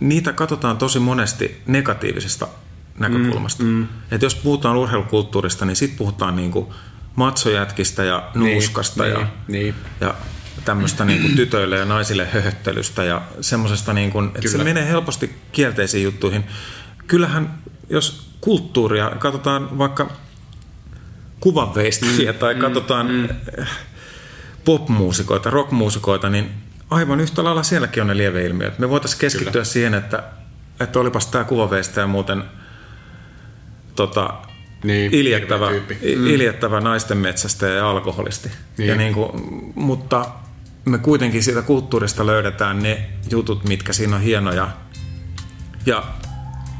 niitä 0.00 0.32
katsotaan 0.32 0.78
tosi 0.78 0.98
monesti 0.98 1.62
negatiivisesta 1.66 2.48
näkökulmasta. 2.98 3.62
Mm, 3.62 3.68
mm. 3.68 3.88
Et 4.10 4.22
jos 4.22 4.34
puhutaan 4.34 4.76
urheilukulttuurista, 4.76 5.64
niin 5.64 5.76
sitten 5.76 5.98
puhutaan 5.98 6.36
niinku 6.36 6.74
matsojätkistä 7.16 8.04
ja 8.04 8.30
niin, 8.34 8.52
nuuskasta 8.52 9.02
niin, 9.02 9.14
ja, 9.14 9.26
niin. 9.48 9.74
ja 10.00 10.14
tämmöistä 10.68 11.04
niinku 11.04 11.28
tytöille 11.36 11.76
ja 11.76 11.84
naisille 11.84 12.26
höhöttelystä 12.32 13.04
ja 13.04 13.22
semmoisesta, 13.40 13.92
niinku, 13.92 14.20
että 14.20 14.48
se 14.48 14.58
menee 14.58 14.88
helposti 14.88 15.34
kielteisiin 15.52 16.04
juttuihin. 16.04 16.44
Kyllähän, 17.06 17.54
jos 17.90 18.30
kulttuuria, 18.40 19.12
katsotaan 19.18 19.78
vaikka 19.78 20.10
kuvanveistäjiä 21.40 22.32
mm, 22.32 22.38
tai 22.38 22.54
mm, 22.54 22.60
katsotaan 22.60 23.10
mm. 23.10 23.28
popmuusikoita, 24.64 25.50
rockmuusikoita, 25.50 26.30
niin 26.30 26.50
aivan 26.90 27.20
yhtä 27.20 27.44
lailla 27.44 27.62
sielläkin 27.62 28.00
on 28.00 28.06
ne 28.06 28.16
lieveilmiöt. 28.16 28.78
Me 28.78 28.90
voitaisiin 28.90 29.20
keskittyä 29.20 29.52
Kyllä. 29.52 29.64
siihen, 29.64 29.94
että, 29.94 30.22
että 30.80 31.00
olipas 31.00 31.26
tämä 31.26 31.44
kuvaveistä 31.44 32.00
ja 32.00 32.06
muuten 32.06 32.44
tota, 33.96 34.34
niin, 34.84 35.14
iljettävä, 35.14 35.70
mm. 35.70 36.26
iljettävä 36.26 36.80
naisten 36.80 37.18
metsästä 37.18 37.66
ja 37.66 37.90
alkoholisti. 37.90 38.50
Niin. 38.78 38.88
Ja 38.88 38.96
niin 38.96 39.14
kuin, 39.14 39.30
mutta 39.74 40.26
me 40.90 40.98
kuitenkin 40.98 41.42
siitä 41.42 41.62
kulttuurista 41.62 42.26
löydetään 42.26 42.82
ne 42.82 43.10
jutut, 43.30 43.64
mitkä 43.64 43.92
siinä 43.92 44.16
on 44.16 44.22
hienoja. 44.22 44.68
Ja 45.86 46.04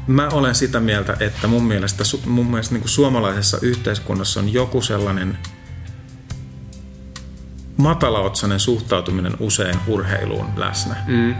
mä 0.07 0.27
olen 0.27 0.55
sitä 0.55 0.79
mieltä, 0.79 1.17
että 1.19 1.47
mun 1.47 1.63
mielestä, 1.63 2.03
mun 2.25 2.45
mielestä 2.45 2.73
niin 2.75 2.81
kuin 2.81 2.89
suomalaisessa 2.89 3.57
yhteiskunnassa 3.61 4.39
on 4.39 4.53
joku 4.53 4.81
sellainen– 4.81 5.37
matalaotsainen 7.79 8.59
suhtautuminen 8.59 9.33
usein 9.39 9.75
urheiluun 9.87 10.45
läsnä. 10.55 10.95
Mm. 11.07 11.35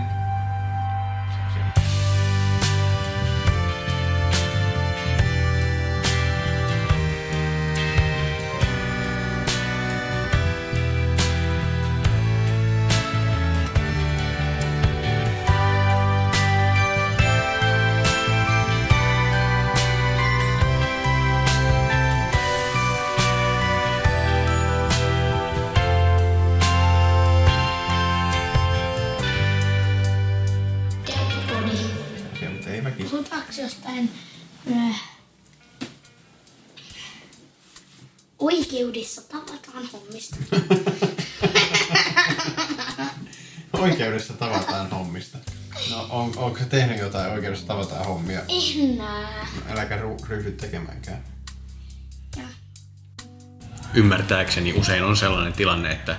Ymmärtääkseni 54.29 54.73
usein 54.73 55.03
on 55.03 55.17
sellainen 55.17 55.53
tilanne, 55.53 55.91
että 55.91 56.15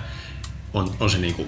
on, 0.73 0.95
on 0.99 1.09
se 1.09 1.17
niin 1.17 1.33
kuin 1.33 1.47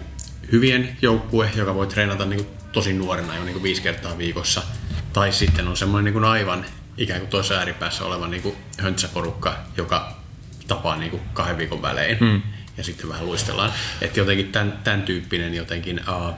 hyvien 0.52 0.98
joukkue, 1.02 1.52
joka 1.56 1.76
voi 1.76 1.88
treenata 1.88 2.26
niin 2.26 2.46
kuin 2.46 2.58
tosi 2.72 2.94
nuorena 2.94 3.36
jo 3.36 3.44
niin 3.44 3.54
kuin 3.54 3.64
viisi 3.64 3.82
kertaa 3.82 4.18
viikossa. 4.18 4.64
Tai 5.14 5.32
sitten 5.32 5.68
on 5.68 5.78
semmoinen 5.78 6.06
niin 6.06 6.14
kuin 6.14 6.26
aivan 6.26 6.66
ikään 6.98 7.20
kuin 7.20 7.30
toisessa 7.30 7.56
ääripäässä 7.56 8.06
oleva 8.06 8.28
niin 8.28 8.42
kuin 8.42 8.56
höntsäporukka, 8.78 9.58
joka 9.78 10.16
tapaan 10.68 11.00
niin 11.00 11.12
kuin 11.12 11.22
kahden 11.34 11.58
viikon 11.58 11.82
välein 11.82 12.18
mm. 12.22 12.42
ja 12.78 12.84
sitten 12.84 13.10
vähän 13.10 13.26
luistellaan. 13.26 13.74
Että 14.02 14.20
jotenkin 14.20 14.52
tämän, 14.52 14.80
tämän 14.84 15.04
tyyppinen 15.04 15.54
jotenkin, 15.54 16.02
uh, 16.10 16.34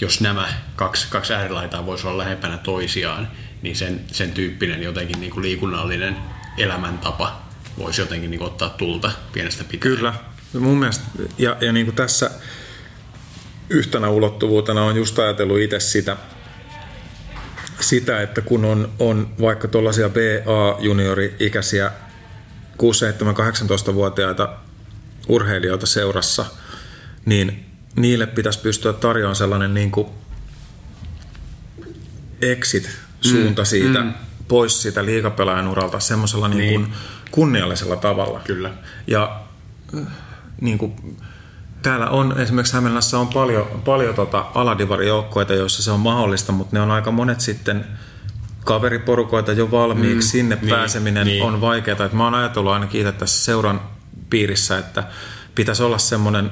jos 0.00 0.20
nämä 0.20 0.48
kaksi, 0.76 1.06
kaksi 1.10 1.34
äärilaitaa 1.34 1.86
voisi 1.86 2.06
olla 2.06 2.18
lähempänä 2.18 2.58
toisiaan, 2.58 3.28
niin 3.62 3.76
sen, 3.76 4.00
sen 4.12 4.32
tyyppinen 4.32 4.82
jotenkin 4.82 5.20
niin 5.20 5.32
kuin 5.32 5.42
liikunnallinen 5.42 6.16
elämäntapa 6.58 7.41
voisi 7.78 8.00
jotenkin 8.00 8.30
niin 8.30 8.42
ottaa 8.42 8.68
tulta 8.70 9.12
pienestä 9.32 9.64
pitäen. 9.64 9.96
Kyllä. 9.96 10.14
Mun 10.58 10.78
mielestä, 10.78 11.04
ja, 11.38 11.56
ja 11.60 11.72
niin 11.72 11.86
kuin 11.86 11.96
tässä 11.96 12.30
yhtenä 13.70 14.08
ulottuvuutena 14.08 14.84
on 14.84 14.96
just 14.96 15.18
ajatellut 15.18 15.58
itse 15.58 15.80
sitä, 15.80 16.16
sitä, 17.80 18.22
että 18.22 18.40
kun 18.40 18.64
on, 18.64 18.92
on 18.98 19.28
vaikka 19.40 19.68
tuollaisia 19.68 20.08
BA-juniori-ikäisiä 20.08 21.90
6, 22.76 22.98
7, 22.98 23.34
18-vuotiaita 23.36 24.56
urheilijoita 25.28 25.86
seurassa, 25.86 26.46
niin 27.24 27.66
niille 27.96 28.26
pitäisi 28.26 28.58
pystyä 28.58 28.92
tarjoamaan 28.92 29.36
sellainen 29.36 29.74
niin 29.74 29.90
kuin 29.90 30.06
exit-suunta 32.40 33.62
mm, 33.62 33.66
siitä 33.66 34.00
mm. 34.00 34.14
pois 34.48 34.82
siitä 34.82 35.04
liikapelaajan 35.04 35.68
uralta 35.68 36.00
semmoisella 36.00 36.48
niin. 36.48 36.58
Niin 36.58 36.80
kuin 36.80 36.94
kunniallisella 37.32 37.96
tavalla. 37.96 38.40
Kyllä. 38.44 38.70
Ja 39.06 39.40
niin 40.60 40.78
kuin, 40.78 41.16
täällä 41.82 42.08
on 42.08 42.40
esimerkiksi 42.40 42.74
Hämeenlässä 42.74 43.18
on 43.18 43.28
paljon, 43.28 43.66
paljon 43.84 44.14
tota 44.14 44.44
aladivarijoukkoita, 44.54 45.54
joissa 45.54 45.82
se 45.82 45.90
on 45.90 46.00
mahdollista, 46.00 46.52
mutta 46.52 46.76
ne 46.76 46.80
on 46.80 46.90
aika 46.90 47.10
monet 47.10 47.40
sitten 47.40 47.84
kaveriporukoita 48.64 49.52
jo 49.52 49.70
valmiiksi, 49.70 50.28
mm, 50.28 50.30
sinne 50.30 50.58
niin, 50.60 50.70
pääseminen 50.70 51.26
niin. 51.26 51.42
on 51.42 51.60
vaikeaa. 51.60 52.08
Mä 52.12 52.24
oon 52.24 52.34
ajatellut 52.34 52.72
ainakin 52.72 53.00
itse 53.00 53.12
tässä 53.12 53.44
seuran 53.44 53.80
piirissä, 54.30 54.78
että 54.78 55.04
pitäisi 55.54 55.82
olla 55.82 55.98
semmoinen 55.98 56.50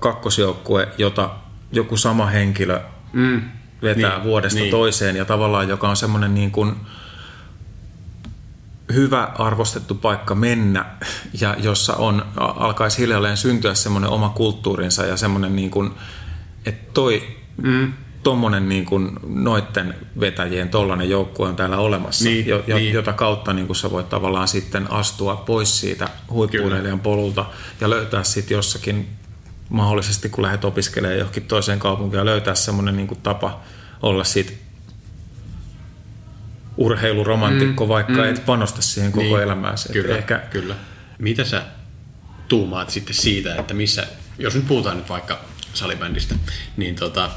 kakkosjoukkue, 0.00 0.88
jota 0.98 1.30
joku 1.72 1.96
sama 1.96 2.26
henkilö 2.26 2.80
mm, 3.12 3.42
vetää 3.82 4.14
niin, 4.14 4.24
vuodesta 4.24 4.60
niin. 4.60 4.70
toiseen 4.70 5.16
ja 5.16 5.24
tavallaan 5.24 5.68
joka 5.68 5.88
on 5.88 5.96
semmoinen 5.96 6.34
niin 6.34 6.50
kuin 6.50 6.76
hyvä 8.92 9.24
arvostettu 9.38 9.94
paikka 9.94 10.34
mennä 10.34 10.84
ja 11.40 11.56
jossa 11.58 11.94
on, 11.94 12.24
alkaisi 12.36 12.98
hiljalleen 12.98 13.36
syntyä 13.36 13.74
semmoinen 13.74 14.10
oma 14.10 14.28
kulttuurinsa 14.28 15.06
ja 15.06 15.16
semmoinen 15.16 15.56
niin 15.56 15.70
kuin, 15.70 15.90
että 16.66 16.92
toi 16.94 17.22
mm 17.62 17.92
tuommoinen 18.22 18.68
niin 18.68 18.84
kuin 18.84 19.10
noitten 19.24 19.94
vetäjien 20.20 20.68
tollainen 20.68 21.10
joukkue 21.10 21.48
on 21.48 21.56
täällä 21.56 21.78
olemassa, 21.78 22.24
niin, 22.24 22.46
jo, 22.46 22.64
jo, 22.66 22.76
niin. 22.76 22.94
jota 22.94 23.12
kautta 23.12 23.52
niin 23.52 23.66
kuin 23.66 23.76
sä 23.76 23.90
voit 23.90 24.08
tavallaan 24.08 24.48
sitten 24.48 24.90
astua 24.90 25.36
pois 25.36 25.80
siitä 25.80 26.08
huippuurheilijan 26.30 27.00
polulta 27.00 27.44
ja 27.80 27.90
löytää 27.90 28.24
sitten 28.24 28.54
jossakin 28.54 29.08
mahdollisesti, 29.68 30.28
kun 30.28 30.44
lähdet 30.44 30.64
opiskelemaan 30.64 31.18
johonkin 31.18 31.44
toiseen 31.44 31.78
kaupunkiin 31.78 32.18
ja 32.18 32.24
löytää 32.24 32.54
semmoinen 32.54 32.96
niin 32.96 33.08
kuin 33.08 33.20
tapa 33.20 33.60
olla 34.02 34.24
siitä 34.24 34.52
urheiluromantikko, 36.76 37.84
mm, 37.84 37.88
vaikka 37.88 38.12
mm. 38.12 38.24
et 38.24 38.46
panosta 38.46 38.82
siihen 38.82 39.12
koko 39.12 39.24
niin, 39.24 39.42
elämääsi. 39.42 39.92
Kyllä, 39.92 40.16
ehkä... 40.16 40.38
kyllä. 40.38 40.74
Mitä 41.18 41.44
sä 41.44 41.62
tuumaat 42.48 42.90
sitten 42.90 43.14
siitä, 43.14 43.54
että 43.56 43.74
missä, 43.74 44.06
jos 44.38 44.54
nyt 44.54 44.68
puhutaan 44.68 44.96
nyt 44.96 45.08
vaikka 45.08 45.40
salibändistä, 45.74 46.34
niin 46.76 46.94
tota, 46.94 47.30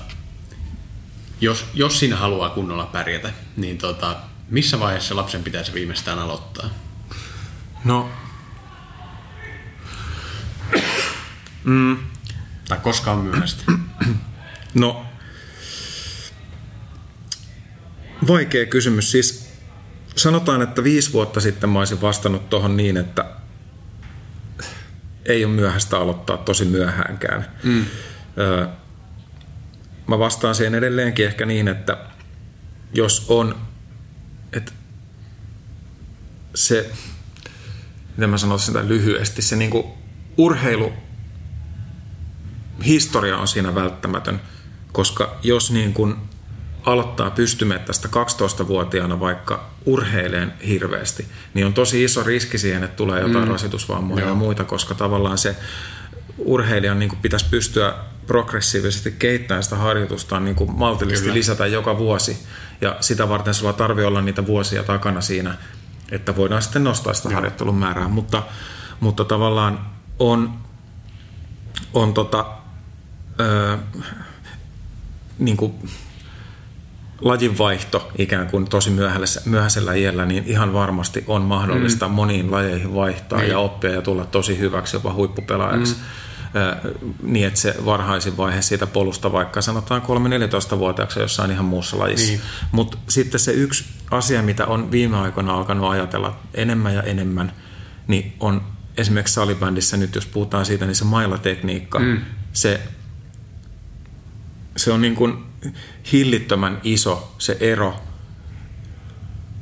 jos, 1.41 1.65
jos 1.73 1.99
siinä 1.99 2.15
haluaa 2.15 2.49
kunnolla 2.49 2.85
pärjätä, 2.85 3.33
niin 3.57 3.77
tota, 3.77 4.15
missä 4.49 4.79
vaiheessa 4.79 5.15
lapsen 5.15 5.43
pitäisi 5.43 5.73
viimeistään 5.73 6.19
aloittaa? 6.19 6.69
No, 7.85 8.09
mm. 11.63 11.97
Tai 12.67 12.77
koska 12.77 13.11
on 13.11 13.17
myöhäistä? 13.17 13.63
No, 14.73 15.04
vaikea 18.27 18.65
kysymys. 18.65 19.11
Siis 19.11 19.49
sanotaan, 20.15 20.61
että 20.61 20.83
viisi 20.83 21.13
vuotta 21.13 21.41
sitten 21.41 21.69
mä 21.69 21.79
olisin 21.79 22.01
vastannut 22.01 22.49
tuohon 22.49 22.77
niin, 22.77 22.97
että 22.97 23.25
ei 25.25 25.45
ole 25.45 25.53
myöhäistä 25.53 25.97
aloittaa 25.97 26.37
tosi 26.37 26.65
myöhäänkään. 26.65 27.45
Mm. 27.63 27.85
Öö, 28.37 28.67
mä 30.07 30.19
vastaan 30.19 30.55
siihen 30.55 30.75
edelleenkin 30.75 31.25
ehkä 31.25 31.45
niin, 31.45 31.67
että 31.67 31.97
jos 32.93 33.25
on, 33.29 33.55
että 34.53 34.71
se, 36.55 36.91
miten 38.17 38.29
mä 38.29 38.37
sanoisin 38.37 38.65
sitä 38.65 38.87
lyhyesti, 38.87 39.41
se 39.41 39.55
niinku 39.55 39.97
urheilu 40.37 40.93
historia 42.85 43.37
on 43.37 43.47
siinä 43.47 43.75
välttämätön, 43.75 44.41
koska 44.91 45.39
jos 45.43 45.71
niin 45.71 45.93
kuin 45.93 46.15
aloittaa 46.85 47.31
pystymettästä 47.31 48.07
12-vuotiaana 48.07 49.19
vaikka 49.19 49.69
urheileen 49.85 50.53
hirveästi, 50.67 51.25
niin 51.53 51.65
on 51.65 51.73
tosi 51.73 52.03
iso 52.03 52.23
riski 52.23 52.57
siihen, 52.57 52.83
että 52.83 52.95
tulee 52.95 53.21
jotain 53.21 53.45
mm. 53.45 53.51
rasitusvammoja 53.51 54.21
Joo. 54.21 54.29
ja 54.29 54.35
muita, 54.35 54.63
koska 54.63 54.95
tavallaan 54.95 55.37
se 55.37 55.55
urheilijan 56.37 56.99
niin 56.99 57.17
pitäisi 57.21 57.45
pystyä 57.49 57.93
progressiivisesti 58.27 59.11
kehittämään 59.11 59.63
sitä 59.63 59.75
harjoitusta 59.75 60.39
niin 60.39 60.55
kuin 60.55 60.71
maltillisesti 60.71 61.25
Kyllä. 61.25 61.37
lisätä 61.37 61.67
joka 61.67 61.97
vuosi. 61.97 62.37
Ja 62.81 62.97
sitä 62.99 63.29
varten 63.29 63.53
sulla 63.53 63.73
tarvii 63.73 64.05
olla 64.05 64.21
niitä 64.21 64.45
vuosia 64.45 64.83
takana 64.83 65.21
siinä, 65.21 65.55
että 66.11 66.35
voidaan 66.35 66.61
sitten 66.61 66.83
nostaa 66.83 67.13
sitä 67.13 67.29
Joo. 67.29 67.35
harjoittelun 67.35 67.75
määrää. 67.75 68.07
Mutta, 68.07 68.43
mutta 68.99 69.25
tavallaan 69.25 69.79
on, 70.19 70.53
on 71.93 72.13
tota, 72.13 72.45
öö, 73.39 73.77
niin 75.39 75.57
kuin 75.57 75.73
lajinvaihto 77.21 78.11
ikään 78.17 78.47
kuin 78.47 78.65
tosi 78.65 78.89
myöhäisellä, 78.89 79.49
myöhäisellä 79.49 79.93
iällä, 79.93 80.25
niin 80.25 80.43
ihan 80.47 80.73
varmasti 80.73 81.23
on 81.27 81.41
mahdollista 81.41 82.07
mm. 82.07 82.13
moniin 82.13 82.51
lajeihin 82.51 82.95
vaihtaa 82.95 83.39
niin. 83.39 83.51
ja 83.51 83.59
oppia 83.59 83.91
ja 83.91 84.01
tulla 84.01 84.25
tosi 84.25 84.59
hyväksi 84.59 84.95
jopa 84.95 85.13
huippupelaajaksi. 85.13 85.93
Mm 85.93 86.01
niin, 87.21 87.47
että 87.47 87.59
se 87.59 87.75
varhaisin 87.85 88.37
vaihe 88.37 88.61
siitä 88.61 88.87
polusta 88.87 89.31
vaikka 89.31 89.61
sanotaan 89.61 90.01
3-14-vuotiaaksi 90.01 91.19
jossain 91.19 91.51
ihan 91.51 91.65
muussa 91.65 91.99
lajissa. 91.99 92.27
Niin. 92.27 92.41
Mutta 92.71 92.97
sitten 93.09 93.39
se 93.39 93.51
yksi 93.51 93.85
asia, 94.11 94.41
mitä 94.41 94.65
on 94.65 94.91
viime 94.91 95.17
aikoina 95.17 95.53
alkanut 95.53 95.91
ajatella 95.91 96.39
enemmän 96.53 96.93
ja 96.93 97.03
enemmän, 97.03 97.51
niin 98.07 98.33
on 98.39 98.61
esimerkiksi 98.97 99.33
salibändissä 99.33 99.97
nyt, 99.97 100.15
jos 100.15 100.25
puhutaan 100.25 100.65
siitä, 100.65 100.85
niin 100.85 100.95
se 100.95 101.05
mailatekniikka, 101.05 101.99
mm. 101.99 102.21
se, 102.53 102.81
se 104.77 104.91
on 104.91 105.01
niin 105.01 105.15
kuin 105.15 105.43
hillittömän 106.11 106.79
iso 106.83 107.35
se 107.37 107.57
ero 107.59 107.95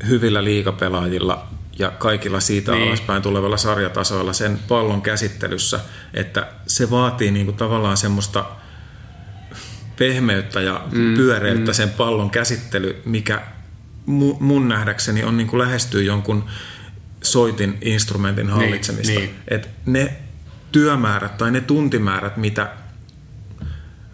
hyvillä 0.07 0.43
liikapelaajilla 0.43 1.47
ja 1.79 1.91
kaikilla 1.91 2.39
siitä 2.39 2.71
niin. 2.71 2.87
alaspäin 2.87 3.21
tulevalla 3.21 3.57
sarjatasoilla 3.57 4.33
sen 4.33 4.59
pallon 4.67 5.01
käsittelyssä, 5.01 5.79
että 6.13 6.47
se 6.67 6.89
vaatii 6.89 7.31
niin 7.31 7.45
kuin 7.45 7.57
tavallaan 7.57 7.97
semmoista 7.97 8.45
pehmeyttä 9.95 10.61
ja 10.61 10.81
mm, 10.91 11.15
pyöreyttä 11.15 11.71
mm. 11.71 11.75
sen 11.75 11.89
pallon 11.89 12.29
käsittely, 12.29 13.01
mikä 13.05 13.41
mun 14.39 14.67
nähdäkseni 14.67 15.23
on 15.23 15.37
niin 15.37 15.47
kuin 15.47 15.59
lähestyy 15.59 16.03
jonkun 16.03 16.45
soitin 17.23 17.77
instrumentin 17.81 18.47
niin, 18.47 18.55
hallitsemista. 18.55 19.19
Niin, 19.19 19.29
niin. 19.29 19.39
Et 19.47 19.69
ne 19.85 20.15
työmäärät 20.71 21.37
tai 21.37 21.51
ne 21.51 21.61
tuntimäärät, 21.61 22.37
mitä 22.37 22.71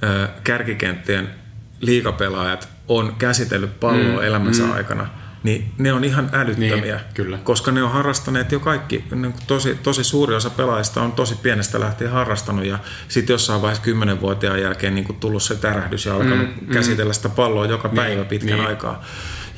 ö, 0.03 0.27
kärkikenttien 0.43 1.38
liikapelaajat 1.79 2.69
on 2.87 3.15
käsitellyt 3.17 3.79
palloa 3.79 4.19
mm, 4.19 4.27
elämänsä 4.27 4.63
mm. 4.63 4.71
aikana– 4.71 5.07
niin 5.43 5.71
ne 5.77 5.93
on 5.93 6.03
ihan 6.03 6.29
älyttömiä, 6.33 6.95
niin, 6.95 6.99
kyllä. 7.13 7.37
koska 7.37 7.71
ne 7.71 7.83
on 7.83 7.91
harrastaneet 7.91 8.51
jo 8.51 8.59
kaikki, 8.59 9.03
niin 9.15 9.33
tosi, 9.47 9.75
tosi 9.75 10.03
suuri 10.03 10.35
osa 10.35 10.49
pelaajista 10.49 11.01
on 11.01 11.11
tosi 11.11 11.35
pienestä 11.35 11.79
lähtien 11.79 12.11
harrastanut 12.11 12.65
ja 12.65 12.79
sitten 13.07 13.33
jossain 13.33 13.61
vaiheessa 13.61 13.83
kymmenenvuotiaan 13.83 14.61
jälkeen 14.61 14.95
niin 14.95 15.15
tullut 15.19 15.43
se 15.43 15.55
tärähdys 15.55 16.05
ja 16.05 16.15
alkanut 16.15 16.47
mm, 16.47 16.67
mm. 16.67 16.73
käsitellä 16.73 17.13
sitä 17.13 17.29
palloa 17.29 17.65
joka 17.65 17.87
niin, 17.87 17.95
päivä 17.95 18.25
pitkän 18.25 18.57
niin. 18.57 18.67
aikaa. 18.67 19.05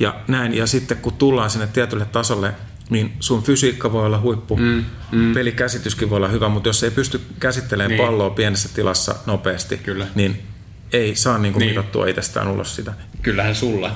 Ja 0.00 0.14
näin, 0.28 0.54
ja 0.54 0.66
sitten 0.66 0.96
kun 0.96 1.12
tullaan 1.12 1.50
sinne 1.50 1.66
tietylle 1.66 2.04
tasolle, 2.04 2.54
niin 2.90 3.12
sun 3.20 3.42
fysiikka 3.42 3.92
voi 3.92 4.06
olla 4.06 4.20
huippu, 4.20 4.56
mm, 4.56 4.84
mm. 5.12 5.34
pelikäsityskin 5.34 6.10
voi 6.10 6.16
olla 6.16 6.28
hyvä, 6.28 6.48
mutta 6.48 6.68
jos 6.68 6.82
ei 6.82 6.90
pysty 6.90 7.20
käsittelemään 7.40 7.90
niin. 7.90 8.06
palloa 8.06 8.30
pienessä 8.30 8.68
tilassa 8.74 9.14
nopeasti, 9.26 9.76
Kyllä. 9.76 10.06
niin 10.14 10.51
ei 10.92 11.16
saa 11.16 11.38
niin 11.38 11.52
kuin 11.52 11.60
niin. 11.60 11.70
mitattua 11.70 12.06
itsestään 12.06 12.48
ulos 12.48 12.76
sitä. 12.76 12.92
Kyllähän 13.22 13.54
sulla 13.54 13.90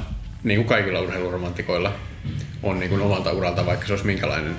niin 0.45 0.59
kuin 0.59 0.69
kaikilla 0.69 1.01
urheiluromantikoilla 1.01 1.93
on 2.63 2.81
niin 2.81 2.91
kuin 2.91 3.03
omalta 3.03 3.33
uralta, 3.33 3.67
vaikka 3.67 3.87
se 3.87 3.93
olisi 3.93 4.07
minkälainen 4.07 4.57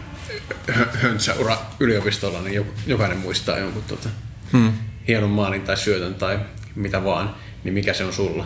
höntsäura 1.02 1.58
yliopistolla, 1.80 2.42
niin 2.42 2.66
jokainen 2.88 3.18
muistaa 3.18 3.58
jonkun 3.58 3.84
tota, 3.88 4.10
hmm. 4.54 4.74
hienon 5.08 5.30
maalin 5.30 5.62
tai 5.62 5.78
syötön 5.78 6.16
tai 6.16 6.40
mitä 6.76 7.04
vaan, 7.04 7.36
niin 7.64 7.74
mikä 7.74 7.94
se 7.94 8.06
on 8.06 8.14
sulla? 8.14 8.46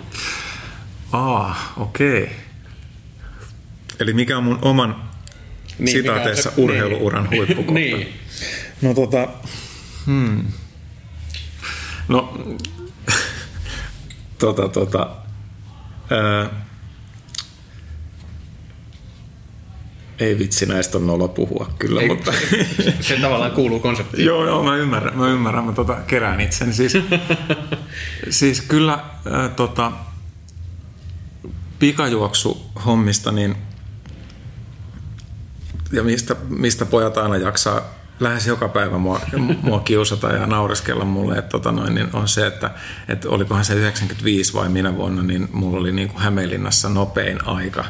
Ah, 1.12 1.74
okei. 1.78 2.24
Okay. 2.24 2.36
Eli 4.00 4.14
mikä 4.14 4.38
on 4.38 4.44
mun 4.44 4.60
oman 4.62 5.04
niin, 5.80 5.98
sitaateessa 5.98 6.52
se, 6.56 6.62
urheiluuran 6.62 7.24
niin, 7.24 7.38
huippukohta? 7.38 7.74
niin. 7.74 8.14
No 8.82 8.94
tota, 8.94 9.28
hmm. 10.06 10.46
No, 12.08 12.34
tota, 14.42 14.68
tota, 14.68 15.10
ää, 16.10 16.50
ei 20.20 20.40
vitsi, 20.40 20.66
näistä 20.66 20.98
on 20.98 21.08
nolo 21.08 21.28
puhua 21.28 21.70
kyllä, 21.80 22.02
Ei, 22.02 22.08
mutta... 22.08 22.32
Se, 22.32 22.94
se 23.08 23.18
tavallaan 23.22 23.52
kuuluu 23.52 23.80
konseptiin. 23.80 24.26
joo, 24.26 24.46
joo, 24.46 24.64
mä 24.64 24.76
ymmärrän, 24.76 25.18
mä 25.18 25.28
ymmärrän, 25.28 25.64
mä 25.66 25.72
tota, 25.72 25.96
kerään 26.08 26.42
itseni. 26.42 26.74
Siis, 26.74 26.98
siis 28.30 28.62
kyllä 28.62 29.00
ää, 29.32 29.50
tota, 29.50 29.92
pikajuoksuhommista, 31.80 33.32
niin 33.32 33.56
ja 35.92 36.04
mistä, 36.04 36.36
mistä 36.50 36.86
pojat 36.86 37.18
aina 37.18 37.38
jaksaa 37.38 37.82
lähes 38.22 38.48
joka 38.48 38.70
päivä 38.70 38.98
mua, 38.98 39.20
mua 39.62 39.80
kiusata 39.80 40.28
ja 40.28 40.48
naureskella 40.48 41.06
mulle, 41.06 41.38
että 41.38 41.50
tota 41.50 41.72
noin, 41.72 41.96
niin 41.96 42.10
on 42.14 42.28
se, 42.28 42.48
että, 42.48 42.72
että 43.08 43.30
olikohan 43.30 43.66
se 43.66 43.74
95 43.74 44.54
vai 44.54 44.70
minä 44.70 44.96
vuonna, 44.96 45.24
niin 45.24 45.50
mulla 45.54 45.80
oli 45.80 45.92
niin 45.92 46.10
kuin 46.10 46.22
Hämeenlinnassa 46.22 46.90
nopein 46.90 47.48
aika. 47.48 47.86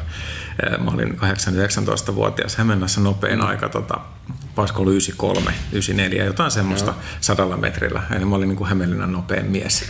Mä 0.84 0.90
olin 0.90 1.18
8-19-vuotias 1.18 2.56
Hämeenlinnassa 2.56 3.00
nopein 3.00 3.40
aika, 3.40 3.68
tota, 3.68 4.00
olisiko 4.56 4.80
ollut 4.80 4.92
93, 4.92 5.54
94, 5.72 6.24
jotain 6.24 6.50
semmoista 6.50 6.90
Joo. 6.90 7.00
sadalla 7.20 7.56
metrillä. 7.56 8.02
Eli 8.16 8.24
mä 8.24 8.36
olin 8.36 8.48
niin 8.48 8.56
kuin 8.56 8.68
Hämeenlinnan 8.68 9.12
nopein 9.12 9.46
mies, 9.46 9.84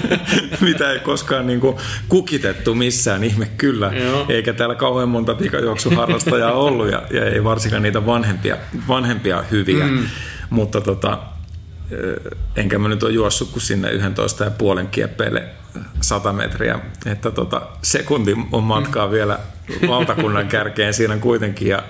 mitä 0.60 0.92
ei 0.92 0.98
koskaan 0.98 1.46
niin 1.46 1.60
kuin 1.60 1.76
kukitettu 2.08 2.74
missään, 2.74 3.24
ihme 3.24 3.46
kyllä. 3.56 3.92
Joo. 3.94 4.26
Eikä 4.28 4.52
täällä 4.52 4.74
kauhean 4.74 5.08
monta 5.08 5.34
pikajuoksuharrastajaa 5.34 6.52
ollut 6.68 6.90
ja, 6.90 7.02
ja 7.10 7.24
ei 7.24 7.44
varsinkaan 7.44 7.82
niitä 7.82 8.06
vanhempia, 8.06 8.56
vanhempia 8.88 9.44
hyviä. 9.50 9.86
Mm. 9.86 10.06
Mutta 10.50 10.80
tota, 10.80 11.18
enkä 12.56 12.78
mä 12.78 12.88
nyt 12.88 13.02
ole 13.02 13.12
juossut 13.12 13.50
kuin 13.50 13.62
sinne 13.62 13.90
11 13.90 14.44
ja 14.44 14.50
puolen 14.50 14.86
kieppeille 14.86 15.44
100 16.00 16.32
metriä, 16.32 16.78
että 17.06 17.30
tota, 17.30 17.62
sekunti 17.82 18.36
on 18.52 18.64
matkaa 18.64 19.06
mm. 19.06 19.12
vielä 19.12 19.38
valtakunnan 19.88 20.48
kärkeen 20.48 20.94
siinä 20.94 21.16
kuitenkin 21.16 21.68
ja 21.68 21.82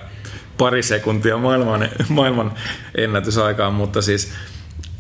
pari 0.58 0.82
sekuntia 0.82 1.38
maailman, 1.38 1.88
maailman 2.08 2.52
ennätysaikaan, 2.94 3.74
mutta 3.74 4.02
siis 4.02 4.32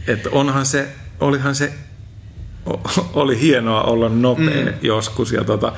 että 0.06 0.28
onhan 0.32 0.66
se, 0.66 0.88
olihan 1.20 1.54
se, 1.54 1.72
oli 3.12 3.40
hienoa 3.40 3.82
olla 3.82 4.08
nopea 4.08 4.64
mm. 4.64 4.72
joskus 4.82 5.32
ja 5.32 5.44
tota, 5.44 5.72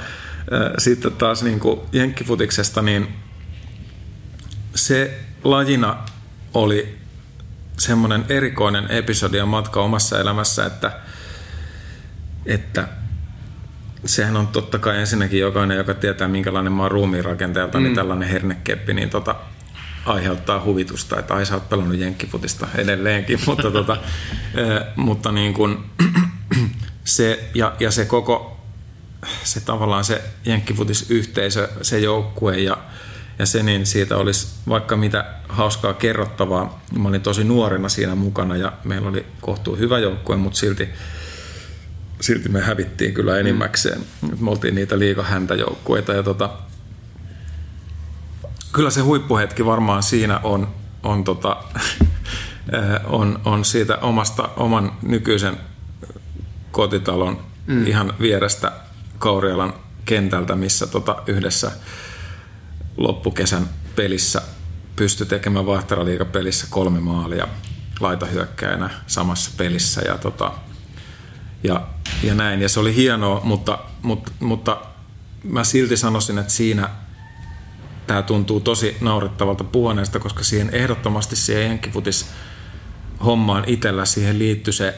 sitten 0.78 1.12
taas 1.12 1.42
niin 1.42 1.60
kuin 1.60 1.80
jenkkifutiksesta, 1.92 2.82
niin 2.82 3.08
se 4.74 5.20
lajina 5.44 5.96
oli 6.54 6.98
semmoinen 7.78 8.24
erikoinen 8.28 8.90
episodi 8.90 9.36
ja 9.36 9.46
matka 9.46 9.80
omassa 9.80 10.20
elämässä, 10.20 10.66
että, 10.66 10.92
että 12.46 12.88
sehän 14.04 14.36
on 14.36 14.46
totta 14.48 14.78
kai 14.78 14.98
ensinnäkin 14.98 15.40
jokainen, 15.40 15.76
joka 15.76 15.94
tietää 15.94 16.28
minkälainen 16.28 16.72
mä 16.72 16.82
oon 16.82 16.90
ruumiin 16.90 17.24
rakenteelta, 17.24 17.78
niin 17.78 17.82
mm. 17.82 17.88
niin 17.88 17.96
tällainen 17.96 18.28
hernekeppi, 18.28 18.94
niin 18.94 19.10
tota, 19.10 19.34
aiheuttaa 20.06 20.62
huvitusta, 20.64 21.18
että 21.18 21.34
ai 21.34 21.46
sä 21.46 21.54
oot 21.54 21.68
pelannut 21.68 21.98
jenkkifutista 21.98 22.68
edelleenkin, 22.74 23.38
mutta, 23.46 23.70
tota, 23.70 23.96
mutta 24.96 25.32
niin 25.32 25.54
kun, 25.54 25.84
se, 27.04 27.50
ja, 27.54 27.74
ja 27.80 27.90
se 27.90 28.04
koko, 28.04 28.60
se 29.44 29.60
tavallaan 29.60 30.04
se 30.04 30.22
jenkkifutisyhteisö, 30.44 31.68
se 31.82 31.98
joukkue 31.98 32.58
ja, 32.58 32.76
ja 33.38 33.46
se, 33.46 33.62
niin 33.62 33.86
siitä 33.86 34.16
olisi 34.16 34.48
vaikka 34.68 34.96
mitä 34.96 35.24
hauskaa 35.48 35.94
kerrottavaa. 35.94 36.82
Mä 36.98 37.08
olin 37.08 37.22
tosi 37.22 37.44
nuorena 37.44 37.88
siinä 37.88 38.14
mukana 38.14 38.56
ja 38.56 38.72
meillä 38.84 39.08
oli 39.08 39.26
kohtuu 39.40 39.76
hyvä 39.76 39.98
joukkue, 39.98 40.36
mutta 40.36 40.58
silti, 40.58 40.88
silti 42.20 42.48
me 42.48 42.60
hävittiin 42.60 43.14
kyllä 43.14 43.38
enimmäkseen. 43.38 44.00
Me 44.40 44.50
oltiin 44.50 44.74
niitä 44.74 44.98
liikahäntäjoukkueita 44.98 46.12
ja 46.12 46.22
tota, 46.22 46.50
kyllä 48.72 48.90
se 48.90 49.00
huippuhetki 49.00 49.64
varmaan 49.66 50.02
siinä 50.02 50.38
on, 50.38 50.74
on, 51.02 51.24
tota, 51.24 51.56
on, 53.06 53.40
on 53.44 53.64
siitä 53.64 53.96
omasta, 53.96 54.48
oman 54.56 54.92
nykyisen 55.02 55.56
kotitalon 56.70 57.44
mm. 57.66 57.86
ihan 57.86 58.14
vierestä 58.20 58.72
Kaurialan 59.18 59.74
kentältä, 60.04 60.56
missä 60.56 60.86
tota 60.86 61.22
yhdessä 61.26 61.70
loppukesän 62.96 63.68
pelissä 63.96 64.42
pystyi 64.96 65.26
tekemään 65.26 65.66
vaihtaraliikapelissä 65.66 66.66
kolme 66.70 67.00
maalia 67.00 67.48
laitahyökkäjänä 68.00 68.90
samassa 69.06 69.50
pelissä 69.56 70.00
ja, 70.00 70.18
tota, 70.18 70.52
ja, 71.62 71.86
ja 72.22 72.34
näin. 72.34 72.62
Ja 72.62 72.68
se 72.68 72.80
oli 72.80 72.94
hienoa, 72.94 73.40
mutta, 73.44 73.78
mutta, 74.02 74.32
mutta 74.40 74.80
mä 75.44 75.64
silti 75.64 75.96
sanoisin, 75.96 76.38
että 76.38 76.52
siinä 76.52 76.88
tämä 78.06 78.22
tuntuu 78.22 78.60
tosi 78.60 78.96
naurettavalta 79.00 79.64
puhuneesta, 79.64 80.18
koska 80.18 80.44
siihen 80.44 80.70
ehdottomasti 80.72 81.36
siihen 81.36 81.64
jenkkifutis 81.64 82.30
hommaan 83.24 83.64
itsellä 83.66 84.04
siihen 84.04 84.38
liittyy 84.38 84.72
se 84.72 84.94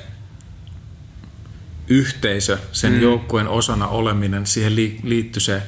yhteisö, 1.88 2.58
sen 2.72 2.92
mm. 2.92 3.00
joukkueen 3.00 3.48
osana 3.48 3.88
oleminen, 3.88 4.46
siihen 4.46 4.76
liittyy 5.02 5.40
se 5.40 5.62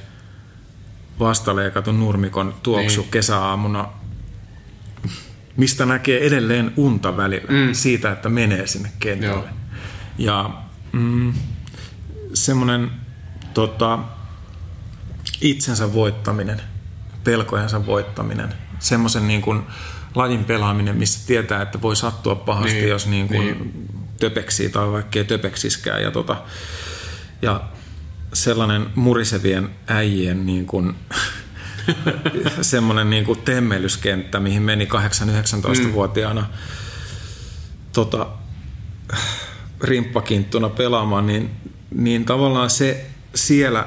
vastaleikatun 1.19 2.01
nurmikon 2.01 2.55
tuoksu 2.63 3.01
niin. 3.01 3.11
kesäaamuna, 3.11 3.89
mistä 5.57 5.87
näkee 5.87 6.27
edelleen 6.27 6.73
unta 6.77 7.17
välillä 7.17 7.49
mm. 7.51 7.75
siitä, 7.75 8.13
että 8.13 8.29
menee 8.29 8.67
sinne 8.67 8.93
kentälle. 8.99 9.45
Joo. 9.45 9.55
Ja 10.19 10.51
mm, 10.93 11.35
semmoinen 12.35 12.91
tota, 13.55 13.99
itsensä 15.41 15.93
voittaminen– 15.93 16.61
pelkojensa 17.25 17.87
voittaminen, 17.87 18.55
semmoisen 18.79 19.29
niin 19.29 19.43
kuin 19.43 19.63
lajin 20.15 20.45
pelaaminen, 20.45 20.97
missä 20.97 21.27
tietää, 21.27 21.63
että 21.63 21.83
voi 21.83 21.97
sattua 21.97 22.35
pahasti, 22.35 22.73
niin, 22.73 22.89
jos 22.89 23.07
niin 23.07 23.29
kuin 23.29 23.47
niin. 23.47 23.89
töpeksii 24.21 24.69
tai 24.69 24.93
vaikkei 24.93 25.25
töpeksiskään. 25.25 26.03
Ja, 26.03 26.11
tota, 26.11 26.37
ja 27.43 27.61
sellainen 28.33 28.87
murisevien 28.95 29.71
äijien 29.87 30.47
niin 30.47 30.67
kuin, 30.67 30.95
semmoinen 32.61 33.11
niin 33.11 33.25
kuin 33.25 33.41
temmelyskenttä, 33.41 34.41
mihin 34.41 34.63
meni 34.63 34.85
8-19-vuotiaana 34.85 36.41
mm. 36.41 36.47
tota, 37.93 38.27
rimppakinttuna 39.81 40.69
pelaamaan, 40.69 41.27
niin, 41.27 41.51
niin 41.91 42.25
tavallaan 42.25 42.71
se 42.71 43.07
siellä 43.35 43.87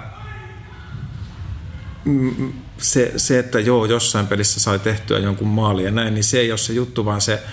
se, 2.77 3.13
se, 3.17 3.39
että 3.39 3.59
joo, 3.59 3.85
jossain 3.85 4.27
pelissä 4.27 4.59
sai 4.59 4.79
tehtyä 4.79 5.19
jonkun 5.19 5.47
maali 5.47 5.83
ja 5.83 5.91
näin, 5.91 6.13
niin 6.13 6.23
se 6.23 6.39
ei 6.39 6.51
ole 6.51 6.57
se 6.57 6.73
juttu, 6.73 7.05
vaan 7.05 7.21
se, 7.21 7.43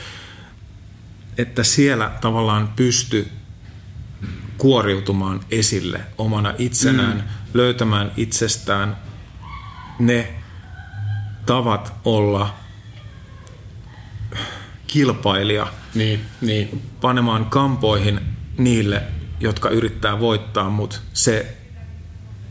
että 1.38 1.64
siellä 1.64 2.10
tavallaan 2.20 2.72
pysty 2.76 3.28
kuoriutumaan 4.58 5.40
esille 5.50 6.00
omana 6.18 6.54
itsenään, 6.58 7.16
mm. 7.16 7.22
löytämään 7.54 8.12
itsestään 8.16 8.96
ne 9.98 10.34
tavat 11.46 11.92
olla 12.04 12.54
kilpailija, 14.86 15.66
niin, 15.94 16.20
niin. 16.40 16.82
panemaan 17.00 17.44
kampoihin 17.44 18.20
niille, 18.58 19.02
jotka 19.40 19.68
yrittää 19.68 20.20
voittaa, 20.20 20.70
mutta 20.70 20.96
se 21.12 21.56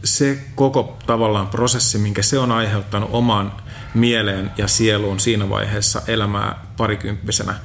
se 0.04 0.38
koko 0.56 0.98
tavallaan 1.06 1.48
prosessi, 1.48 1.98
minkä 1.98 2.22
se 2.22 2.40
on 2.40 2.52
aiheuttanut 2.52 3.10
omaan 3.14 3.54
mieleen 3.94 4.52
ja 4.58 4.68
sieluun 4.68 5.20
siinä 5.20 5.50
vaiheessa 5.50 6.02
elämää 6.08 6.66
parikymppisenä, 6.78 7.56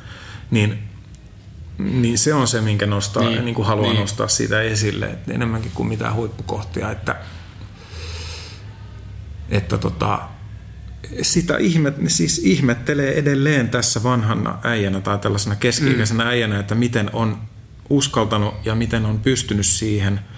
niin, 0.51 0.78
niin 1.78 2.18
se 2.18 2.34
on 2.34 2.49
se, 2.49 2.61
minkä 2.61 2.86
nostaa, 2.86 3.22
niin, 3.22 3.45
niin 3.45 3.55
kuin 3.55 3.66
haluan 3.66 3.89
niin. 3.89 4.01
nostaa 4.01 4.28
siitä 4.28 4.62
esille, 4.62 5.07
että 5.07 5.32
enemmänkin 5.32 5.70
kuin 5.74 5.89
mitään 5.89 6.14
huippukohtia, 6.14 6.91
että, 6.91 7.16
että 9.49 9.78
tota, 9.78 10.20
sitä 11.22 11.57
ihmet, 11.57 11.95
siis 12.07 12.39
ihmettelee 12.39 13.18
edelleen 13.18 13.68
tässä 13.68 14.03
vanhana 14.03 14.59
äijänä 14.62 15.01
tai 15.01 15.18
tällaisena 15.18 15.57
keski-ikäisenä 15.57 16.24
mm. 16.24 16.30
äijänä, 16.30 16.61
että 16.61 16.74
miten 16.74 17.11
on 17.12 17.39
uskaltanut 17.91 18.55
ja 18.64 18.74
miten 18.74 19.07
on 19.07 19.18
pystynyt 19.18 19.66
siihen– 19.66 20.20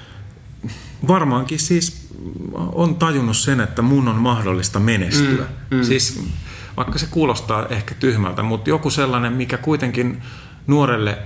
varmaankin 1.08 1.58
siis 1.58 2.08
on 2.54 2.94
tajunnut 2.94 3.36
sen, 3.36 3.60
että 3.60 3.82
mun 3.82 4.08
on 4.08 4.16
mahdollista 4.16 4.80
menestyä. 4.80 5.46
Mm, 5.70 5.76
mm. 5.76 5.84
Siis 5.84 6.22
vaikka 6.76 6.98
se 6.98 7.06
kuulostaa 7.10 7.66
ehkä 7.66 7.94
tyhmältä, 7.94 8.42
mutta 8.42 8.70
joku 8.70 8.90
sellainen, 8.90 9.32
mikä 9.32 9.56
kuitenkin 9.56 10.22
nuorelle 10.66 11.18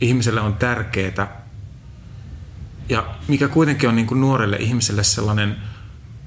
ihmiselle 0.00 0.40
on 0.40 0.54
tärkeää 0.54 1.44
ja 2.88 3.06
mikä 3.28 3.48
kuitenkin 3.48 3.88
on 3.88 3.96
niin 3.96 4.06
kuin 4.06 4.20
nuorelle 4.20 4.56
ihmiselle 4.56 5.04
sellainen 5.04 5.56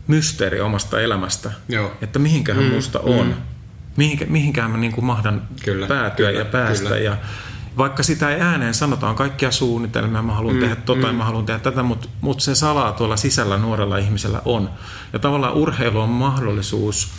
mysteeri 0.07 0.61
omasta 0.61 1.01
elämästä, 1.01 1.51
Joo. 1.69 1.91
että 2.01 2.19
mihinkähän 2.19 2.63
mm, 2.63 2.71
musta 2.71 2.99
on. 2.99 3.27
Mm. 3.27 3.33
mihinkä, 3.97 4.25
mihinkään 4.25 4.71
mä 4.71 4.77
niin 4.77 4.91
kuin 4.91 5.05
mahdan 5.05 5.47
Kyllä, 5.65 5.87
päätyä 5.87 6.27
kyllä, 6.27 6.39
ja 6.39 6.45
päästä. 6.45 6.83
kyllä. 6.83 6.97
Ja 6.97 7.17
vaikka 7.77 8.03
sitä 8.03 8.29
ei 8.29 8.41
ääneen 8.41 8.73
sanotaan 8.73 9.15
kaikkia 9.15 9.51
suunnitelmia, 9.51 10.21
mä 10.21 10.33
haluan 10.33 10.55
mm, 10.55 10.61
tehdä 10.61 10.75
tota 10.75 11.11
mm. 11.11 11.15
mä 11.15 11.23
haluan 11.23 11.45
tehdä 11.45 11.59
tätä, 11.59 11.83
mutta, 11.83 12.07
mutta 12.21 12.43
se 12.43 12.55
salaa 12.55 12.91
tuolla 12.91 13.17
sisällä 13.17 13.57
nuorella 13.57 13.97
ihmisellä 13.97 14.41
on. 14.45 14.69
Ja 15.13 15.19
tavallaan 15.19 15.53
urheilu 15.53 15.99
on 15.99 16.09
mahdollisuus, 16.09 17.11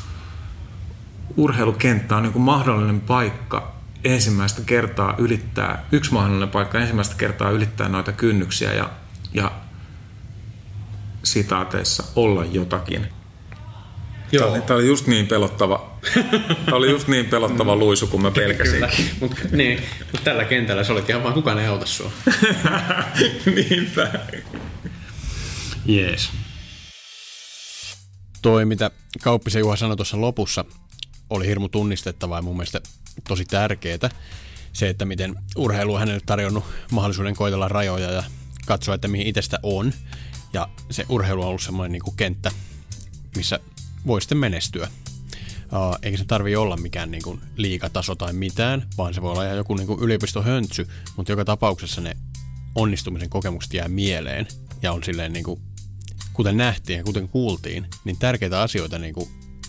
urheilukenttä 1.37 2.17
on 2.17 2.23
niin 2.23 2.33
kuin 2.33 2.43
mahdollinen 2.43 3.01
paikka 3.01 3.73
ensimmäistä 4.05 4.63
kertaa 4.67 5.15
ylittää, 5.19 5.85
yksi 5.93 6.13
mahdollinen 6.13 6.49
paikka 6.49 6.79
ensimmäistä 6.79 7.15
kertaa 7.19 7.51
ylittää 7.51 7.89
noita 7.89 8.13
kynnyksiä 8.13 8.75
ja, 8.75 8.91
ja 9.35 9.53
sitaateissa 11.23 12.05
olla 12.17 12.45
jotakin. 12.45 13.18
Joo. 14.33 14.45
Tämä 14.45 14.55
oli, 14.55 14.63
tämä 14.63 14.79
oli 14.79 14.87
just 14.87 15.07
niin 15.07 15.27
pelottava, 15.27 15.99
tämä 16.65 16.77
oli 16.77 16.91
just 16.91 17.09
niin 17.09 17.27
pelottava 17.27 17.77
luisu, 17.77 18.07
kun 18.07 18.23
mä 18.23 18.31
pelkäsin. 18.31 18.85
Mutta 19.21 19.37
niin, 19.53 19.83
mut 20.13 20.25
tällä 20.25 20.45
kentällä 20.45 20.85
se 20.85 20.93
olikin 20.93 21.11
ihan 21.11 21.23
vaan 21.23 21.35
kukaan 21.35 21.59
ei 21.59 21.67
auta 21.67 21.87
sua. 21.87 22.13
Niinpä. 23.55 24.11
Jees. 25.87 26.31
Toi, 28.43 28.65
mitä 28.65 28.91
Kauppisen 29.23 29.61
Juha 29.61 29.77
sanoi 29.77 29.97
tuossa 29.97 30.21
lopussa, 30.21 30.65
oli 31.31 31.47
hirmu 31.47 31.69
tunnistettavaa 31.69 32.39
ja 32.39 32.43
mun 32.43 32.57
mielestä 32.57 32.81
tosi 33.29 33.45
tärkeää. 33.45 34.11
Se, 34.73 34.89
että 34.89 35.05
miten 35.05 35.35
urheilu 35.57 35.95
on 35.95 36.01
hänelle 36.01 36.21
tarjonnut 36.27 36.65
mahdollisuuden 36.93 37.37
koitella 37.37 37.69
rajoja 37.69 38.11
ja 38.11 38.23
katsoa, 38.67 38.95
että 38.95 39.09
mihin 39.09 39.27
itsestä 39.27 39.59
on. 39.63 39.93
Ja 40.53 40.69
se 40.91 41.07
urheilu 41.09 41.43
on 41.43 41.49
ollut 41.49 41.63
semmoinen 41.63 41.93
niin 41.93 42.03
kuin 42.03 42.17
kenttä, 42.17 42.51
missä 43.37 43.61
voi 44.07 44.21
sitten 44.21 44.39
menestyä. 44.39 44.89
Uh, 45.73 45.99
eikä 46.03 46.19
se 46.19 46.25
tarvi 46.25 46.57
olla 46.57 46.77
mikään 46.77 47.11
niin 47.11 47.23
kuin 47.23 47.41
liikataso 47.57 48.15
tai 48.15 48.33
mitään, 48.33 48.87
vaan 48.99 49.15
se 49.15 49.23
voi 49.23 49.33
olla 49.33 49.45
ihan 49.45 49.57
joku 49.57 49.75
niin 49.75 49.87
kuin 49.87 50.01
yliopistohöntsy, 50.01 50.89
mutta 51.17 51.33
joka 51.33 51.45
tapauksessa 51.45 52.01
ne 52.01 52.17
onnistumisen 52.75 53.31
kokemukset 53.31 53.75
jää 53.75 53.89
mieleen 53.89 54.47
ja 54.83 54.93
on 54.93 55.05
silleen 55.05 55.33
niin 55.33 55.45
kuin, 55.45 55.61
kuten 56.33 56.57
nähtiin 56.57 56.97
ja 56.97 57.05
kuten 57.05 57.29
kuultiin, 57.29 57.87
niin 58.05 58.19
tärkeitä 58.19 58.61
asioita 58.61 58.99
niin 58.99 59.15
kuin 59.15 59.29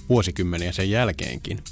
vuosikymmeniä 0.10 0.72
sen 0.72 0.90
jälkeenkin. 0.90 1.64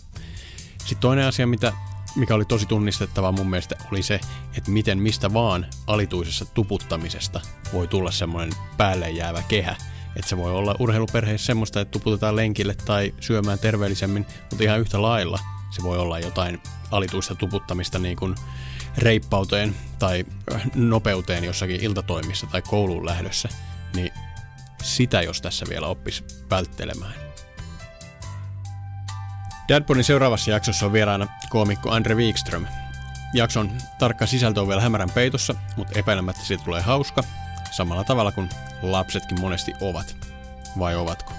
Sitten 0.80 0.98
toinen 0.98 1.26
asia, 1.26 1.48
mitä, 1.48 1.74
mikä 2.16 2.36
oli 2.36 2.46
tosi 2.46 2.66
tunnistettavaa 2.66 3.32
mun 3.32 3.50
mielestä, 3.50 3.76
oli 3.92 4.04
se, 4.04 4.20
että 4.58 4.72
miten 4.72 5.00
mistä 5.00 5.34
vaan 5.34 5.66
alituisessa 5.88 6.46
tuputtamisesta 6.46 7.42
voi 7.74 7.88
tulla 7.88 8.12
semmoinen 8.12 8.54
päälle 8.78 9.10
jäävä 9.10 9.44
kehä, 9.48 9.76
että 10.18 10.30
se 10.30 10.38
voi 10.38 10.52
olla 10.52 10.76
urheiluperheissä 10.80 11.46
semmoista, 11.46 11.82
että 11.82 11.92
tuputetaan 11.92 12.36
lenkille 12.36 12.76
tai 12.86 13.14
syömään 13.20 13.60
terveellisemmin, 13.60 14.26
mutta 14.50 14.64
ihan 14.64 14.80
yhtä 14.80 15.02
lailla 15.02 15.40
se 15.70 15.84
voi 15.84 15.98
olla 15.98 16.20
jotain 16.20 16.62
alituista 16.92 17.36
tuputtamista 17.36 18.00
niin 18.00 18.18
kuin 18.18 18.36
reippauteen 18.98 19.76
tai 20.00 20.26
nopeuteen 20.76 21.44
jossakin 21.44 21.82
iltatoimissa 21.82 22.48
tai 22.48 22.62
kouluun 22.62 23.06
lähdössä, 23.06 23.50
niin 23.96 24.12
sitä 24.84 25.22
jos 25.22 25.42
tässä 25.42 25.66
vielä 25.70 25.88
oppisi 25.88 26.24
välttelemään. 26.50 27.14
Dadpodin 29.70 30.04
seuraavassa 30.04 30.52
jaksossa 30.52 30.86
on 30.86 30.94
vieraana 30.94 31.28
koomikko 31.50 31.92
Andre 31.92 32.16
Wikström. 32.16 32.66
Jakson 33.34 33.72
tarkka 34.00 34.26
sisältö 34.26 34.62
on 34.62 34.68
vielä 34.68 34.82
hämärän 34.82 35.10
peitossa, 35.10 35.56
mutta 35.78 36.00
epäilemättä 36.00 36.42
siitä 36.44 36.64
tulee 36.64 36.82
hauska, 36.82 37.24
samalla 37.72 38.04
tavalla 38.04 38.32
kuin 38.32 38.50
lapsetkin 38.82 39.40
monesti 39.40 39.74
ovat. 39.82 40.16
Vai 40.80 40.96
ovatko? 40.96 41.34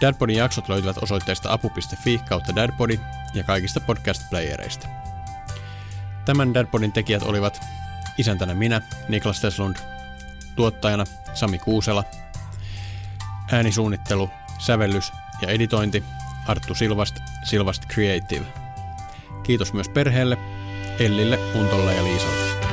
Dadpodin 0.00 0.36
jaksot 0.36 0.68
löytyvät 0.68 1.02
osoitteesta 1.02 1.52
apu.fi 1.52 2.20
kautta 2.28 2.56
Dadpodi 2.56 3.00
ja 3.34 3.44
kaikista 3.44 3.80
podcast-playereista. 3.80 4.88
Tämän 6.24 6.54
Dadpodin 6.54 6.92
tekijät 6.92 7.22
olivat 7.22 7.60
isäntänä 8.18 8.54
minä, 8.54 8.80
Niklas 9.08 9.40
Teslund, 9.40 9.76
tuottajana 10.56 11.04
Sami 11.34 11.58
Kuusela, 11.58 12.04
äänisuunnittelu, 13.52 14.30
sävellys 14.58 15.12
ja 15.42 15.48
editointi 15.48 16.04
Arttu 16.46 16.74
Silvast, 16.74 17.16
Silvast 17.44 17.86
Creative. 17.86 18.46
Kiitos 19.42 19.72
myös 19.72 19.88
perheelle, 19.88 20.38
Ellille, 20.98 21.38
Untolle 21.54 21.94
ja 21.94 22.04
Liisalle. 22.04 22.65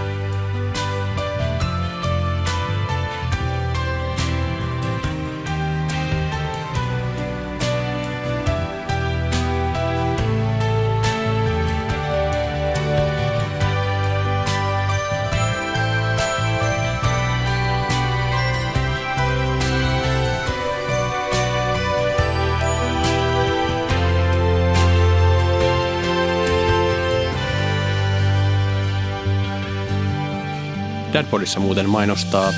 Dadpodissa 31.44 31.60
muuten 31.60 31.90
mainostaa 31.90 32.54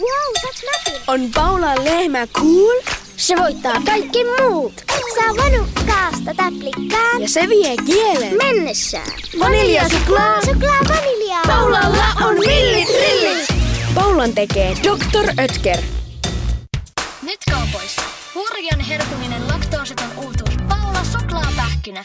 Wow, 0.00 0.32
saaks 0.42 0.62
mäkin? 0.64 1.00
On 1.06 1.30
Paula 1.34 1.84
lehmä 1.84 2.26
cool? 2.26 2.82
Se 3.16 3.36
voittaa 3.36 3.74
kaikki 3.86 4.18
muut. 4.24 4.84
Saa 5.14 5.36
vanu 5.44 5.66
kaasta 5.86 6.34
täplikkaan. 6.36 7.22
Ja 7.22 7.28
se 7.28 7.48
vie 7.48 7.76
kielen. 7.86 8.36
Mennessään. 8.36 9.12
Vaniljasuklaa. 9.38 10.42
Suklaa 10.44 10.80
vaniljaa. 10.88 11.42
Paulalla 11.46 12.04
on 12.28 12.34
millit 12.34 12.88
rillit. 12.88 13.48
Paulan 13.94 14.32
tekee 14.32 14.76
Dr. 14.82 15.42
Ötker. 15.44 15.78
Nyt 17.22 17.40
kaupoissa. 17.50 18.02
Hurjan 18.34 18.80
herkuminen 18.80 19.48
laktoositon 19.48 20.08
uutuus. 20.16 20.54
Paula 20.68 21.04
suklaapähkinä. 21.04 22.04